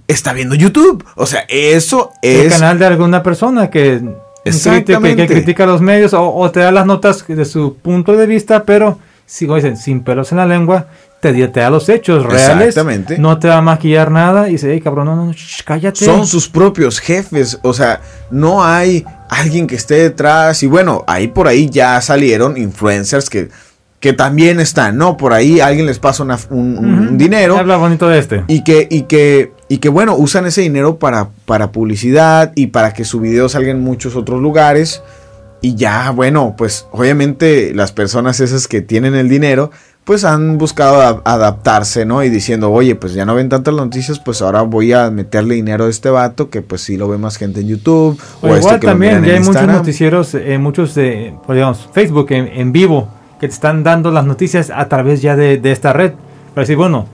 está 0.06 0.34
viendo 0.34 0.56
YouTube. 0.56 1.06
O 1.16 1.26
sea, 1.26 1.46
eso 1.48 2.12
es... 2.22 2.46
El 2.46 2.60
canal 2.60 2.80
de 2.80 2.86
alguna 2.86 3.24
persona 3.24 3.70
que, 3.70 4.02
critica 4.44 5.66
los 5.66 5.80
medios 5.80 6.14
o, 6.14 6.36
o, 6.36 6.52
te 6.52 6.60
da 6.60 6.72
las 6.74 6.86
notas 6.86 7.26
de 7.26 7.46
su 7.46 7.76
punto 7.76 8.18
de 8.18 8.26
vista, 8.26 8.66
pero, 8.66 9.00
si 9.26 9.48
dicen, 9.48 9.78
sin 9.78 10.04
pelos 10.04 10.34
en 10.34 10.40
la 10.40 10.46
lengua, 10.46 10.88
te, 11.22 11.32
te 11.48 11.60
da 11.62 11.70
los 11.70 11.88
hechos 11.88 12.26
reales. 12.26 12.68
Exactamente. 12.68 13.18
No 13.18 13.40
te 13.40 13.48
va 13.48 13.60
a 13.60 13.62
maquillar 13.62 14.12
nada 14.12 14.50
y 14.50 14.54
dice, 14.54 14.74
hey, 14.74 14.82
cabrón, 14.82 15.06
no, 15.06 15.16
no, 15.16 15.34
cállate. 15.64 16.04
Son 16.04 16.28
sus 16.28 16.50
propios 16.50 17.00
jefes. 17.00 17.58
O 17.62 17.74
sea, 17.74 18.02
no 18.32 18.66
hay 18.66 19.06
alguien 19.30 19.66
que 19.66 19.76
esté 19.76 19.96
detrás. 19.96 20.62
Y 20.62 20.68
bueno, 20.68 21.06
ahí 21.08 21.30
por 21.30 21.48
ahí 21.48 21.70
ya 21.70 22.02
salieron 22.02 22.58
influencers 22.58 23.30
que, 23.30 23.50
que 24.02 24.12
también 24.14 24.60
están, 24.60 24.98
¿no? 24.98 25.16
Por 25.16 25.32
ahí 25.32 25.62
alguien 25.62 25.86
les 25.86 26.00
pasa 26.00 26.24
una, 26.24 26.38
un, 26.50 26.78
un 26.78 26.94
uh 26.94 27.12
-huh. 27.12 27.18
dinero. 27.18 27.58
Habla 27.58 27.78
bonito 27.78 28.10
de 28.10 28.20
este. 28.20 28.44
Y 28.48 28.64
que, 28.66 28.88
y 28.90 29.04
que, 29.04 29.54
y 29.70 29.78
que 29.78 29.88
bueno, 29.88 30.16
usan 30.18 30.46
ese 30.46 30.62
dinero 30.62 30.98
para, 30.98 31.30
para 31.46 31.72
publicidad 31.72 32.52
y 32.56 32.68
para 32.68 32.94
que 32.94 33.06
su 33.06 33.22
video 33.22 33.48
salga 33.48 33.72
en 33.72 33.80
muchos 33.80 34.18
otros 34.18 34.42
lugares. 34.42 35.02
Y 35.62 35.76
ya, 35.76 36.10
bueno, 36.10 36.56
pues 36.58 36.88
obviamente 36.92 37.74
las 37.76 37.92
personas 37.92 38.40
esas 38.40 38.68
que 38.68 38.82
tienen 38.82 39.14
el 39.14 39.30
dinero, 39.30 39.70
pues 40.04 40.24
han 40.26 40.58
buscado 40.58 41.22
adaptarse, 41.24 42.04
¿no? 42.04 42.24
Y 42.24 42.30
diciendo, 42.30 42.72
oye, 42.72 42.96
pues 42.96 43.14
ya 43.14 43.26
no 43.26 43.36
ven 43.36 43.50
tantas 43.50 43.76
noticias, 43.76 44.18
pues 44.18 44.42
ahora 44.42 44.64
voy 44.64 44.94
a 44.94 45.12
meterle 45.12 45.54
dinero 45.54 45.86
a 45.86 45.90
este 45.90 46.10
vato 46.10 46.50
que 46.50 46.64
pues 46.64 46.82
sí 46.82 46.98
lo 46.98 47.08
ve 47.08 47.20
más 47.20 47.38
gente 47.38 47.60
en 47.60 47.68
YouTube. 47.68 48.20
O, 48.42 48.48
o 48.48 48.58
igual 48.58 48.74
este 48.74 48.88
también, 48.88 49.24
ya 49.24 49.34
hay 49.36 49.42
muchos 49.42 49.68
noticieros, 49.68 50.34
eh, 50.34 50.58
muchos 50.58 50.96
de, 50.96 51.36
pues, 51.46 51.56
digamos, 51.56 51.88
Facebook 51.94 52.32
en, 52.32 52.48
en, 52.48 52.72
vivo, 52.72 53.08
que 53.42 53.48
te 53.48 53.54
están 53.56 53.84
dando 53.84 54.12
las 54.12 54.24
noticias 54.24 54.70
a 54.70 54.88
través 54.88 55.24
ya 55.24 55.36
de, 55.36 55.58
de 55.58 55.72
esta 55.72 55.94
red. 55.94 56.14
Para 56.54 56.62
decir, 56.62 56.78
bueno, 56.78 57.08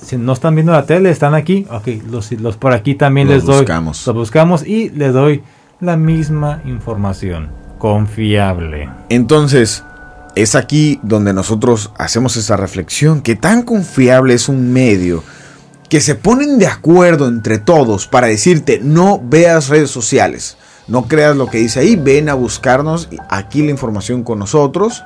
si 0.00 0.16
no 0.16 0.32
están 0.32 0.54
viendo 0.54 0.70
la 0.70 0.86
tele, 0.86 1.10
están 1.10 1.34
aquí, 1.34 1.66
ok, 1.68 1.88
los, 2.08 2.30
los 2.32 2.56
por 2.56 2.72
aquí 2.72 2.94
también 2.94 3.26
los 3.26 3.38
les 3.38 3.44
doy. 3.44 3.58
Buscamos. 3.58 4.06
Los 4.06 4.14
buscamos 4.14 4.64
y 4.64 4.90
les 4.90 5.12
doy 5.12 5.42
la 5.80 5.96
misma 5.96 6.62
información, 6.66 7.50
confiable. 7.78 8.90
Entonces, 9.08 9.82
es 10.36 10.54
aquí 10.54 11.00
donde 11.02 11.32
nosotros 11.32 11.90
hacemos 11.98 12.36
esa 12.36 12.56
reflexión, 12.56 13.20
que 13.20 13.34
tan 13.34 13.62
confiable 13.62 14.34
es 14.34 14.48
un 14.48 14.72
medio 14.72 15.24
que 15.88 16.00
se 16.00 16.14
ponen 16.14 16.60
de 16.60 16.68
acuerdo 16.68 17.26
entre 17.26 17.58
todos 17.58 18.06
para 18.06 18.28
decirte 18.28 18.80
no 18.80 19.20
veas 19.20 19.68
redes 19.68 19.90
sociales, 19.90 20.56
no 20.86 21.08
creas 21.08 21.36
lo 21.36 21.48
que 21.48 21.58
dice 21.58 21.80
ahí, 21.80 21.96
ven 21.96 22.28
a 22.28 22.34
buscarnos 22.34 23.08
aquí 23.28 23.64
la 23.64 23.72
información 23.72 24.22
con 24.22 24.38
nosotros. 24.38 25.02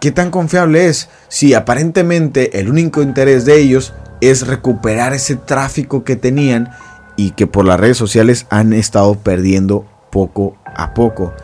¿Qué 0.00 0.12
tan 0.12 0.30
confiable 0.30 0.86
es? 0.86 1.08
Si 1.28 1.54
aparentemente 1.54 2.60
el 2.60 2.68
único 2.68 3.02
interés 3.02 3.44
de 3.44 3.58
ellos 3.60 3.94
es 4.20 4.46
recuperar 4.46 5.12
ese 5.12 5.36
tráfico 5.36 6.04
que 6.04 6.16
tenían 6.16 6.70
y 7.16 7.32
que 7.32 7.46
por 7.46 7.64
las 7.64 7.80
redes 7.80 7.96
sociales 7.96 8.46
han 8.48 8.72
estado 8.72 9.16
perdiendo 9.16 9.86
poco 10.10 10.56
a 10.64 10.94
poco 10.94 11.34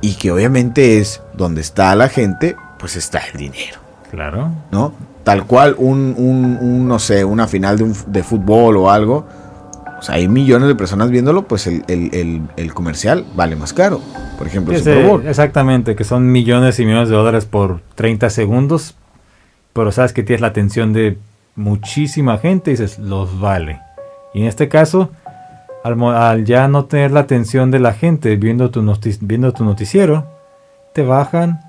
y 0.00 0.14
que 0.14 0.30
obviamente 0.30 0.98
es 0.98 1.22
donde 1.32 1.62
está 1.62 1.94
la 1.94 2.10
gente, 2.10 2.56
pues 2.78 2.96
está 2.96 3.20
el 3.32 3.38
dinero. 3.38 3.78
Claro. 4.10 4.50
¿No? 4.70 4.92
Tal 5.24 5.46
cual 5.46 5.74
un, 5.78 6.14
un, 6.18 6.58
un 6.60 6.86
no 6.86 6.98
sé, 6.98 7.24
una 7.24 7.48
final 7.48 7.78
de, 7.78 7.84
un, 7.84 7.96
de, 8.08 8.22
fútbol 8.22 8.76
o 8.76 8.90
algo. 8.90 9.26
Sea, 10.04 10.16
hay 10.16 10.28
millones 10.28 10.68
de 10.68 10.74
personas 10.74 11.10
viéndolo, 11.10 11.48
pues 11.48 11.66
el, 11.66 11.84
el, 11.88 12.14
el, 12.14 12.42
el 12.56 12.74
comercial 12.74 13.24
vale 13.34 13.56
más 13.56 13.72
caro. 13.72 14.00
Por 14.36 14.46
ejemplo, 14.46 14.74
el 14.74 14.80
sí, 14.80 14.84
Super 14.84 15.06
Bowl. 15.06 15.26
Exactamente, 15.26 15.96
que 15.96 16.04
son 16.04 16.30
millones 16.30 16.78
y 16.78 16.84
millones 16.84 17.08
de 17.08 17.16
dólares 17.16 17.46
por 17.46 17.80
30 17.94 18.28
segundos. 18.30 18.96
Pero 19.72 19.90
sabes 19.92 20.12
que 20.12 20.22
tienes 20.22 20.40
la 20.40 20.48
atención 20.48 20.92
de 20.92 21.18
muchísima 21.56 22.38
gente 22.38 22.70
y 22.70 22.74
dices, 22.74 22.98
los 22.98 23.40
vale. 23.40 23.80
Y 24.34 24.42
en 24.42 24.46
este 24.46 24.68
caso, 24.68 25.10
al, 25.84 26.02
al, 26.02 26.44
ya 26.44 26.68
no 26.68 26.84
tener 26.84 27.10
la 27.10 27.20
atención 27.20 27.70
de 27.70 27.78
la 27.78 27.92
gente 27.92 28.36
viendo 28.36 28.70
tu, 28.70 28.84
viendo 29.20 29.52
tu 29.52 29.64
noticiero, 29.64 30.26
te 30.92 31.02
bajan, 31.02 31.60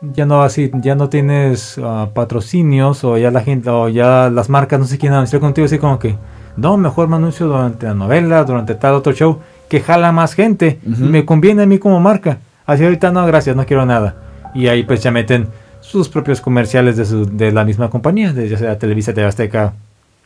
ya 0.00 0.26
no 0.26 0.42
así, 0.42 0.70
ya 0.82 0.94
no 0.94 1.08
tienes 1.08 1.78
uh, 1.78 2.08
patrocinios 2.12 3.04
o 3.04 3.18
ya 3.18 3.30
la 3.30 3.40
gente 3.42 3.70
o 3.70 3.88
ya 3.88 4.30
las 4.30 4.48
marcas 4.48 4.80
no 4.80 4.86
se 4.86 4.98
quieren 4.98 5.16
anunciar 5.16 5.40
contigo 5.40 5.66
así 5.66 5.78
como 5.78 5.98
que 5.98 6.16
no, 6.60 6.76
mejor 6.76 7.08
me 7.08 7.16
anuncio 7.16 7.46
durante 7.46 7.86
la 7.86 7.94
novela, 7.94 8.44
durante 8.44 8.74
tal 8.74 8.94
otro 8.94 9.12
show 9.12 9.38
que 9.68 9.80
jala 9.80 10.12
más 10.12 10.34
gente 10.34 10.78
uh 10.84 10.90
-huh. 10.90 11.06
y 11.06 11.08
me 11.08 11.24
conviene 11.24 11.62
a 11.62 11.66
mí 11.66 11.78
como 11.78 12.00
marca. 12.00 12.38
Así 12.66 12.84
ahorita 12.84 13.10
no, 13.10 13.26
gracias, 13.26 13.56
no 13.56 13.64
quiero 13.64 13.86
nada. 13.86 14.14
Y 14.54 14.68
ahí 14.68 14.82
pues 14.82 15.02
ya 15.02 15.10
meten 15.10 15.48
sus 15.80 16.10
propios 16.10 16.42
comerciales 16.42 16.98
de, 16.98 17.06
su, 17.06 17.24
de 17.24 17.50
la 17.50 17.64
misma 17.64 17.88
compañía, 17.88 18.34
de 18.34 18.46
ya 18.46 18.58
sea 18.58 18.78
Televisa, 18.78 19.14
TV 19.14 19.26
Azteca, 19.26 19.72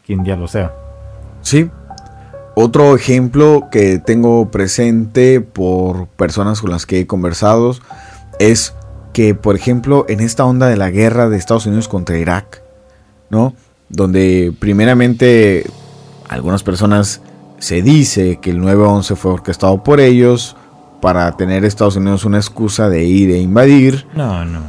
quien 0.05 0.25
ya 0.25 0.35
lo 0.35 0.49
sea. 0.49 0.73
Sí, 1.43 1.71
otro 2.57 2.97
ejemplo 2.97 3.69
que 3.71 3.99
tengo 3.99 4.51
presente 4.51 5.41
por 5.41 6.09
personas 6.09 6.61
con 6.61 6.71
las 6.71 6.85
que 6.85 7.01
he 7.01 7.07
conversado 7.07 7.77
es 8.41 8.75
que, 9.13 9.37
por 9.37 9.55
ejemplo, 9.55 10.05
en 10.09 10.19
esta 10.19 10.45
onda 10.45 10.67
de 10.67 10.77
la 10.77 10.91
guerra 10.91 11.29
de 11.29 11.37
Estados 11.37 11.67
Unidos 11.67 11.87
contra 11.87 12.19
Irak, 12.19 12.61
¿no? 13.31 13.55
Donde 13.89 14.53
primeramente 14.59 15.65
algunas 16.29 16.63
personas 16.63 17.21
se 17.59 17.83
dice 17.83 18.39
que 18.41 18.51
el 18.51 18.61
9-11 18.61 19.17
fue 19.17 19.33
orquestado 19.33 19.83
por 19.83 20.01
ellos 20.01 20.57
para 21.01 21.37
tener 21.37 21.65
Estados 21.65 21.97
Unidos 21.97 22.25
una 22.25 22.39
excusa 22.39 22.89
de 22.89 23.05
ir 23.05 23.31
e 23.31 23.39
invadir. 23.39 24.07
No, 24.15 24.45
no. 24.45 24.61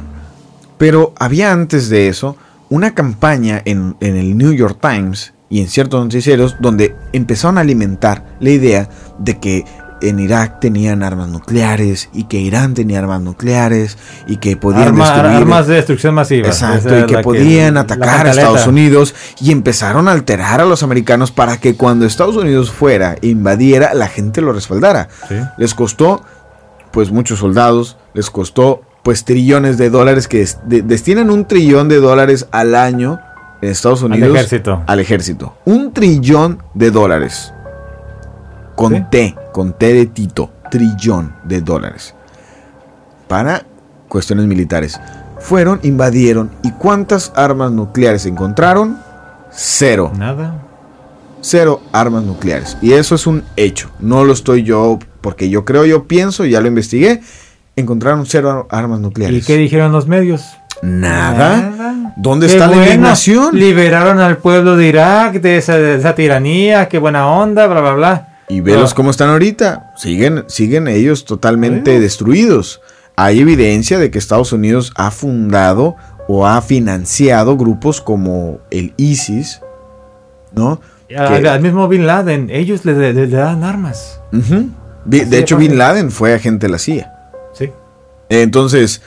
Pero 0.78 1.12
había 1.18 1.52
antes 1.52 1.88
de 1.88 2.08
eso 2.08 2.36
una 2.68 2.94
campaña 2.94 3.62
en, 3.64 3.96
en 4.00 4.16
el 4.16 4.36
New 4.36 4.52
York 4.52 4.78
Times 4.80 5.32
y 5.48 5.60
en 5.60 5.68
ciertos 5.68 6.02
noticieros 6.02 6.56
donde 6.60 6.94
empezaron 7.12 7.58
a 7.58 7.62
alimentar 7.62 8.36
la 8.40 8.50
idea 8.50 8.88
de 9.18 9.38
que 9.38 9.64
en 10.00 10.20
Irak 10.20 10.60
tenían 10.60 11.02
armas 11.02 11.28
nucleares 11.28 12.10
y 12.12 12.24
que 12.24 12.38
Irán 12.38 12.74
tenía 12.74 12.98
armas 12.98 13.20
nucleares 13.20 13.96
y 14.26 14.36
que 14.36 14.56
podían 14.56 14.88
Arma, 14.88 15.10
destruir 15.10 15.36
armas 15.36 15.66
de 15.66 15.74
destrucción 15.74 16.14
masiva. 16.14 16.48
Exacto, 16.48 16.98
y 16.98 17.06
que 17.06 17.18
podían 17.18 17.74
que, 17.74 17.80
atacar 17.80 18.26
a 18.26 18.30
Estados 18.30 18.66
Unidos 18.66 19.14
y 19.40 19.52
empezaron 19.52 20.08
a 20.08 20.12
alterar 20.12 20.60
a 20.60 20.64
los 20.64 20.82
americanos 20.82 21.30
para 21.30 21.58
que 21.58 21.76
cuando 21.76 22.06
Estados 22.06 22.36
Unidos 22.36 22.70
fuera 22.70 23.16
e 23.22 23.28
invadiera 23.28 23.94
la 23.94 24.08
gente 24.08 24.40
lo 24.40 24.52
respaldara. 24.52 25.08
¿Sí? 25.28 25.36
Les 25.58 25.74
costó 25.74 26.22
pues 26.90 27.10
muchos 27.10 27.38
soldados, 27.38 27.96
les 28.14 28.30
costó 28.30 28.82
pues 29.02 29.24
trillones 29.24 29.78
de 29.78 29.90
dólares 29.90 30.28
que 30.28 30.46
de, 30.64 30.82
destinan 30.82 31.30
un 31.30 31.46
trillón 31.46 31.88
de 31.88 32.00
dólares 32.00 32.48
al 32.50 32.74
año 32.74 33.20
en 33.62 33.70
Estados 33.70 34.02
Unidos 34.02 34.30
al 34.30 34.36
ejército. 34.36 34.82
Al 34.86 35.00
ejército. 35.00 35.54
Un 35.64 35.92
trillón 35.92 36.62
de 36.74 36.90
dólares. 36.90 37.52
Con 38.76 38.94
¿Sí? 38.94 39.04
T, 39.10 39.34
con 39.52 39.72
T 39.72 39.92
de 39.92 40.06
Tito. 40.06 40.50
Trillón 40.70 41.34
de 41.44 41.60
dólares. 41.60 42.14
Para 43.26 43.64
cuestiones 44.08 44.46
militares. 44.46 45.00
Fueron, 45.38 45.80
invadieron. 45.82 46.50
¿Y 46.62 46.72
cuántas 46.72 47.32
armas 47.34 47.72
nucleares 47.72 48.26
encontraron? 48.26 48.98
Cero. 49.50 50.12
Nada. 50.16 50.62
Cero 51.40 51.80
armas 51.92 52.24
nucleares. 52.24 52.76
Y 52.82 52.92
eso 52.92 53.14
es 53.14 53.26
un 53.26 53.44
hecho. 53.56 53.90
No 53.98 54.24
lo 54.24 54.32
estoy 54.32 54.62
yo, 54.62 54.98
porque 55.20 55.48
yo 55.48 55.64
creo, 55.64 55.84
yo 55.84 56.06
pienso, 56.06 56.44
ya 56.44 56.60
lo 56.60 56.68
investigué. 56.68 57.20
Encontraron 57.76 58.26
cero 58.26 58.66
armas 58.70 59.00
nucleares. 59.00 59.42
¿Y 59.42 59.46
qué 59.46 59.56
dijeron 59.56 59.92
los 59.92 60.06
medios? 60.06 60.44
Nada. 60.82 61.56
Nada. 61.56 62.14
¿Dónde 62.16 62.46
está 62.46 62.66
la 62.66 62.76
indignación? 62.76 63.58
Liberaron 63.58 64.20
al 64.20 64.38
pueblo 64.38 64.76
de 64.76 64.88
Irak 64.88 65.34
de 65.40 65.58
esa, 65.58 65.76
de 65.76 65.96
esa, 65.96 66.14
tiranía, 66.14 66.88
qué 66.88 66.98
buena 66.98 67.28
onda, 67.28 67.66
bla, 67.66 67.80
bla, 67.80 67.92
bla. 67.92 68.28
Y 68.48 68.60
velos 68.60 68.94
cómo 68.94 69.10
están 69.10 69.30
ahorita. 69.30 69.92
Siguen, 69.96 70.44
siguen 70.46 70.88
ellos 70.88 71.24
totalmente 71.24 71.98
destruidos. 72.00 72.80
Hay 73.16 73.40
evidencia 73.40 73.98
de 73.98 74.10
que 74.10 74.18
Estados 74.18 74.52
Unidos 74.52 74.92
ha 74.94 75.10
fundado 75.10 75.96
o 76.28 76.46
ha 76.46 76.60
financiado 76.62 77.56
grupos 77.56 78.00
como 78.00 78.58
el 78.70 78.92
ISIS, 78.96 79.60
¿no? 80.54 80.80
Al, 81.16 81.40
que, 81.40 81.48
al 81.48 81.60
mismo 81.60 81.88
Bin 81.88 82.06
Laden, 82.06 82.50
ellos 82.50 82.84
le, 82.84 82.94
le, 82.94 83.12
le 83.12 83.26
dan 83.28 83.62
armas. 83.62 84.20
Uh 84.32 84.36
-huh. 84.36 84.70
De, 85.04 85.24
de 85.24 85.38
hecho, 85.38 85.56
Bin 85.56 85.78
Laden 85.78 86.10
fue 86.10 86.34
agente 86.34 86.66
de 86.66 86.72
la 86.72 86.78
CIA. 86.78 87.12
Sí. 87.52 87.70
Entonces, 88.28 89.02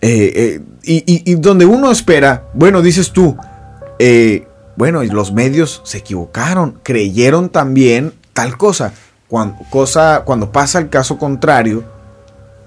eh, 0.00 0.32
eh, 0.34 0.60
y, 0.82 0.96
y, 1.06 1.32
y, 1.32 1.34
donde 1.36 1.64
uno 1.64 1.90
espera, 1.90 2.44
bueno, 2.54 2.82
dices 2.82 3.12
tú, 3.12 3.36
eh, 3.98 4.46
bueno, 4.76 5.02
los 5.04 5.32
medios 5.32 5.80
se 5.84 5.98
equivocaron, 5.98 6.80
creyeron 6.82 7.48
también 7.48 8.12
tal 8.34 8.58
cosa. 8.58 8.92
Cuando, 9.28 9.56
cosa, 9.70 10.22
cuando 10.26 10.52
pasa 10.52 10.78
el 10.78 10.90
caso 10.90 11.16
contrario, 11.16 11.82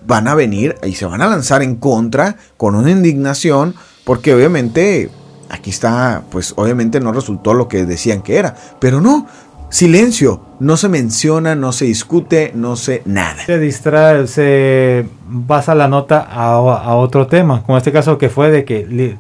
van 0.08 0.28
a 0.28 0.34
venir 0.34 0.76
y 0.84 0.96
se 0.96 1.06
van 1.06 1.22
a 1.22 1.28
lanzar 1.28 1.62
en 1.62 1.76
contra 1.76 2.38
con 2.58 2.74
una 2.74 2.90
indignación, 2.90 3.76
porque 4.04 4.34
obviamente 4.34 5.12
aquí 5.50 5.70
está, 5.70 6.24
pues 6.32 6.54
obviamente 6.56 7.00
no 7.00 7.12
resultó 7.12 7.54
lo 7.54 7.68
que 7.68 7.86
decían 7.86 8.22
que 8.22 8.38
era, 8.38 8.56
pero 8.80 9.02
no, 9.02 9.28
silencio, 9.70 10.42
no 10.60 10.78
se 10.78 10.90
menciona, 10.90 11.56
no 11.56 11.72
se 11.74 11.86
discute, 11.86 12.52
no 12.56 12.76
se 12.76 13.02
nada. 13.06 13.46
Se 13.46 13.60
distrae, 13.60 14.28
se 14.28 15.08
basa 15.28 15.76
la 15.76 15.88
nota 15.88 16.26
a, 16.30 16.54
a 16.54 16.96
otro 16.96 17.28
tema, 17.28 17.64
como 17.64 17.78
este 17.78 17.92
caso 17.92 18.18
que 18.18 18.30
fue 18.30 18.50
de 18.50 18.66
que 18.66 19.18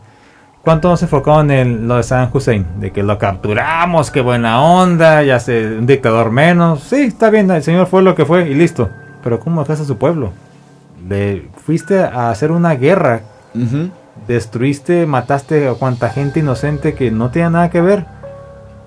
¿Cuánto 0.67 0.89
nos 0.89 1.01
enfocaron 1.01 1.49
en 1.49 1.87
lo 1.87 1.95
de 1.95 2.03
San 2.03 2.29
Hussein? 2.33 2.65
De 2.81 2.91
que 2.91 3.01
lo 3.01 3.17
capturamos, 3.17 4.11
qué 4.11 4.19
buena 4.19 4.61
onda, 4.61 5.23
ya 5.23 5.39
sé, 5.39 5.65
un 5.65 5.87
dictador 5.87 6.29
menos. 6.29 6.81
Sí, 6.81 7.03
está 7.03 7.29
bien, 7.29 7.49
el 7.49 7.63
señor 7.63 7.87
fue 7.87 8.01
lo 8.01 8.15
que 8.15 8.25
fue 8.25 8.49
y 8.49 8.53
listo. 8.53 8.89
Pero 9.23 9.39
¿cómo 9.39 9.61
dejaste 9.61 9.83
a 9.83 9.87
su 9.87 9.97
pueblo? 9.97 10.33
Le 11.07 11.47
fuiste 11.55 12.01
a 12.01 12.31
hacer 12.31 12.51
una 12.51 12.75
guerra. 12.75 13.21
Destruiste, 14.27 15.05
mataste 15.05 15.69
a 15.69 15.75
cuanta 15.75 16.09
gente 16.09 16.41
inocente 16.41 16.95
que 16.95 17.11
no 17.11 17.29
tenía 17.29 17.49
nada 17.49 17.69
que 17.69 17.79
ver. 17.79 18.05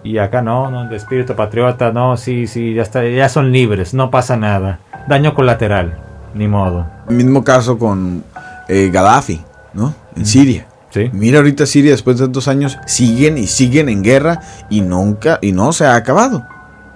Y 0.05 0.19
acá 0.19 0.43
no, 0.43 0.71
no, 0.71 0.87
de 0.87 0.97
espíritu 0.97 1.35
patriota, 1.35 1.93
no, 1.93 2.19
sí, 2.19 2.47
sí, 2.47 2.75
ya 2.75 2.83
está, 2.83 3.09
ya 3.09 3.31
son 3.31 3.53
libres, 3.53 3.95
no 3.95 4.11
pasa 4.11 4.37
nada. 4.37 4.81
Daño 5.09 5.35
colateral, 5.35 5.99
ni 6.35 6.47
modo. 6.47 6.85
Mismo 7.09 7.43
caso 7.43 7.79
con 7.79 8.23
eh, 8.69 8.91
Gaddafi, 8.93 9.41
¿no? 9.73 9.95
En 10.15 10.27
Siria. 10.27 10.67
Mira 11.13 11.39
ahorita 11.39 11.67
Siria 11.67 11.93
después 11.93 12.19
de 12.19 12.25
tantos 12.25 12.49
años 12.49 12.79
siguen 12.87 13.39
y 13.39 13.47
siguen 13.47 13.89
en 13.89 14.03
guerra 14.03 14.41
y 14.69 14.81
nunca 14.81 15.39
y 15.41 15.53
no 15.53 15.73
se 15.73 15.85
ha 15.85 15.95
acabado, 15.95 16.47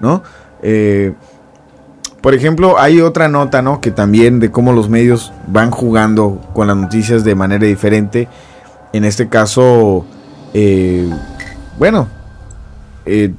¿no? 0.01 0.22
Eh, 0.62 1.12
por 2.20 2.34
ejemplo, 2.34 2.78
hay 2.78 3.01
otra 3.01 3.28
nota, 3.28 3.62
¿no? 3.62 3.80
Que 3.80 3.90
también 3.90 4.40
de 4.40 4.51
cómo 4.51 4.72
los 4.72 4.88
medios 4.88 5.32
van 5.47 5.70
jugando 5.70 6.40
con 6.55 6.66
las 6.66 6.76
noticias 6.76 7.22
de 7.22 7.34
manera 7.34 7.66
diferente. 7.66 8.28
En 8.92 9.05
este 9.05 9.28
caso, 9.28 10.07
eh, 10.55 11.09
bueno, 11.78 12.09
eh, 13.05 13.34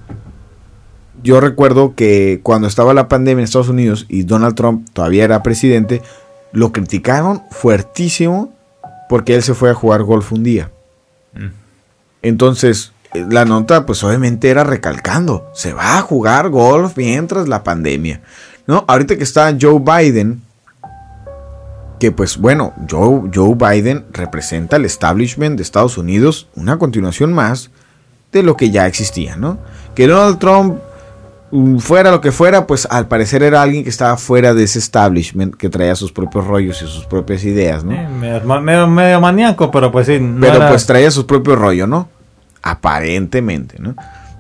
yo 1.24 1.42
recuerdo 1.42 1.96
que 1.96 2.42
cuando 2.44 2.68
estaba 2.68 2.94
la 2.94 3.08
pandemia 3.08 3.42
en 3.42 3.46
Estados 3.46 3.70
Unidos 3.70 4.06
y 4.08 4.24
Donald 4.24 4.56
Trump 4.56 4.88
todavía 4.94 5.24
era 5.24 5.42
presidente, 5.42 6.04
lo 6.52 6.72
criticaron 6.72 7.42
fuertísimo 7.50 8.55
porque 9.10 9.36
él 9.36 9.44
se 9.44 9.54
fue 9.54 9.70
a 9.70 9.74
jugar 9.74 10.04
golf 10.04 10.32
un 10.32 10.44
día. 10.44 10.72
Mm. 11.34 11.50
Entonces, 12.22 12.92
eh, 13.14 13.26
la 13.30 13.46
nota, 13.46 13.86
pues 13.86 14.04
obviamente 14.04 14.50
era 14.50 14.64
recalcando, 14.64 15.50
se 15.54 15.74
va 15.74 15.98
a 15.98 16.02
jugar 16.02 16.50
golf 16.50 16.98
mientras 16.98 17.48
la 17.48 17.64
pandemia. 17.64 18.22
¿No? 18.68 18.84
Ahorita 18.88 19.16
que 19.16 19.24
está 19.24 19.56
Joe 19.60 19.80
Biden, 19.80 20.42
que 22.00 22.12
pues 22.12 22.38
bueno, 22.38 22.74
Joe, 22.90 23.30
Joe 23.34 23.56
Biden 23.56 24.06
representa 24.12 24.78
el 24.78 24.86
establishment 24.86 25.58
de 25.58 25.64
Estados 25.64 25.98
Unidos, 25.98 26.48
una 26.56 26.78
continuación 26.78 27.32
más 27.32 27.70
de 28.32 28.44
lo 28.44 28.58
que 28.58 28.72
ya 28.72 28.88
existía, 28.88 29.38
¿no? 29.38 29.60
Que 29.94 30.08
Donald 30.08 30.40
Trump 30.40 30.80
fuera 31.80 32.12
lo 32.12 32.22
que 32.22 32.32
fuera, 32.32 32.68
pues 32.68 32.88
al 32.90 33.08
parecer 33.08 33.44
era 33.44 33.62
alguien 33.62 33.84
que 33.84 33.90
estaba 33.90 34.18
fuera 34.18 34.54
de 34.54 34.64
ese 34.64 34.80
establishment, 34.80 35.56
que 35.56 35.70
traía 35.70 35.96
sus 35.96 36.12
propios 36.12 36.46
rollos 36.46 36.82
y 36.82 36.88
sus 36.88 37.06
propias 37.06 37.44
ideas, 37.44 37.84
¿no? 37.84 37.92
medio, 38.10 38.88
medio, 38.88 39.22
maníaco, 39.22 39.72
pero 39.72 39.92
pues 39.92 40.08
sí. 40.08 40.20
pero 40.40 40.68
pues 40.68 40.86
traía 40.86 41.12
sus 41.12 41.26
propios 41.26 41.58
rollos, 41.58 41.88
¿no? 41.88 42.10
Aparentemente, 42.62 43.78
¿no? 43.80 43.96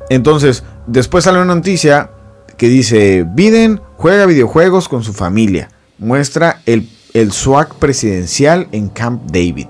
Entonces, 0.10 0.64
después 0.88 1.24
sale 1.24 1.38
una 1.42 1.56
noticia 1.56 2.10
que 2.58 2.68
dice, 2.68 3.26
Biden 3.28 3.82
juega 3.98 4.26
videojuegos 4.26 4.90
con 4.90 5.04
su 5.04 5.14
familia, 5.14 5.70
muestra 5.98 6.62
el, 6.66 6.90
el 7.14 7.32
swag 7.32 7.76
presidencial 7.76 8.68
en 8.72 8.90
Camp 8.90 9.30
David. 9.32 9.68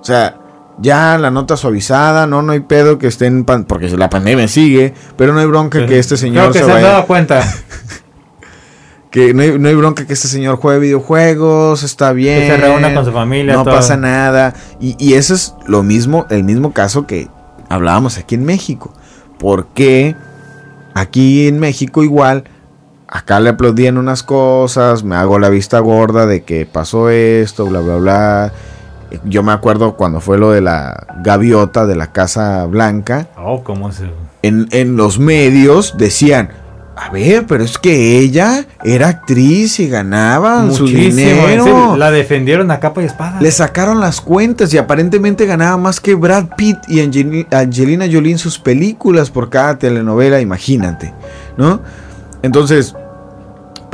O 0.00 0.04
sea, 0.04 0.38
ya 0.78 1.18
la 1.18 1.30
nota 1.30 1.56
suavizada, 1.56 2.26
no, 2.26 2.42
no 2.42 2.52
hay 2.52 2.60
pedo 2.60 2.98
que 2.98 3.06
estén, 3.06 3.44
porque 3.44 3.88
la 3.96 4.10
pandemia 4.10 4.48
sigue, 4.48 4.92
pero 5.16 5.32
no 5.32 5.40
hay 5.40 5.46
bronca 5.46 5.86
que 5.86 5.98
este 5.98 6.16
señor 6.16 6.52
que 6.52 6.58
se, 6.62 6.70
ha 6.70 6.80
dado 6.80 7.06
cuenta. 7.06 7.42
que 9.10 9.32
no 9.32 9.42
hay, 9.42 9.74
bronca 9.74 10.06
que 10.06 10.12
este 10.12 10.28
señor 10.28 10.56
juegue 10.56 10.80
videojuegos, 10.80 11.82
está 11.82 12.12
bien. 12.12 12.40
Que 12.40 12.46
se 12.48 12.56
reúna 12.58 12.94
con 12.94 13.04
su 13.04 13.12
familia. 13.12 13.54
No 13.54 13.64
pasa 13.64 13.96
nada. 13.96 14.54
Y, 14.80 14.96
y 14.98 15.14
eso 15.14 15.34
es 15.34 15.54
lo 15.66 15.82
mismo, 15.82 16.26
el 16.28 16.44
mismo 16.44 16.72
caso 16.72 17.06
que 17.06 17.28
hablábamos 17.68 18.18
aquí 18.18 18.34
en 18.34 18.44
México. 18.44 18.92
Porque 19.38 20.14
aquí 20.94 21.48
en 21.48 21.58
México 21.58 22.02
igual, 22.02 22.44
acá 23.08 23.40
le 23.40 23.50
aplaudían 23.50 23.96
unas 23.96 24.22
cosas, 24.22 25.04
me 25.04 25.16
hago 25.16 25.38
la 25.38 25.48
vista 25.48 25.78
gorda 25.78 26.26
de 26.26 26.42
que 26.42 26.66
pasó 26.66 27.08
esto, 27.08 27.66
bla, 27.66 27.80
bla, 27.80 27.96
bla 27.96 28.52
yo 29.24 29.42
me 29.42 29.52
acuerdo 29.52 29.96
cuando 29.96 30.20
fue 30.20 30.38
lo 30.38 30.50
de 30.50 30.60
la 30.60 31.06
gaviota 31.22 31.86
de 31.86 31.96
la 31.96 32.12
Casa 32.12 32.66
Blanca. 32.66 33.28
Oh, 33.36 33.62
¿cómo 33.62 33.92
se... 33.92 34.04
En, 34.42 34.68
en 34.70 34.96
los 34.96 35.18
medios 35.18 35.96
decían, 35.96 36.50
a 36.96 37.10
ver, 37.10 37.44
pero 37.46 37.62
es 37.62 37.76
que 37.76 38.18
ella 38.18 38.64
era 38.82 39.08
actriz 39.08 39.78
y 39.80 39.88
ganaba 39.88 40.70
su 40.70 40.86
dinero. 40.86 41.94
la 41.94 42.10
defendieron 42.10 42.70
a 42.70 42.80
capa 42.80 43.02
y 43.02 43.04
espada. 43.04 43.38
Le 43.40 43.50
sacaron 43.50 44.00
las 44.00 44.22
cuentas 44.22 44.72
y 44.72 44.78
aparentemente 44.78 45.44
ganaba 45.44 45.76
más 45.76 46.00
que 46.00 46.14
Brad 46.14 46.46
Pitt 46.56 46.78
y 46.88 47.00
Angelina 47.00 48.06
Jolie 48.10 48.32
en 48.32 48.38
sus 48.38 48.58
películas 48.58 49.30
por 49.30 49.50
cada 49.50 49.78
telenovela, 49.78 50.40
imagínate, 50.40 51.12
¿no? 51.58 51.82
Entonces, 52.42 52.94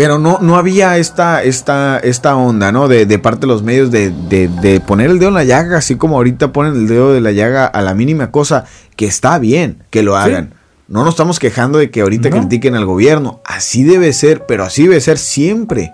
pero 0.02 0.18
no, 0.18 0.40
no 0.40 0.56
había 0.56 0.98
esta, 0.98 1.44
esta, 1.44 1.96
esta 2.00 2.34
onda, 2.34 2.72
¿no? 2.72 2.88
De, 2.88 3.06
parte 3.20 3.42
de 3.42 3.46
los 3.46 3.62
medios 3.62 3.92
de, 3.92 4.82
poner 4.84 5.12
el 5.12 5.20
dedo 5.20 5.28
en 5.28 5.34
la 5.36 5.44
llaga, 5.44 5.78
así 5.78 5.94
como 5.94 6.16
ahorita 6.16 6.52
ponen 6.52 6.74
el 6.74 6.88
dedo 6.88 7.12
de 7.12 7.20
la 7.20 7.30
llaga 7.30 7.66
a 7.66 7.82
la 7.82 7.94
mínima 7.94 8.32
cosa, 8.32 8.64
que 8.96 9.06
está 9.06 9.38
bien 9.38 9.84
que 9.90 10.02
lo 10.02 10.16
hagan. 10.16 10.54
No 10.88 11.04
nos 11.04 11.10
estamos 11.10 11.38
quejando 11.38 11.78
de 11.78 11.92
que 11.92 12.00
ahorita 12.00 12.30
critiquen 12.30 12.74
al 12.74 12.84
gobierno. 12.84 13.42
Así 13.44 13.84
debe 13.84 14.12
ser, 14.12 14.44
pero 14.44 14.64
así 14.64 14.88
debe 14.88 15.00
ser 15.00 15.18
siempre. 15.18 15.92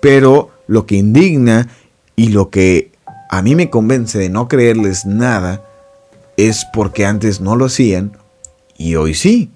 Pero 0.00 0.48
lo 0.66 0.86
que 0.86 0.96
indigna 0.96 1.68
y 2.16 2.28
lo 2.28 2.48
que 2.48 2.92
a 3.28 3.42
mí 3.42 3.54
me 3.54 3.68
convence 3.68 4.18
de 4.18 4.30
no 4.30 4.48
creerles 4.48 5.04
nada 5.04 5.62
es 6.38 6.64
porque 6.72 7.04
antes 7.04 7.42
no 7.42 7.56
lo 7.56 7.66
hacían 7.66 8.16
y 8.78 8.94
hoy 8.94 9.12
sí 9.12 9.51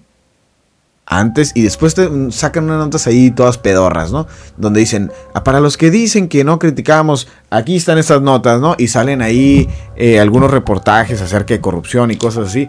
antes 1.06 1.52
y 1.54 1.62
después 1.62 1.94
te 1.94 2.08
sacan 2.32 2.64
unas 2.64 2.78
notas 2.78 3.06
ahí 3.06 3.30
todas 3.30 3.58
pedorras, 3.58 4.10
¿no? 4.10 4.26
Donde 4.56 4.80
dicen, 4.80 5.12
ah, 5.34 5.44
para 5.44 5.60
los 5.60 5.76
que 5.76 5.90
dicen 5.90 6.28
que 6.28 6.42
no 6.42 6.58
criticamos, 6.58 7.28
aquí 7.48 7.76
están 7.76 7.98
estas 7.98 8.20
notas, 8.22 8.60
¿no? 8.60 8.74
Y 8.76 8.88
salen 8.88 9.22
ahí 9.22 9.68
eh, 9.94 10.18
algunos 10.18 10.50
reportajes 10.50 11.22
acerca 11.22 11.54
de 11.54 11.60
corrupción 11.60 12.10
y 12.10 12.16
cosas 12.16 12.48
así. 12.48 12.68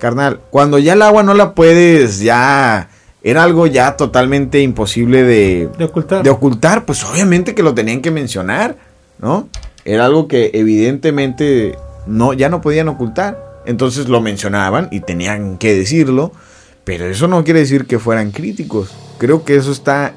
Carnal, 0.00 0.40
cuando 0.50 0.78
ya 0.78 0.94
el 0.94 1.02
agua 1.02 1.22
no 1.22 1.32
la 1.32 1.54
puedes, 1.54 2.18
ya 2.18 2.90
era 3.22 3.44
algo 3.44 3.66
ya 3.66 3.96
totalmente 3.96 4.60
imposible 4.60 5.22
de, 5.22 5.70
de, 5.78 5.84
ocultar. 5.84 6.22
de 6.22 6.30
ocultar, 6.30 6.84
pues 6.84 7.04
obviamente 7.04 7.54
que 7.54 7.62
lo 7.62 7.74
tenían 7.74 8.02
que 8.02 8.10
mencionar, 8.10 8.76
¿no? 9.18 9.48
Era 9.84 10.04
algo 10.04 10.26
que 10.26 10.50
evidentemente 10.54 11.78
no, 12.06 12.32
ya 12.32 12.48
no 12.48 12.60
podían 12.60 12.88
ocultar. 12.88 13.46
Entonces 13.64 14.08
lo 14.08 14.20
mencionaban 14.20 14.88
y 14.90 15.00
tenían 15.00 15.58
que 15.58 15.74
decirlo. 15.74 16.32
Pero 16.86 17.06
eso 17.06 17.26
no 17.26 17.42
quiere 17.42 17.58
decir 17.58 17.88
que 17.88 17.98
fueran 17.98 18.30
críticos. 18.30 18.96
Creo 19.18 19.44
que 19.44 19.56
eso 19.56 19.72
está 19.72 20.12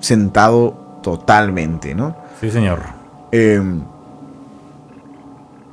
sentado 0.00 0.98
totalmente, 1.02 1.94
¿no? 1.94 2.16
Sí, 2.40 2.50
señor. 2.50 2.78
Em, 3.32 3.82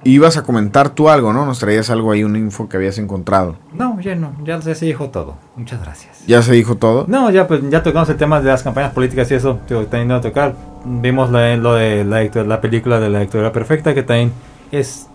ibas 0.03 0.35
a 0.35 0.43
comentar 0.43 0.89
tú 0.89 1.07
algo, 1.07 1.31
¿no? 1.31 1.45
Nos 1.45 1.59
traías 1.59 1.89
algo 1.89 2.11
ahí, 2.11 2.25
una 2.25 2.39
info 2.39 2.67
que 2.67 2.75
habías 2.75 2.97
encontrado. 2.97 3.55
No, 3.71 4.01
ya 4.01 4.15
no, 4.15 4.33
ya 4.43 4.61
se 4.61 4.85
dijo 4.85 5.11
todo. 5.11 5.37
Muchas 5.55 5.81
gracias. 5.81 6.21
¿Ya 6.27 6.41
se 6.41 6.51
dijo 6.51 6.75
todo? 6.75 7.05
No, 7.07 7.31
ya 7.31 7.47
pues 7.47 7.61
ya 7.69 7.81
tocamos 7.81 8.09
el 8.09 8.17
tema 8.17 8.41
de 8.41 8.49
las 8.49 8.63
campañas 8.63 8.91
políticas 8.91 9.31
y 9.31 9.35
eso, 9.35 9.61
teniendo 9.89 10.15
a 10.15 10.19
tocar. 10.19 10.55
Vimos 10.83 11.29
lo 11.29 11.39
de 11.73 12.03
la, 12.03 12.43
la 12.43 12.59
película 12.59 12.99
de 12.99 13.09
la 13.09 13.19
lectura 13.19 13.53
perfecta, 13.53 13.93
que 13.93 14.03
también 14.03 14.33
es... 14.73 15.07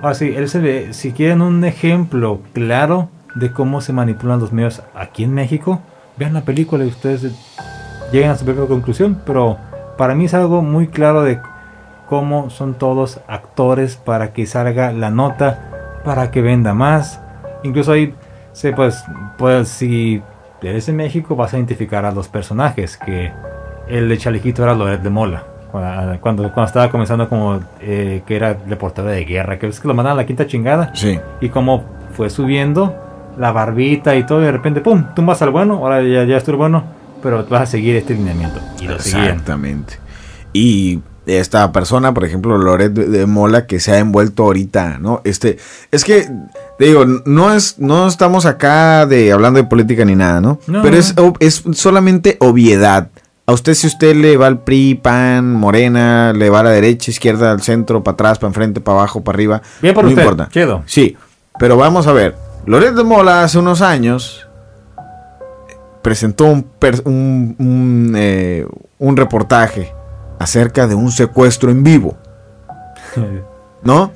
Así, 0.00 0.28
él 0.28 0.48
se 0.48 0.60
ve, 0.60 0.88
si 0.92 1.10
quieren 1.10 1.42
un 1.42 1.64
ejemplo 1.64 2.40
claro 2.52 3.08
de 3.34 3.52
cómo 3.52 3.80
se 3.80 3.92
manipulan 3.92 4.40
los 4.40 4.52
medios 4.52 4.82
aquí 4.94 5.24
en 5.24 5.34
México, 5.34 5.80
vean 6.16 6.34
la 6.34 6.42
película 6.42 6.84
y 6.84 6.88
ustedes 6.88 7.32
lleguen 8.12 8.30
a 8.30 8.36
su 8.36 8.44
propia 8.44 8.66
conclusión. 8.66 9.20
Pero 9.24 9.58
para 9.96 10.14
mí 10.14 10.26
es 10.26 10.34
algo 10.34 10.62
muy 10.62 10.88
claro 10.88 11.22
de 11.22 11.40
cómo 12.08 12.50
son 12.50 12.74
todos 12.74 13.20
actores 13.28 13.96
para 13.96 14.32
que 14.32 14.46
salga 14.46 14.92
la 14.92 15.10
nota, 15.10 16.00
para 16.04 16.30
que 16.30 16.42
venda 16.42 16.74
más. 16.74 17.20
Incluso 17.62 17.92
ahí, 17.92 18.14
se, 18.52 18.72
pues, 18.72 19.04
pues 19.38 19.68
si 19.68 20.22
eres 20.62 20.88
en 20.88 20.96
México 20.96 21.36
vas 21.36 21.54
a 21.54 21.56
identificar 21.56 22.04
a 22.04 22.12
los 22.12 22.28
personajes, 22.28 22.96
que 22.96 23.32
el 23.88 24.08
de 24.08 24.18
Chalequito 24.18 24.62
era 24.62 24.74
Loret 24.74 25.02
de 25.02 25.10
Mola. 25.10 25.44
Cuando, 25.70 26.20
cuando, 26.20 26.64
estaba 26.64 26.90
comenzando 26.90 27.28
como 27.28 27.60
eh, 27.80 28.22
que 28.26 28.34
era 28.34 28.56
reportero 28.66 29.06
de 29.06 29.24
guerra, 29.24 29.56
que 29.58 29.68
es 29.68 29.78
que 29.78 29.86
lo 29.86 29.94
mandaban 29.94 30.18
a 30.18 30.22
la 30.22 30.26
quinta 30.26 30.46
chingada. 30.46 30.92
Sí. 30.96 31.20
Y 31.40 31.48
como 31.48 31.84
fue 32.16 32.28
subiendo, 32.28 33.09
la 33.38 33.52
barbita 33.52 34.16
y 34.16 34.24
todo, 34.24 34.40
y 34.40 34.44
de 34.44 34.52
repente, 34.52 34.80
¡pum! 34.80 35.04
Tumbas 35.14 35.42
al 35.42 35.50
bueno, 35.50 35.74
ahora 35.74 36.02
ya, 36.02 36.24
ya 36.24 36.36
estoy 36.36 36.54
bueno, 36.56 36.84
pero 37.22 37.44
vas 37.48 37.62
a 37.62 37.66
seguir 37.66 37.96
este 37.96 38.14
lineamiento. 38.14 38.60
Y 38.80 38.86
lo 38.86 38.96
Exactamente. 38.96 39.94
Y 40.52 41.00
esta 41.26 41.70
persona, 41.72 42.12
por 42.12 42.24
ejemplo, 42.24 42.58
Loret 42.58 42.92
de 42.92 43.26
Mola, 43.26 43.66
que 43.66 43.78
se 43.80 43.92
ha 43.92 43.98
envuelto 43.98 44.44
ahorita, 44.44 44.98
¿no? 44.98 45.20
Este, 45.24 45.58
es 45.90 46.04
que, 46.04 46.28
te 46.78 46.84
digo, 46.84 47.04
no 47.04 47.52
es, 47.52 47.78
no 47.78 48.08
estamos 48.08 48.46
acá 48.46 49.06
de 49.06 49.32
hablando 49.32 49.60
de 49.60 49.68
política 49.68 50.04
ni 50.04 50.16
nada, 50.16 50.40
¿no? 50.40 50.58
No. 50.66 50.82
Pero 50.82 50.96
es, 50.96 51.14
es 51.38 51.62
solamente 51.72 52.36
obviedad. 52.40 53.08
A 53.46 53.52
usted, 53.52 53.74
si 53.74 53.86
usted 53.86 54.14
le 54.14 54.36
va 54.36 54.46
al 54.46 54.60
PRI, 54.60 54.94
PAN, 54.94 55.54
Morena, 55.54 56.32
le 56.32 56.50
va 56.50 56.60
a 56.60 56.62
la 56.62 56.70
derecha, 56.70 57.10
izquierda, 57.10 57.50
al 57.50 57.60
centro, 57.62 58.02
para 58.02 58.14
atrás, 58.14 58.38
para 58.38 58.48
enfrente, 58.48 58.80
para 58.80 58.98
abajo, 58.98 59.22
para 59.22 59.36
arriba. 59.36 59.62
Bien 59.82 59.94
por 59.94 60.04
no 60.04 60.10
usted, 60.10 60.22
importa. 60.22 60.48
chido. 60.50 60.82
Sí, 60.86 61.16
pero 61.58 61.76
vamos 61.76 62.06
a 62.06 62.12
ver. 62.12 62.36
Loret 62.66 62.94
de 62.94 63.04
Mola 63.04 63.42
hace 63.42 63.58
unos 63.58 63.80
años 63.82 64.46
presentó 66.02 66.44
un, 66.46 66.62
per- 66.62 67.02
un, 67.04 67.56
un, 67.58 68.14
eh, 68.16 68.66
un 68.98 69.16
reportaje 69.16 69.92
acerca 70.38 70.86
de 70.86 70.94
un 70.94 71.10
secuestro 71.12 71.70
en 71.70 71.82
vivo, 71.82 72.16
¿no? 73.82 74.12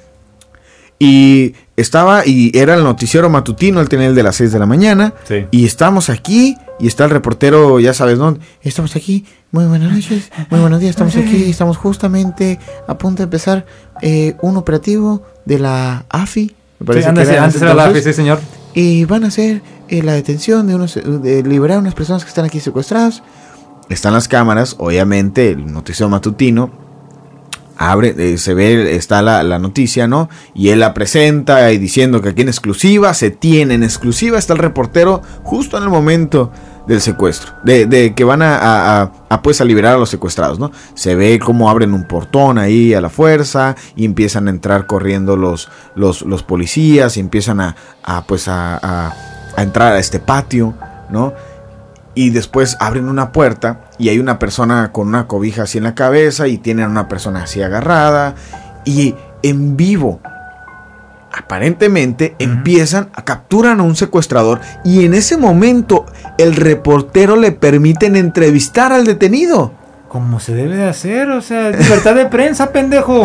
Y 0.99 1.55
estaba, 1.77 2.25
y 2.25 2.53
era 2.55 2.75
el 2.75 2.85
noticiero 2.85 3.29
matutino, 3.29 3.81
él 3.81 3.89
tenía 3.89 4.07
el 4.07 4.15
de 4.15 4.23
las 4.23 4.37
6 4.37 4.53
de 4.53 4.59
la 4.59 4.65
mañana, 4.67 5.13
Sí. 5.25 5.47
y 5.51 5.67
estamos 5.67 6.09
aquí, 6.09 6.57
y 6.79 6.87
está 6.87 7.05
el 7.05 7.11
reportero, 7.11 7.79
ya 7.81 7.93
sabes, 7.93 8.19
¿no? 8.19 8.39
Estamos 8.63 8.95
aquí, 8.97 9.27
muy 9.51 9.65
buenas 9.67 9.93
noches, 9.93 10.31
muy 10.51 10.61
buenos 10.61 10.81
días, 10.81 10.91
estamos 10.91 11.17
aquí, 11.17 11.51
estamos 11.51 11.77
justamente 11.77 12.59
a 12.87 12.97
punto 12.97 13.19
de 13.19 13.25
empezar 13.25 13.67
eh, 14.01 14.37
un 14.41 14.57
operativo 14.57 15.23
de 15.45 15.59
la 15.59 16.07
AFI. 16.09 16.55
Me 16.79 16.87
parece 16.87 17.09
Sí, 17.09 17.15
que 17.15 17.21
antes, 17.21 17.29
en 17.37 17.43
antes 17.43 17.63
era 17.63 17.75
la. 17.75 17.87
AFI, 17.87 18.03
sí, 18.03 18.13
señor. 18.13 18.41
Y 18.75 19.05
van 19.05 19.25
a 19.25 19.29
hacer 19.29 19.63
eh, 19.89 20.03
la 20.03 20.15
detención 20.15 20.67
de 20.67 20.75
unos, 20.75 20.95
de 20.95 21.43
liberar 21.43 21.79
a 21.79 21.81
unas 21.81 21.95
personas 21.95 22.25
que 22.25 22.29
están 22.29 22.45
aquí 22.45 22.61
secuestradas. 22.61 23.23
Están 23.89 24.15
las 24.15 24.29
cámaras, 24.29 24.77
obviamente, 24.79 25.51
el 25.51 25.73
noticiero 25.73 26.09
matutino. 26.09 26.71
Abre, 27.77 28.15
eh, 28.17 28.39
se 28.39 28.55
ve, 28.55 28.95
está 28.95 29.21
la, 29.21 29.43
la 29.43 29.59
noticia, 29.59 30.07
¿no? 30.07 30.29
Y 30.55 30.69
él 30.69 30.81
la 30.81 30.95
presenta 30.95 31.73
y 31.73 31.79
diciendo 31.79 32.23
que 32.23 32.31
aquí 32.31 32.43
en 32.43 32.49
exclusiva, 32.49 33.13
se 33.15 33.31
tiene 33.31 33.75
en 33.75 33.83
exclusiva, 33.83 34.39
está 34.39 34.53
el 34.53 34.61
reportero 34.61 35.23
justo 35.43 35.77
en 35.77 35.83
el 35.83 35.89
momento 35.91 36.53
del 36.87 37.01
secuestro, 37.01 37.53
de, 37.65 37.87
de 37.87 38.15
que 38.15 38.25
van 38.25 38.43
a, 38.43 39.03
a- 39.31 39.43
pues 39.43 39.61
a 39.61 39.65
liberar 39.65 39.95
a 39.95 39.99
los 39.99 40.11
secuestrados, 40.11 40.59
¿no? 40.59 40.71
Se 40.95 41.15
ve 41.15 41.39
cómo 41.39 41.69
abren 41.71 41.93
un 41.95 42.07
portón 42.07 42.59
ahí 42.59 42.95
a 42.95 43.01
la 43.01 43.09
fuerza 43.11 43.75
y 43.97 44.05
empiezan 44.05 44.47
a 44.47 44.51
entrar 44.51 44.87
corriendo 44.87 45.37
los, 45.37 45.69
los, 45.95 46.23
policías 46.43 47.17
y 47.17 47.21
empiezan 47.21 47.61
a, 47.61 47.75
a, 48.03 48.23
pues 48.27 48.49
a 48.49 49.13
entrar 49.57 49.93
a 49.95 49.99
este 49.99 50.21
patio, 50.21 50.75
¿no? 51.11 51.33
Y 52.15 52.31
después 52.31 52.77
abren 52.81 53.09
una 53.09 53.33
puerta 53.33 53.81
y 53.99 54.09
hay 54.09 54.19
una 54.21 54.39
persona 54.39 54.93
con 54.93 55.09
una 55.09 55.27
cobija 55.27 55.63
así 55.65 55.79
en 55.79 55.85
la 55.85 55.95
cabeza 55.97 56.47
y 56.47 56.59
tienen 56.59 56.85
a 56.85 56.89
una 56.89 57.09
persona 57.09 57.43
así 57.43 57.61
agarrada 57.61 58.35
y 58.85 59.15
en 59.43 59.77
vivo 59.77 60.21
aparentemente 61.37 62.37
empiezan 62.39 63.11
a 63.15 63.25
capturan 63.25 63.81
a 63.81 63.83
un 63.83 63.97
secuestrador 63.97 64.61
y 64.85 65.05
en 65.05 65.15
ese 65.15 65.37
momento 65.37 66.07
el 66.39 66.55
reportero 66.55 67.37
le 67.37 67.53
permiten 67.53 68.17
entrevistar 68.17 68.93
al 68.93 69.05
detenido. 69.05 69.73
Como 70.09 70.39
se 70.39 70.55
debe 70.55 70.77
de 70.77 70.89
hacer, 70.89 71.29
o 71.31 71.43
sea, 71.43 71.71
libertad 71.71 72.15
de 72.15 72.27
prensa, 72.27 72.71
pendejo. 72.71 73.25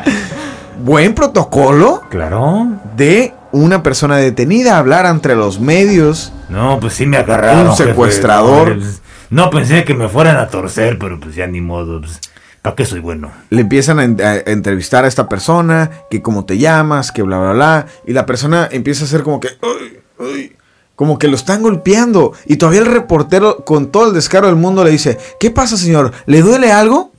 Buen 0.84 1.14
protocolo. 1.14 2.02
Claro. 2.10 2.68
De 2.96 3.34
una 3.50 3.82
persona 3.82 4.16
detenida 4.16 4.78
hablar 4.78 5.06
entre 5.06 5.34
los 5.34 5.58
medios. 5.58 6.32
No, 6.48 6.78
pues 6.78 6.92
sí 6.92 7.06
me 7.06 7.16
agarraron. 7.16 7.68
Un 7.68 7.76
secuestrador. 7.76 8.68
No, 8.68 8.74
pues, 8.76 9.02
No 9.30 9.50
pensé 9.50 9.84
que 9.84 9.94
me 9.94 10.08
fueran 10.08 10.36
a 10.36 10.48
torcer, 10.48 10.98
pero 10.98 11.18
pues 11.18 11.34
ya 11.34 11.46
ni 11.46 11.60
modo. 11.60 12.00
Pues, 12.00 12.20
¿Para 12.66 12.74
qué 12.74 12.84
soy 12.84 12.98
bueno? 12.98 13.30
Le 13.50 13.60
empiezan 13.60 14.00
a, 14.00 14.04
en- 14.04 14.20
a 14.20 14.34
entrevistar 14.38 15.04
a 15.04 15.08
esta 15.08 15.28
persona, 15.28 15.88
que 16.10 16.20
cómo 16.20 16.44
te 16.44 16.58
llamas, 16.58 17.12
que 17.12 17.22
bla, 17.22 17.38
bla, 17.38 17.52
bla. 17.52 17.86
Y 18.08 18.12
la 18.12 18.26
persona 18.26 18.68
empieza 18.72 19.04
a 19.04 19.06
hacer 19.06 19.22
como 19.22 19.38
que, 19.38 19.50
"Ay, 19.62 20.00
ay", 20.18 20.52
como 20.96 21.16
que 21.16 21.28
lo 21.28 21.36
están 21.36 21.62
golpeando. 21.62 22.32
Y 22.44 22.56
todavía 22.56 22.80
el 22.80 22.86
reportero, 22.86 23.64
con 23.64 23.92
todo 23.92 24.08
el 24.08 24.14
descaro 24.14 24.48
del 24.48 24.56
mundo, 24.56 24.82
le 24.82 24.90
dice, 24.90 25.16
¿qué 25.38 25.52
pasa, 25.52 25.76
señor? 25.76 26.10
¿Le 26.26 26.42
duele 26.42 26.72
algo? 26.72 27.12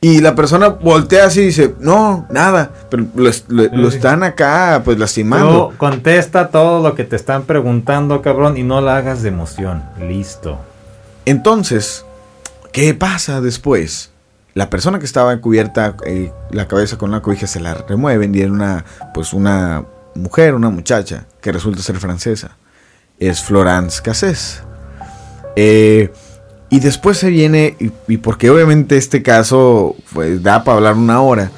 Y 0.00 0.20
la 0.20 0.36
persona 0.36 0.68
voltea 0.68 1.26
así 1.26 1.40
y 1.40 1.46
dice, 1.46 1.74
no, 1.80 2.26
nada. 2.30 2.70
Pero 2.88 3.06
lo, 3.16 3.28
es- 3.28 3.46
lo- 3.48 3.64
lo 3.64 3.88
están 3.88 4.22
acá, 4.22 4.82
pues, 4.84 4.96
lastimando. 4.96 5.70
Tú 5.72 5.76
contesta 5.76 6.50
todo 6.50 6.80
lo 6.88 6.94
que 6.94 7.02
te 7.02 7.16
están 7.16 7.42
preguntando, 7.44 8.22
cabrón, 8.22 8.56
y 8.56 8.62
no 8.62 8.80
la 8.80 8.96
hagas 8.96 9.22
de 9.22 9.30
emoción. 9.30 9.82
Listo. 10.00 10.58
Entonces, 11.24 12.04
¿qué 12.72 12.94
pasa 12.94 13.40
después? 13.40 14.10
La 14.54 14.68
persona 14.68 14.98
que 14.98 15.04
estaba 15.04 15.36
cubierta 15.40 15.96
eh, 16.04 16.32
la 16.50 16.68
cabeza 16.68 16.98
con 16.98 17.10
una 17.10 17.22
cobija 17.22 17.46
se 17.46 17.60
la 17.60 17.74
remueven 17.74 18.34
y 18.34 18.40
era 18.40 18.52
una, 18.52 18.84
pues 19.14 19.32
una 19.32 19.84
mujer, 20.14 20.54
una 20.54 20.70
muchacha 20.70 21.26
que 21.40 21.52
resulta 21.52 21.82
ser 21.82 21.96
francesa. 21.98 22.56
Es 23.18 23.42
Florence 23.42 24.02
Cassés. 24.02 24.62
Eh, 25.56 26.12
y 26.70 26.80
después 26.80 27.18
se 27.18 27.28
viene, 27.28 27.76
y, 27.78 27.92
y 28.08 28.16
porque 28.16 28.50
obviamente 28.50 28.96
este 28.96 29.22
caso 29.22 29.94
pues, 30.12 30.42
da 30.42 30.64
para 30.64 30.78
hablar 30.78 30.96
una 30.96 31.20
hora, 31.20 31.50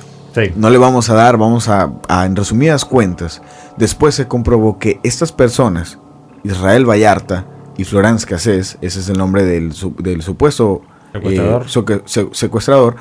no 0.56 0.68
le 0.68 0.78
vamos 0.78 1.10
a 1.10 1.14
dar, 1.14 1.36
vamos 1.36 1.68
a, 1.68 1.92
a, 2.08 2.26
en 2.26 2.34
resumidas 2.34 2.84
cuentas, 2.84 3.40
después 3.76 4.16
se 4.16 4.26
comprobó 4.26 4.80
que 4.80 4.98
estas 5.04 5.30
personas, 5.30 5.98
Israel 6.42 6.88
Vallarta 6.88 7.46
y 7.76 7.84
Florence 7.84 8.26
Cassés, 8.26 8.76
ese 8.80 8.98
es 8.98 9.08
el 9.08 9.16
nombre 9.16 9.44
del, 9.44 9.72
del 9.98 10.22
supuesto 10.22 10.82
Secuestrador. 11.14 11.68
se- 12.06 12.28
secuestrador, 12.32 12.96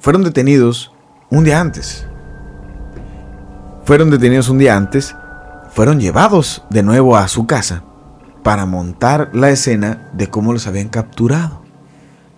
fueron 0.00 0.22
detenidos 0.24 0.92
un 1.30 1.44
día 1.44 1.60
antes. 1.60 2.06
Fueron 3.84 4.10
detenidos 4.10 4.48
un 4.48 4.58
día 4.58 4.76
antes, 4.76 5.14
fueron 5.72 6.00
llevados 6.00 6.62
de 6.70 6.82
nuevo 6.82 7.16
a 7.16 7.26
su 7.28 7.46
casa 7.46 7.82
para 8.42 8.66
montar 8.66 9.30
la 9.32 9.50
escena 9.50 10.10
de 10.12 10.28
cómo 10.28 10.52
los 10.52 10.66
habían 10.66 10.88
capturado. 10.88 11.62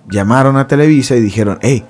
Llamaron 0.08 0.56
a 0.56 0.66
Televisa 0.66 1.16
y 1.16 1.20
dijeron, 1.20 1.58
hey, 1.62 1.84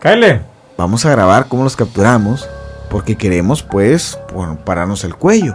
cállate. 0.00 0.42
Vamos 0.76 1.04
a 1.06 1.10
grabar 1.10 1.46
cómo 1.48 1.64
los 1.64 1.76
capturamos 1.76 2.48
porque 2.90 3.16
queremos 3.16 3.62
pues 3.62 4.18
pararnos 4.64 5.04
el 5.04 5.14
cuello. 5.14 5.54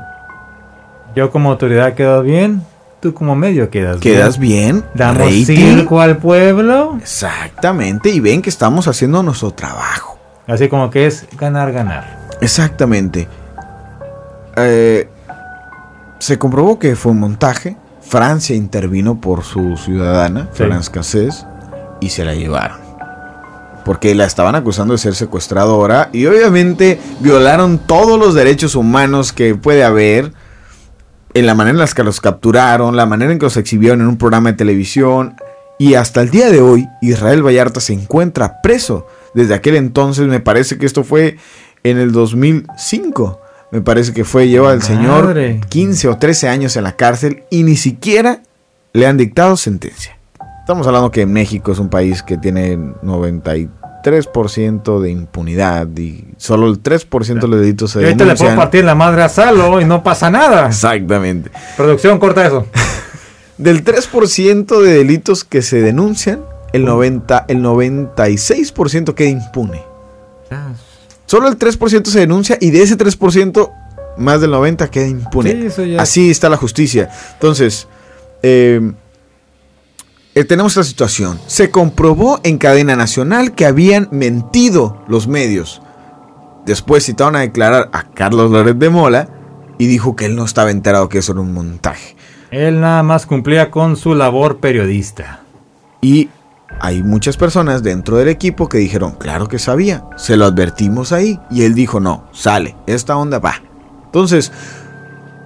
Yo 1.15 1.31
como 1.31 1.49
autoridad 1.51 1.93
quedo 1.93 2.21
bien, 2.21 2.63
tú 2.99 3.13
como 3.13 3.35
medio 3.35 3.69
quedas 3.69 3.99
bien. 3.99 4.15
Quedas 4.15 4.37
bien, 4.39 4.85
Damos 4.93 5.17
rating. 5.17 5.45
circo 5.45 6.01
al 6.01 6.17
pueblo. 6.17 6.97
Exactamente, 7.01 8.09
y 8.09 8.19
ven 8.19 8.41
que 8.41 8.49
estamos 8.49 8.87
haciendo 8.87 9.23
nuestro 9.23 9.51
trabajo. 9.51 10.17
Así 10.47 10.67
como 10.67 10.89
que 10.89 11.05
es 11.05 11.25
ganar, 11.37 11.71
ganar. 11.71 12.17
Exactamente. 12.41 13.27
Eh, 14.55 15.07
se 16.19 16.37
comprobó 16.37 16.79
que 16.79 16.95
fue 16.95 17.11
un 17.11 17.19
montaje. 17.19 17.77
Francia 18.01 18.55
intervino 18.55 19.21
por 19.21 19.43
su 19.43 19.77
ciudadana, 19.77 20.43
Sí. 20.51 20.57
Florence 20.63 20.89
Cassés, 20.91 21.45
y 21.99 22.09
se 22.09 22.25
la 22.25 22.33
llevaron. 22.33 22.77
Porque 23.85 24.15
la 24.15 24.25
estaban 24.25 24.55
acusando 24.55 24.93
de 24.93 24.97
ser 24.97 25.15
secuestradora 25.15 26.09
y 26.11 26.25
obviamente 26.25 26.99
violaron 27.19 27.77
todos 27.77 28.19
los 28.19 28.33
derechos 28.33 28.75
humanos 28.75 29.31
que 29.31 29.55
puede 29.55 29.83
haber. 29.83 30.31
En 31.33 31.45
la 31.45 31.55
manera 31.55 31.75
en 31.75 31.79
la 31.79 31.87
que 31.87 32.03
los 32.03 32.21
capturaron, 32.21 32.95
la 32.95 33.05
manera 33.05 33.31
en 33.31 33.39
que 33.39 33.45
los 33.45 33.57
exhibieron 33.57 34.01
en 34.01 34.07
un 34.07 34.17
programa 34.17 34.51
de 34.51 34.57
televisión. 34.57 35.35
Y 35.77 35.93
hasta 35.93 36.21
el 36.21 36.29
día 36.29 36.49
de 36.49 36.61
hoy, 36.61 36.87
Israel 37.01 37.45
Vallarta 37.45 37.79
se 37.79 37.93
encuentra 37.93 38.61
preso. 38.61 39.07
Desde 39.33 39.53
aquel 39.53 39.75
entonces, 39.75 40.27
me 40.27 40.39
parece 40.39 40.77
que 40.77 40.85
esto 40.85 41.03
fue 41.03 41.37
en 41.83 41.97
el 41.97 42.11
2005. 42.11 43.39
Me 43.71 43.81
parece 43.81 44.13
que 44.13 44.25
fue, 44.25 44.47
lleva 44.47 44.73
el 44.73 44.81
señor 44.81 45.25
Madre. 45.25 45.61
15 45.69 46.07
o 46.09 46.17
13 46.17 46.49
años 46.49 46.75
en 46.75 46.83
la 46.83 46.95
cárcel 46.95 47.43
y 47.49 47.63
ni 47.63 47.75
siquiera 47.75 48.41
le 48.93 49.05
han 49.05 49.17
dictado 49.17 49.55
sentencia. 49.57 50.17
Estamos 50.61 50.85
hablando 50.87 51.11
que 51.11 51.25
México 51.25 51.71
es 51.71 51.79
un 51.79 51.89
país 51.89 52.23
que 52.23 52.37
tiene 52.37 52.77
93% 54.09 54.99
de 54.99 55.11
impunidad 55.11 55.87
y 55.97 56.25
solo 56.37 56.67
el 56.67 56.81
3% 56.81 57.39
de 57.41 57.47
los 57.47 57.59
delitos 57.59 57.91
se 57.91 58.01
Y 58.01 58.03
ahorita 58.05 58.25
le 58.25 58.31
puedo 58.31 58.49
denuncian. 58.49 58.57
partir 58.57 58.83
la 58.83 58.95
madre 58.95 59.23
a 59.23 59.29
Salo 59.29 59.79
y 59.81 59.85
no 59.85 60.03
pasa 60.03 60.29
nada. 60.29 60.67
Exactamente. 60.67 61.51
Producción, 61.77 62.19
corta 62.19 62.45
eso. 62.45 62.65
Del 63.57 63.83
3% 63.83 64.81
de 64.81 64.93
delitos 64.93 65.43
que 65.43 65.61
se 65.61 65.81
denuncian, 65.81 66.41
el, 66.71 66.85
90, 66.85 67.45
el 67.49 67.61
96% 67.61 69.13
queda 69.13 69.27
impune. 69.27 69.83
Solo 71.25 71.49
el 71.49 71.59
3% 71.59 72.05
se 72.05 72.19
denuncia 72.19 72.57
y 72.61 72.71
de 72.71 72.81
ese 72.81 72.97
3%, 72.97 73.71
más 74.17 74.39
del 74.41 74.51
90% 74.51 74.89
queda 74.89 75.07
impune. 75.07 75.69
Sí, 75.71 75.97
Así 75.97 76.31
está 76.31 76.47
la 76.49 76.55
justicia. 76.55 77.09
Entonces, 77.33 77.87
eh, 78.43 78.93
eh, 80.39 80.45
tenemos 80.45 80.71
esta 80.71 80.83
situación. 80.83 81.39
Se 81.47 81.69
comprobó 81.69 82.39
en 82.43 82.57
cadena 82.57 82.95
nacional 82.95 83.53
que 83.55 83.65
habían 83.65 84.07
mentido 84.11 85.03
los 85.07 85.27
medios. 85.27 85.81
Después 86.65 87.05
citaron 87.05 87.35
a 87.35 87.41
declarar 87.41 87.89
a 87.91 88.03
Carlos 88.03 88.49
Loret 88.49 88.77
de 88.77 88.89
Mola 88.89 89.29
y 89.77 89.87
dijo 89.87 90.15
que 90.15 90.25
él 90.25 90.37
no 90.37 90.45
estaba 90.45 90.71
enterado 90.71 91.09
que 91.09 91.17
eso 91.17 91.33
era 91.33 91.41
un 91.41 91.53
montaje. 91.53 92.15
Él 92.51 92.79
nada 92.79 93.03
más 93.03 93.25
cumplía 93.25 93.69
con 93.69 93.97
su 93.97 94.15
labor 94.15 94.59
periodista. 94.59 95.41
Y 96.01 96.29
hay 96.79 97.03
muchas 97.03 97.35
personas 97.35 97.83
dentro 97.83 98.15
del 98.15 98.29
equipo 98.29 98.69
que 98.69 98.77
dijeron, 98.77 99.15
claro 99.19 99.47
que 99.47 99.59
sabía, 99.59 100.05
se 100.15 100.37
lo 100.37 100.45
advertimos 100.45 101.11
ahí. 101.11 101.37
Y 101.51 101.63
él 101.63 101.75
dijo, 101.75 101.99
no, 101.99 102.29
sale, 102.31 102.77
esta 102.87 103.17
onda 103.17 103.39
va. 103.39 103.61
Entonces, 104.05 104.53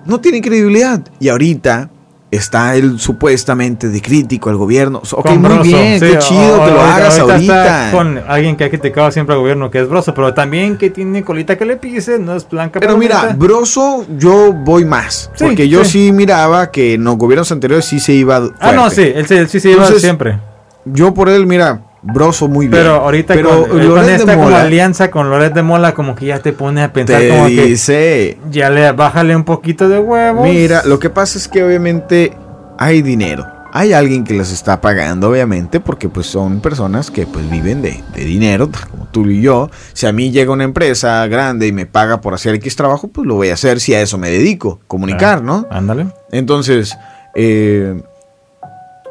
no 0.05 0.19
tiene 0.19 0.41
credibilidad. 0.41 1.01
Y 1.19 1.29
ahorita 1.29 1.89
está 2.35 2.75
él 2.75 2.99
supuestamente 2.99 3.89
de 3.89 4.01
crítico 4.01 4.49
al 4.49 4.57
gobierno. 4.57 5.01
Ok, 5.11 5.25
Con 5.27 5.41
muy 5.41 5.49
Broso, 5.49 5.63
bien, 5.63 5.99
sí, 5.99 6.05
qué 6.05 6.17
chido 6.19 6.65
que 6.65 6.71
lo 6.71 6.81
ahorita- 6.81 6.95
hagas 6.95 7.19
ahorita 7.19 7.89
Con 7.91 8.19
alguien 8.27 8.55
que 8.55 8.63
ha 8.63 8.69
criticado 8.69 9.11
siempre 9.11 9.35
al 9.35 9.41
gobierno, 9.41 9.69
que 9.69 9.79
es 9.81 9.87
Broso, 9.87 10.13
pero 10.13 10.33
también 10.33 10.77
que 10.77 10.89
tiene 10.89 11.23
colita 11.23 11.57
que 11.57 11.65
le 11.65 11.75
pise, 11.77 12.19
no 12.19 12.35
es 12.35 12.47
blanca. 12.49 12.79
Pero 12.79 12.97
mira. 12.97 13.35
Broso, 13.37 14.05
yo 14.17 14.51
voy 14.53 14.85
más. 14.85 15.29
Sí, 15.35 15.45
porque 15.45 15.69
yo 15.69 15.83
sí. 15.85 16.07
sí. 16.07 16.11
miraba 16.11 16.71
que 16.71 16.95
en 16.95 17.03
los 17.03 17.17
gobiernos 17.17 17.51
anteriores 17.51 17.85
sí 17.85 17.99
se 17.99 18.13
iba. 18.13 18.41
Ah, 18.59 18.71
no, 18.73 18.89
sí, 18.89 19.11
él, 19.15 19.25
sí- 19.27 19.35
él 19.35 19.47
sí 19.49 19.59
se 19.59 19.71
Entonces, 19.71 20.01
siempre. 20.01 20.39
Yo 20.85 21.13
por 21.13 21.29
él, 21.29 21.45
mira, 21.45 21.81
Broso 22.03 22.49
muy 22.49 22.67
bien. 22.67 22.83
Pero 22.83 22.95
ahorita 22.95 23.33
Pero 23.33 23.67
con, 23.67 23.81
eh, 23.81 23.87
con 23.87 24.09
esta 24.09 24.35
como 24.35 24.49
alianza 24.49 25.09
con 25.09 25.29
Loret 25.29 25.53
de 25.53 25.63
Mola, 25.63 25.93
como 25.93 26.15
que 26.15 26.25
ya 26.25 26.39
te 26.39 26.51
pone 26.51 26.83
a 26.83 26.91
pensar 26.91 27.21
te 27.21 27.29
como 27.29 27.45
que 27.45 27.65
dice. 27.65 28.37
ya 28.51 28.69
le 28.69 28.91
bájale 28.91 29.35
un 29.35 29.45
poquito 29.45 29.87
de 29.87 29.99
huevos. 29.99 30.43
Mira, 30.45 30.83
lo 30.85 30.99
que 30.99 31.09
pasa 31.09 31.37
es 31.37 31.47
que 31.47 31.63
obviamente 31.63 32.33
hay 32.77 33.01
dinero. 33.01 33.47
Hay 33.75 33.93
alguien 33.93 34.23
que 34.23 34.35
les 34.35 34.51
está 34.51 34.81
pagando, 34.81 35.29
obviamente, 35.29 35.79
porque 35.79 36.07
pues 36.07 36.27
son 36.27 36.59
personas 36.59 37.09
que 37.09 37.25
pues 37.25 37.49
viven 37.49 37.81
de, 37.81 38.03
de 38.13 38.23
dinero, 38.23 38.69
como 38.91 39.07
tú 39.07 39.25
y 39.25 39.41
yo. 39.41 39.71
Si 39.93 40.05
a 40.05 40.11
mí 40.11 40.29
llega 40.29 40.51
una 40.51 40.63
empresa 40.63 41.25
grande 41.25 41.67
y 41.67 41.71
me 41.71 41.87
paga 41.87 42.21
por 42.21 42.35
hacer 42.35 42.53
X 42.55 42.75
trabajo, 42.75 43.07
pues 43.07 43.25
lo 43.25 43.33
voy 43.33 43.49
a 43.49 43.55
hacer 43.55 43.79
si 43.79 43.95
a 43.95 44.01
eso 44.01 44.19
me 44.19 44.29
dedico, 44.29 44.79
comunicar, 44.87 45.41
¿no? 45.41 45.65
Ándale. 45.71 46.07
Entonces, 46.31 46.95
eh, 47.33 47.99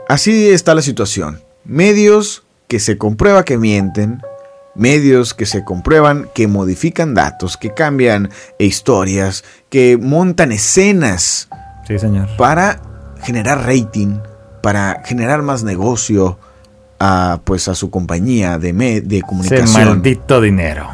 así 0.09 0.49
está 0.51 0.77
la 0.77 0.83
situación. 0.83 1.41
Medios 1.65 2.45
que 2.73 2.81
se 2.81 2.97
comprueba 2.97 3.45
que 3.45 3.59
mienten, 3.59 4.23
medios 4.75 5.35
que 5.35 5.45
se 5.45 5.63
comprueban 5.63 6.31
que 6.35 6.47
modifican 6.49 7.13
datos, 7.13 7.59
que 7.59 7.75
cambian 7.75 8.31
historias, 8.59 9.45
que 9.69 9.99
montan 10.01 10.53
escenas 10.53 11.51
Sí, 11.87 11.99
señor. 11.99 12.31
para 12.39 12.81
generar 13.23 13.67
rating, 13.67 14.21
para 14.63 15.03
generar 15.05 15.43
más 15.43 15.65
negocio 15.65 16.39
a, 16.99 17.43
pues, 17.45 17.69
a 17.69 17.75
su 17.75 17.91
compañía 17.91 18.57
de, 18.59 18.73
me- 18.73 19.03
de 19.03 19.17
Ese 19.19 19.27
comunicación. 19.27 19.85
maldito 19.89 20.41
dinero. 20.41 20.89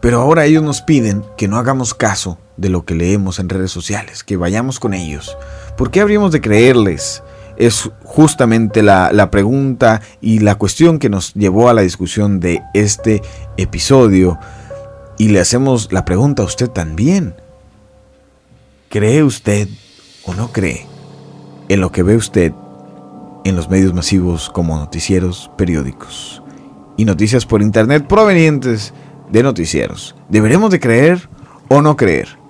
Pero 0.00 0.20
ahora 0.20 0.44
ellos 0.44 0.62
nos 0.62 0.80
piden 0.80 1.24
que 1.36 1.48
no 1.48 1.56
hagamos 1.58 1.92
caso 1.92 2.38
de 2.56 2.68
lo 2.68 2.84
que 2.84 2.94
leemos 2.94 3.40
en 3.40 3.48
redes 3.48 3.72
sociales, 3.72 4.22
que 4.22 4.36
vayamos 4.36 4.78
con 4.78 4.94
ellos. 4.94 5.36
¿Por 5.76 5.90
qué 5.90 6.00
habríamos 6.00 6.30
de 6.30 6.40
creerles? 6.40 7.20
Es 7.62 7.90
justamente 8.02 8.82
la, 8.82 9.30
pregunta 9.30 10.02
y 10.20 10.40
la 10.40 10.56
cuestión 10.56 10.98
que 10.98 11.08
nos 11.08 11.32
llevó 11.34 11.68
a 11.68 11.74
la 11.74 11.82
discusión 11.82 12.40
de 12.40 12.60
este 12.74 13.22
episodio. 13.56 14.36
Y 15.16 15.28
le 15.28 15.38
hacemos 15.38 15.92
la 15.92 16.04
pregunta 16.04 16.42
a 16.42 16.46
usted 16.46 16.68
también. 16.68 17.36
¿Cree 18.88 19.22
usted 19.22 19.68
o 20.24 20.34
no 20.34 20.50
cree 20.50 20.86
en 21.68 21.80
lo 21.80 21.92
que 21.92 22.02
ve 22.02 22.16
usted 22.16 22.52
en 23.44 23.54
los 23.54 23.70
medios 23.70 23.94
masivos 23.94 24.50
como 24.50 24.76
noticieros 24.76 25.48
periódicos 25.56 26.42
y 26.96 27.04
noticias 27.04 27.46
por 27.46 27.62
internet 27.62 28.06
provenientes 28.08 28.92
de 29.30 29.42
noticieros. 29.44 30.16
¿Deberemos 30.28 30.70
de 30.72 30.80
creer 30.80 31.28
o 31.68 31.80
no 31.80 31.96
creer? 31.96 32.41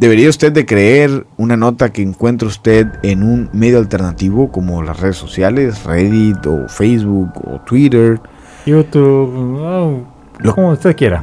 ¿Debería 0.00 0.30
usted 0.30 0.50
de 0.50 0.64
creer 0.64 1.26
una 1.36 1.58
nota 1.58 1.92
que 1.92 2.00
encuentra 2.00 2.48
usted 2.48 2.86
en 3.02 3.22
un 3.22 3.50
medio 3.52 3.76
alternativo 3.76 4.50
como 4.50 4.82
las 4.82 4.98
redes 4.98 5.16
sociales, 5.18 5.84
Reddit 5.84 6.46
o 6.46 6.68
Facebook 6.68 7.30
o 7.46 7.60
Twitter? 7.60 8.18
YouTube, 8.64 9.58
oh, 9.60 10.02
Lo- 10.38 10.54
como 10.54 10.70
usted 10.70 10.96
quiera. 10.96 11.22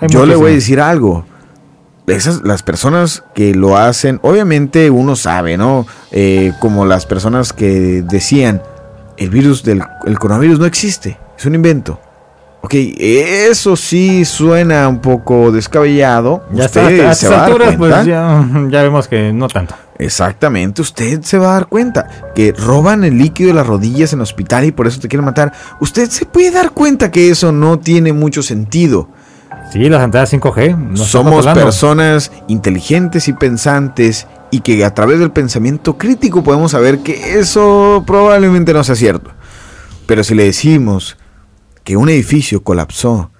Hay 0.00 0.08
Yo 0.08 0.26
le 0.26 0.34
voy 0.34 0.50
a 0.50 0.54
decir 0.54 0.80
algo. 0.80 1.24
Esas, 2.08 2.42
las 2.42 2.64
personas 2.64 3.22
que 3.32 3.54
lo 3.54 3.76
hacen, 3.76 4.18
obviamente 4.22 4.90
uno 4.90 5.14
sabe, 5.14 5.56
¿no? 5.56 5.86
Eh, 6.10 6.52
como 6.58 6.84
las 6.84 7.06
personas 7.06 7.52
que 7.52 8.02
decían, 8.02 8.60
el 9.18 9.30
virus 9.30 9.62
del 9.62 9.82
el 10.04 10.18
coronavirus 10.18 10.58
no 10.58 10.66
existe, 10.66 11.16
es 11.38 11.46
un 11.46 11.54
invento. 11.54 12.00
Ok, 12.66 12.74
eso 12.98 13.76
sí 13.76 14.24
suena 14.24 14.88
un 14.88 14.98
poco 14.98 15.52
descabellado. 15.52 16.44
Ya 16.52 16.64
está, 16.64 16.88
a 16.88 17.14
se 17.14 17.28
va 17.28 17.36
a 17.36 17.38
dar 17.38 17.46
alturas, 17.46 17.76
cuenta. 17.76 17.96
pues 17.96 18.06
ya, 18.06 18.44
ya 18.70 18.82
vemos 18.82 19.06
que 19.06 19.32
no 19.32 19.46
tanto. 19.46 19.76
Exactamente, 20.00 20.82
usted 20.82 21.22
se 21.22 21.38
va 21.38 21.50
a 21.50 21.52
dar 21.52 21.68
cuenta 21.68 22.32
que 22.34 22.52
roban 22.52 23.04
el 23.04 23.18
líquido 23.18 23.50
de 23.50 23.54
las 23.54 23.68
rodillas 23.68 24.12
en 24.12 24.18
el 24.18 24.24
hospital 24.24 24.64
y 24.64 24.72
por 24.72 24.88
eso 24.88 24.98
te 24.98 25.06
quieren 25.06 25.24
matar. 25.24 25.52
Usted 25.78 26.10
se 26.10 26.26
puede 26.26 26.50
dar 26.50 26.72
cuenta 26.72 27.12
que 27.12 27.30
eso 27.30 27.52
no 27.52 27.78
tiene 27.78 28.12
mucho 28.12 28.42
sentido. 28.42 29.10
Sí, 29.72 29.88
las 29.88 30.02
antenas 30.02 30.32
5G. 30.32 30.76
nos 30.76 31.06
están 31.06 31.06
Somos 31.06 31.46
personas 31.46 32.32
inteligentes 32.48 33.28
y 33.28 33.32
pensantes 33.32 34.26
y 34.50 34.58
que 34.58 34.84
a 34.84 34.92
través 34.92 35.20
del 35.20 35.30
pensamiento 35.30 35.96
crítico 35.96 36.42
podemos 36.42 36.72
saber 36.72 36.98
que 36.98 37.38
eso 37.38 38.02
probablemente 38.04 38.72
no 38.72 38.82
sea 38.82 38.96
cierto. 38.96 39.30
Pero 40.08 40.24
si 40.24 40.34
le 40.34 40.46
decimos 40.46 41.16
que 41.86 41.96
un 41.96 42.08
edificio 42.10 42.62
colapsó 42.64 43.30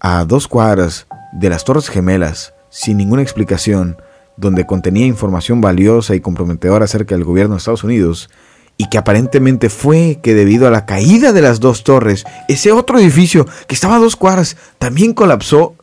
a 0.00 0.24
dos 0.24 0.46
cuadras 0.48 1.06
de 1.32 1.50
las 1.50 1.64
Torres 1.64 1.88
Gemelas 1.90 2.54
sin 2.70 2.96
ninguna 2.98 3.20
explicación, 3.22 3.96
donde 4.36 4.64
contenía 4.64 5.06
información 5.06 5.60
valiosa 5.60 6.14
y 6.14 6.20
comprometedora 6.20 6.84
acerca 6.84 7.14
del 7.14 7.24
gobierno 7.24 7.54
de 7.54 7.58
Estados 7.58 7.84
Unidos, 7.84 8.30
y 8.78 8.88
que 8.88 8.98
aparentemente 8.98 9.70
fue 9.70 10.20
que 10.22 10.34
debido 10.34 10.68
a 10.68 10.70
la 10.70 10.86
caída 10.86 11.32
de 11.32 11.42
las 11.42 11.58
dos 11.60 11.82
torres, 11.82 12.24
ese 12.46 12.70
otro 12.72 12.98
edificio 12.98 13.44
que 13.66 13.74
estaba 13.74 13.96
a 13.96 13.98
dos 13.98 14.14
cuadras 14.16 14.56
también 14.78 15.12
colapsó, 15.12 15.74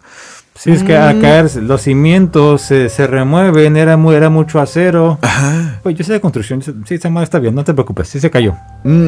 Sí, 0.56 0.72
es 0.72 0.84
que 0.84 0.94
Mm. 0.98 1.02
al 1.02 1.20
caer 1.20 1.56
los 1.64 1.82
cimientos 1.82 2.62
se, 2.62 2.88
se 2.88 3.08
remueven, 3.08 3.76
era, 3.76 3.98
mu- 3.98 4.12
era 4.12 4.30
mucho 4.30 4.60
acero. 4.62 5.18
Ajá. 5.24 5.80
Pues 5.82 5.96
yo 5.98 6.04
sé 6.04 6.14
de 6.14 6.22
construcción, 6.22 6.62
sí, 6.62 6.94
está 6.94 7.10
mal, 7.10 7.24
está 7.24 7.40
bien, 7.40 7.56
no 7.56 7.64
te 7.64 7.74
preocupes, 7.74 8.08
sí 8.08 8.20
se 8.20 8.30
cayó. 8.30 8.54
Mm, 8.84 9.08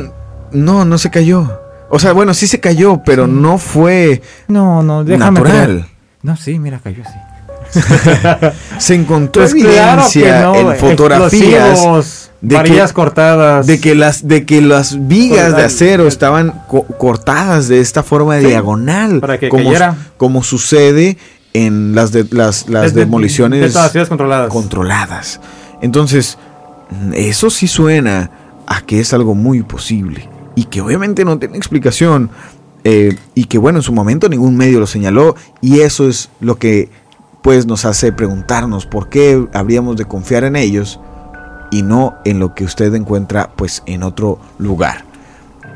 no, 0.54 0.84
no 0.86 0.98
se 0.98 1.12
cayó. 1.12 1.62
O 1.90 2.00
sea, 2.00 2.14
bueno, 2.14 2.34
sí 2.34 2.48
se 2.48 2.60
cayó, 2.60 3.02
pero 3.06 3.28
no 3.28 3.58
fue 3.58 4.22
No, 4.48 4.82
no, 4.84 5.04
déjame 5.04 5.40
natural. 5.40 5.88
No, 6.24 6.36
sí, 6.36 6.58
mira, 6.60 6.80
cayó 6.84 7.04
así. 7.06 7.18
Se 8.78 8.96
encontró 8.96 9.42
Pues 9.42 9.52
evidencia 9.54 10.42
no, 10.44 10.56
en 10.56 10.76
fotografías 10.78 11.72
explosivos, 11.72 12.32
de 12.42 12.56
varillas 12.56 12.92
que, 12.92 12.96
cortadas. 12.96 13.68
de 13.68 13.80
que 13.80 13.96
las 13.96 14.28
de 14.28 14.46
que 14.46 14.62
las 14.62 15.08
vigas 15.08 15.56
de 15.56 15.64
acero 15.64 16.08
estaban 16.08 16.62
co- 16.68 16.84
cortadas 16.86 17.68
de 17.68 17.80
esta 17.82 18.04
forma 18.04 18.40
Sí, 18.40 18.46
diagonal, 18.48 19.20
para 19.20 19.40
que 19.40 19.50
como, 19.50 19.72
como 20.18 20.44
sucede 20.44 21.18
en 21.54 21.96
las 21.96 22.12
de, 22.12 22.26
las, 22.32 22.70
las 22.70 22.84
De- 22.94 23.00
de- 23.00 23.06
demoliciones 23.06 23.62
detonaciones 23.62 24.10
controladas. 24.10 24.50
controladas. 24.50 25.40
Entonces, 25.82 26.38
eso 27.14 27.50
sí 27.50 27.68
suena 27.68 28.30
a 28.68 28.82
que 28.82 29.00
es 29.00 29.14
algo 29.14 29.36
muy 29.36 29.64
posible 29.64 30.30
y 30.56 30.66
que 30.66 30.82
obviamente 30.82 31.26
no 31.26 31.38
tiene 31.38 31.58
explicación 31.58 32.30
eh, 32.84 33.18
y 33.34 33.46
que 33.46 33.58
bueno, 33.58 33.80
en 33.80 33.84
su 33.84 33.94
momento 33.94 34.30
ningún 34.30 34.56
medio 34.58 34.80
lo 34.80 34.88
señaló 34.88 35.36
y 35.62 35.82
eso 35.82 36.08
es 36.08 36.30
lo 36.40 36.58
que 36.58 36.90
pues 37.42 37.66
nos 37.66 37.86
hace 37.86 38.12
preguntarnos 38.12 38.86
por 38.86 39.10
qué 39.10 39.48
habríamos 39.54 39.98
de 39.98 40.06
confiar 40.06 40.44
en 40.44 40.56
ellos 40.56 41.00
y 41.72 41.82
no 41.82 42.16
en 42.26 42.40
lo 42.40 42.56
que 42.56 42.64
usted 42.64 42.94
encuentra 42.94 43.52
pues 43.56 43.84
en 43.86 44.04
otro 44.04 44.40
lugar. 44.58 45.04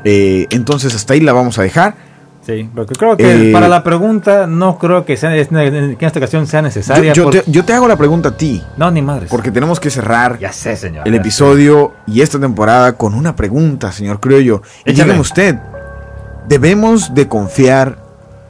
Eh, 0.04 0.46
entonces 0.50 0.94
hasta 0.94 1.14
ahí 1.14 1.20
la 1.20 1.32
vamos 1.32 1.58
a 1.58 1.62
dejar. 1.62 2.09
Sí, 2.44 2.68
porque 2.74 2.94
creo 2.94 3.16
que 3.18 3.50
Eh, 3.50 3.52
para 3.52 3.68
la 3.68 3.82
pregunta 3.84 4.46
no 4.46 4.78
creo 4.78 5.04
que, 5.04 5.16
sea, 5.16 5.30
que 5.30 5.40
en 5.66 5.96
esta 6.00 6.18
ocasión 6.18 6.46
sea 6.46 6.62
necesaria. 6.62 7.12
yo 7.12 7.28
te, 7.28 7.44
yo 7.46 7.64
te 7.64 7.72
hago 7.74 7.86
la 7.86 7.96
pregunta 7.96 8.30
a 8.30 8.36
ti. 8.36 8.62
No, 8.78 8.90
ni 8.90 9.02
madres. 9.02 9.28
Porque 9.30 9.50
tenemos 9.50 9.78
que 9.78 9.90
cerrar 9.90 10.38
Ya 10.38 10.50
sé, 10.52 10.74
señor. 10.76 11.06
el 11.06 11.12
ya 11.14 11.20
episodio 11.20 11.92
y 12.06 12.22
esta 12.22 12.40
temporada 12.40 12.94
con 12.94 13.14
una 13.14 13.36
pregunta, 13.36 13.92
señor 13.92 14.20
Criollo. 14.20 14.62
Y 14.86 14.92
dígame 14.92 15.20
usted, 15.20 15.56
¿debemos 16.48 17.14
de 17.14 17.28
confiar 17.28 17.98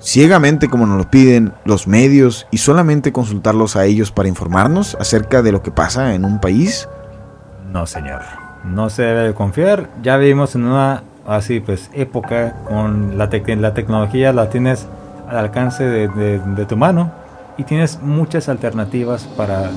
ciegamente 0.00 0.68
como 0.68 0.86
nos 0.86 0.96
lo 0.96 1.10
piden 1.10 1.52
los 1.64 1.86
medios 1.86 2.46
y 2.50 2.58
solamente 2.58 3.12
consultarlos 3.12 3.76
a 3.76 3.84
ellos 3.84 4.12
para 4.12 4.28
informarnos 4.28 4.96
acerca 5.00 5.42
de 5.42 5.52
lo 5.52 5.62
que 5.62 5.70
pasa 5.72 6.14
en 6.14 6.24
un 6.24 6.40
país? 6.40 6.88
No, 7.72 7.86
señor. 7.86 8.22
No 8.64 8.88
se 8.88 9.02
debe 9.02 9.22
de 9.28 9.34
confiar. 9.34 9.88
Ya 10.02 10.16
vivimos 10.16 10.54
en 10.54 10.64
una 10.64 11.02
así 11.30 11.60
pues 11.60 11.90
época 11.94 12.54
con 12.68 13.16
la, 13.18 13.30
tec- 13.30 13.56
la 13.58 13.72
tecnología 13.74 14.32
la 14.32 14.50
tienes 14.50 14.86
al 15.28 15.38
alcance 15.38 15.84
de, 15.84 16.08
de- 16.08 16.38
de 16.38 16.66
tu 16.66 16.76
mano 16.76 17.12
y 17.56 17.64
tienes 17.64 18.00
muchas 18.02 18.48
alternativas 18.48 19.24
para 19.36 19.70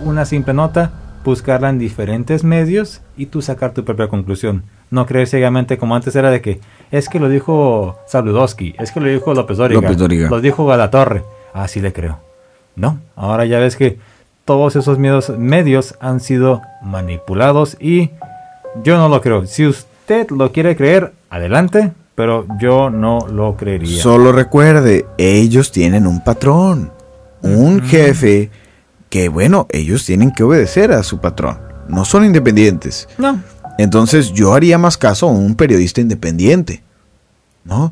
una 0.00 0.24
simple 0.24 0.52
nota, 0.54 0.90
buscarla 1.24 1.70
en 1.70 1.78
diferentes 1.78 2.44
medios 2.44 3.00
y 3.16 3.26
tú 3.26 3.40
sacar 3.42 3.72
tu 3.72 3.84
propia 3.84 4.08
conclusión. 4.08 4.64
No 4.90 5.06
creer 5.06 5.26
ciegamente 5.26 5.78
como 5.78 5.94
antes 5.96 6.14
era 6.16 6.30
de 6.30 6.40
que 6.40 6.60
es 6.90 7.08
que 7.08 7.18
lo 7.20 7.28
dijo 7.28 7.98
Saludowski, 8.06 8.74
es 8.78 8.92
que 8.92 9.00
lo 9.00 9.08
dijo 9.08 9.32
López 9.34 9.56
Dóriga, 9.56 9.80
López 9.80 9.96
Dóriga. 9.98 10.28
lo 10.28 10.40
dijo 10.40 10.66
Galatorre. 10.66 11.22
Así 11.52 11.80
le 11.80 11.92
creo. 11.92 12.18
No, 12.76 12.98
ahora 13.16 13.44
ya 13.44 13.58
ves 13.60 13.76
que 13.76 13.98
todos 14.44 14.76
esos 14.76 14.98
medios, 14.98 15.94
han 16.00 16.20
sido 16.20 16.60
manipulados 16.82 17.76
y 17.80 18.10
yo 18.82 18.98
no 18.98 19.08
lo 19.08 19.20
creo. 19.20 19.46
Si 19.46 19.66
us- 19.66 19.86
usted 20.04 20.28
lo 20.32 20.52
quiere 20.52 20.76
creer, 20.76 21.14
adelante, 21.30 21.92
pero 22.14 22.46
yo 22.60 22.90
no 22.90 23.26
lo 23.26 23.56
creería. 23.56 24.02
Solo 24.02 24.32
recuerde, 24.32 25.06
ellos 25.16 25.72
tienen 25.72 26.06
un 26.06 26.22
patrón, 26.22 26.92
un 27.40 27.80
jefe 27.80 28.50
que, 29.08 29.30
bueno, 29.30 29.66
ellos 29.70 30.04
tienen 30.04 30.30
que 30.30 30.42
obedecer 30.42 30.92
a 30.92 31.02
su 31.02 31.20
patrón. 31.20 31.58
No 31.88 32.04
son 32.04 32.26
independientes. 32.26 33.08
No. 33.16 33.40
Entonces 33.78 34.30
yo 34.34 34.52
haría 34.52 34.76
más 34.76 34.98
caso 34.98 35.26
a 35.26 35.32
un 35.32 35.54
periodista 35.54 36.02
independiente. 36.02 36.82
¿No? 37.64 37.90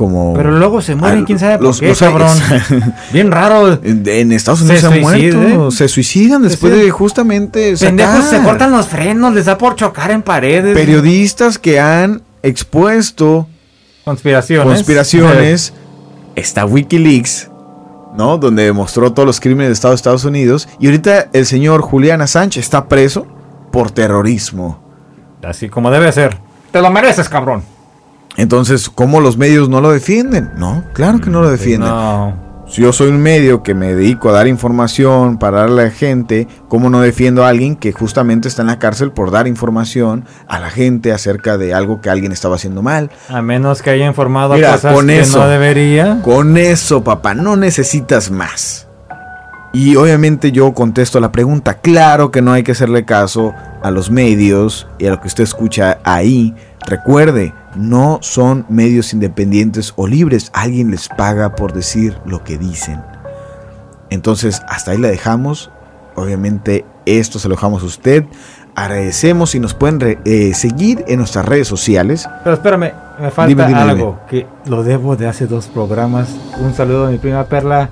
Como 0.00 0.32
Pero 0.32 0.52
luego 0.52 0.80
se 0.80 0.94
mueren, 0.94 1.18
al- 1.18 1.24
quién 1.26 1.38
sabe 1.38 1.58
por 1.58 1.66
los- 1.66 1.78
qué, 1.80 1.88
los- 1.88 1.98
cabrón. 1.98 2.30
Bien 3.12 3.30
raro. 3.30 3.78
En, 3.84 4.32
Estados 4.32 4.62
Unidos 4.62 4.80
se, 4.80 4.88
Se 4.88 4.94
han 4.94 5.00
muerto, 5.02 5.20
suiciden. 5.42 5.70
se 5.72 5.88
suicidan 5.88 6.42
después 6.42 6.72
de 6.72 6.90
justamente 6.90 7.74
Pendejos 7.78 8.24
se 8.24 8.40
cortan 8.40 8.70
los 8.70 8.86
frenos, 8.86 9.34
les 9.34 9.44
da 9.44 9.58
por 9.58 9.74
chocar 9.76 10.10
en 10.10 10.22
paredes. 10.22 10.74
periodistas 10.74 11.58
que 11.58 11.78
han 11.78 12.22
expuesto 12.42 13.46
Conspiraciones. 14.06 14.72
conspiraciones. 14.72 15.74
Está 16.34 16.64
Wikileaks, 16.64 17.50
¿no? 18.16 18.38
Donde 18.38 18.64
demostró 18.64 19.12
todos 19.12 19.26
los 19.26 19.38
crímenes 19.38 19.68
de 19.68 19.72
Estado 19.74 19.92
de 19.92 19.96
Estados 19.96 20.24
Unidos. 20.24 20.66
Y 20.78 20.86
ahorita 20.86 21.28
el 21.34 21.44
señor 21.44 21.82
Julián 21.82 22.26
Sánchez 22.26 22.64
está 22.64 22.86
preso 22.88 23.26
por 23.70 23.90
terrorismo. 23.90 24.82
Así 25.42 25.68
como 25.68 25.90
debe 25.90 26.10
ser. 26.12 26.38
Te 26.72 26.80
lo 26.80 26.90
mereces, 26.90 27.28
cabrón. 27.28 27.62
Entonces, 28.40 28.88
¿cómo 28.88 29.20
los 29.20 29.36
medios 29.36 29.68
no 29.68 29.82
lo 29.82 29.92
defienden? 29.92 30.52
No, 30.56 30.82
claro 30.94 31.20
que 31.20 31.28
no 31.28 31.42
lo 31.42 31.50
defienden. 31.50 31.90
No. 31.90 32.34
Si 32.70 32.80
yo 32.80 32.90
soy 32.90 33.08
un 33.10 33.20
medio 33.20 33.62
que 33.62 33.74
me 33.74 33.94
dedico 33.94 34.30
a 34.30 34.32
dar 34.32 34.46
información 34.46 35.38
para 35.38 35.60
darle 35.60 35.82
a 35.82 35.84
la 35.86 35.90
gente, 35.90 36.48
¿cómo 36.68 36.88
no 36.88 37.02
defiendo 37.02 37.44
a 37.44 37.50
alguien 37.50 37.76
que 37.76 37.92
justamente 37.92 38.48
está 38.48 38.62
en 38.62 38.68
la 38.68 38.78
cárcel 38.78 39.12
por 39.12 39.30
dar 39.30 39.46
información 39.46 40.24
a 40.48 40.58
la 40.58 40.70
gente 40.70 41.12
acerca 41.12 41.58
de 41.58 41.74
algo 41.74 42.00
que 42.00 42.08
alguien 42.08 42.32
estaba 42.32 42.54
haciendo 42.54 42.80
mal? 42.80 43.10
A 43.28 43.42
menos 43.42 43.82
que 43.82 43.90
haya 43.90 44.06
informado 44.06 44.54
Mira, 44.54 44.72
cosas 44.72 44.94
con 44.94 45.08
que 45.08 45.20
eso, 45.20 45.40
no 45.40 45.48
debería. 45.48 46.22
Con 46.22 46.56
eso, 46.56 47.04
papá, 47.04 47.34
no 47.34 47.56
necesitas 47.56 48.30
más. 48.30 48.88
Y 49.74 49.96
obviamente 49.96 50.50
yo 50.50 50.72
contesto 50.72 51.20
la 51.20 51.30
pregunta, 51.30 51.74
claro 51.74 52.30
que 52.30 52.40
no 52.40 52.54
hay 52.54 52.62
que 52.62 52.72
hacerle 52.72 53.04
caso 53.04 53.52
a 53.82 53.90
los 53.90 54.10
medios 54.10 54.88
y 54.98 55.06
a 55.06 55.10
lo 55.10 55.20
que 55.20 55.28
usted 55.28 55.44
escucha 55.44 55.98
ahí. 56.04 56.54
Recuerde, 56.86 57.52
no 57.76 58.18
son 58.22 58.66
medios 58.68 59.12
independientes 59.12 59.92
o 59.96 60.06
libres, 60.06 60.50
alguien 60.54 60.90
les 60.90 61.08
paga 61.08 61.54
por 61.56 61.72
decir 61.72 62.16
lo 62.24 62.42
que 62.44 62.58
dicen. 62.58 63.00
Entonces, 64.10 64.62
hasta 64.68 64.90
ahí 64.92 64.98
la 64.98 65.08
dejamos. 65.08 65.70
Obviamente, 66.16 66.84
esto 67.06 67.38
se 67.38 67.48
lo 67.48 67.54
dejamos 67.54 67.82
a 67.82 67.86
usted. 67.86 68.24
Agradecemos 68.74 69.50
si 69.50 69.60
nos 69.60 69.74
pueden 69.74 70.00
re- 70.00 70.18
eh, 70.24 70.52
seguir 70.54 71.04
en 71.08 71.18
nuestras 71.18 71.44
redes 71.46 71.68
sociales. 71.68 72.28
Pero 72.44 72.54
espérame, 72.54 72.92
me 73.20 73.30
falta 73.30 73.46
Dime, 73.48 73.66
dime, 73.66 73.80
algo 73.80 74.20
que 74.28 74.46
lo 74.66 74.82
debo 74.82 75.16
de 75.16 75.28
hace 75.28 75.46
dos 75.46 75.66
programas. 75.66 76.28
Un 76.58 76.74
saludo 76.74 77.06
a 77.06 77.10
mi 77.10 77.18
prima 77.18 77.44
Perla. 77.44 77.90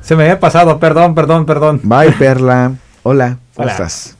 Se 0.00 0.16
me 0.16 0.22
había 0.24 0.40
pasado, 0.40 0.78
perdón, 0.78 1.14
perdón, 1.14 1.44
perdón. 1.46 1.80
Bye, 1.82 2.12
Perla. 2.18 2.72
Hola, 3.02 3.36
¿cómo 3.54 3.64
Hola. 3.64 3.72
estás? 3.72 4.16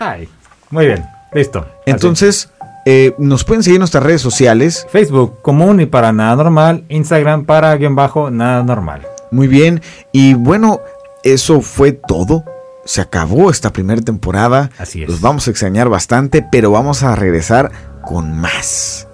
Hi. 0.00 0.28
Muy 0.70 0.86
bien, 0.86 1.04
listo. 1.32 1.66
Entonces, 1.86 2.50
eh, 2.90 3.14
nos 3.18 3.44
pueden 3.44 3.62
seguir 3.62 3.76
en 3.76 3.80
nuestras 3.80 4.02
redes 4.02 4.22
sociales. 4.22 4.86
Facebook 4.90 5.42
común 5.42 5.78
y 5.78 5.84
para 5.84 6.10
nada 6.10 6.34
normal. 6.36 6.84
Instagram 6.88 7.44
para 7.44 7.76
guion 7.76 7.94
bajo 7.94 8.30
nada 8.30 8.62
normal. 8.62 9.06
Muy 9.30 9.46
bien. 9.46 9.82
Y 10.10 10.32
bueno, 10.32 10.80
eso 11.22 11.60
fue 11.60 11.92
todo. 11.92 12.46
Se 12.86 13.02
acabó 13.02 13.50
esta 13.50 13.74
primera 13.74 14.00
temporada. 14.00 14.70
Así 14.78 15.02
es. 15.02 15.08
Los 15.10 15.20
vamos 15.20 15.46
a 15.46 15.50
extrañar 15.50 15.90
bastante, 15.90 16.42
pero 16.50 16.70
vamos 16.70 17.02
a 17.02 17.14
regresar 17.14 17.70
con 18.00 18.40
más. 18.40 19.06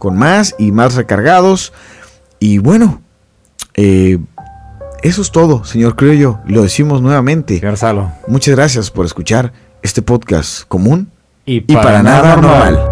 Con 0.00 0.16
más 0.16 0.56
y 0.58 0.72
más 0.72 0.96
recargados. 0.96 1.72
Y 2.40 2.58
bueno, 2.58 3.02
eh, 3.74 4.18
eso 5.02 5.22
es 5.22 5.30
todo, 5.30 5.62
señor 5.62 5.94
Criollo. 5.94 6.40
Lo 6.48 6.62
decimos 6.62 7.00
nuevamente. 7.00 7.60
Señor 7.60 7.76
Salo. 7.76 8.10
Muchas 8.26 8.56
gracias 8.56 8.90
por 8.90 9.06
escuchar 9.06 9.52
este 9.80 10.02
podcast 10.02 10.66
común 10.66 11.12
Y 11.46 11.58
y 11.58 11.76
para, 11.76 12.02
nada 12.02 12.34
normal. 12.34 12.91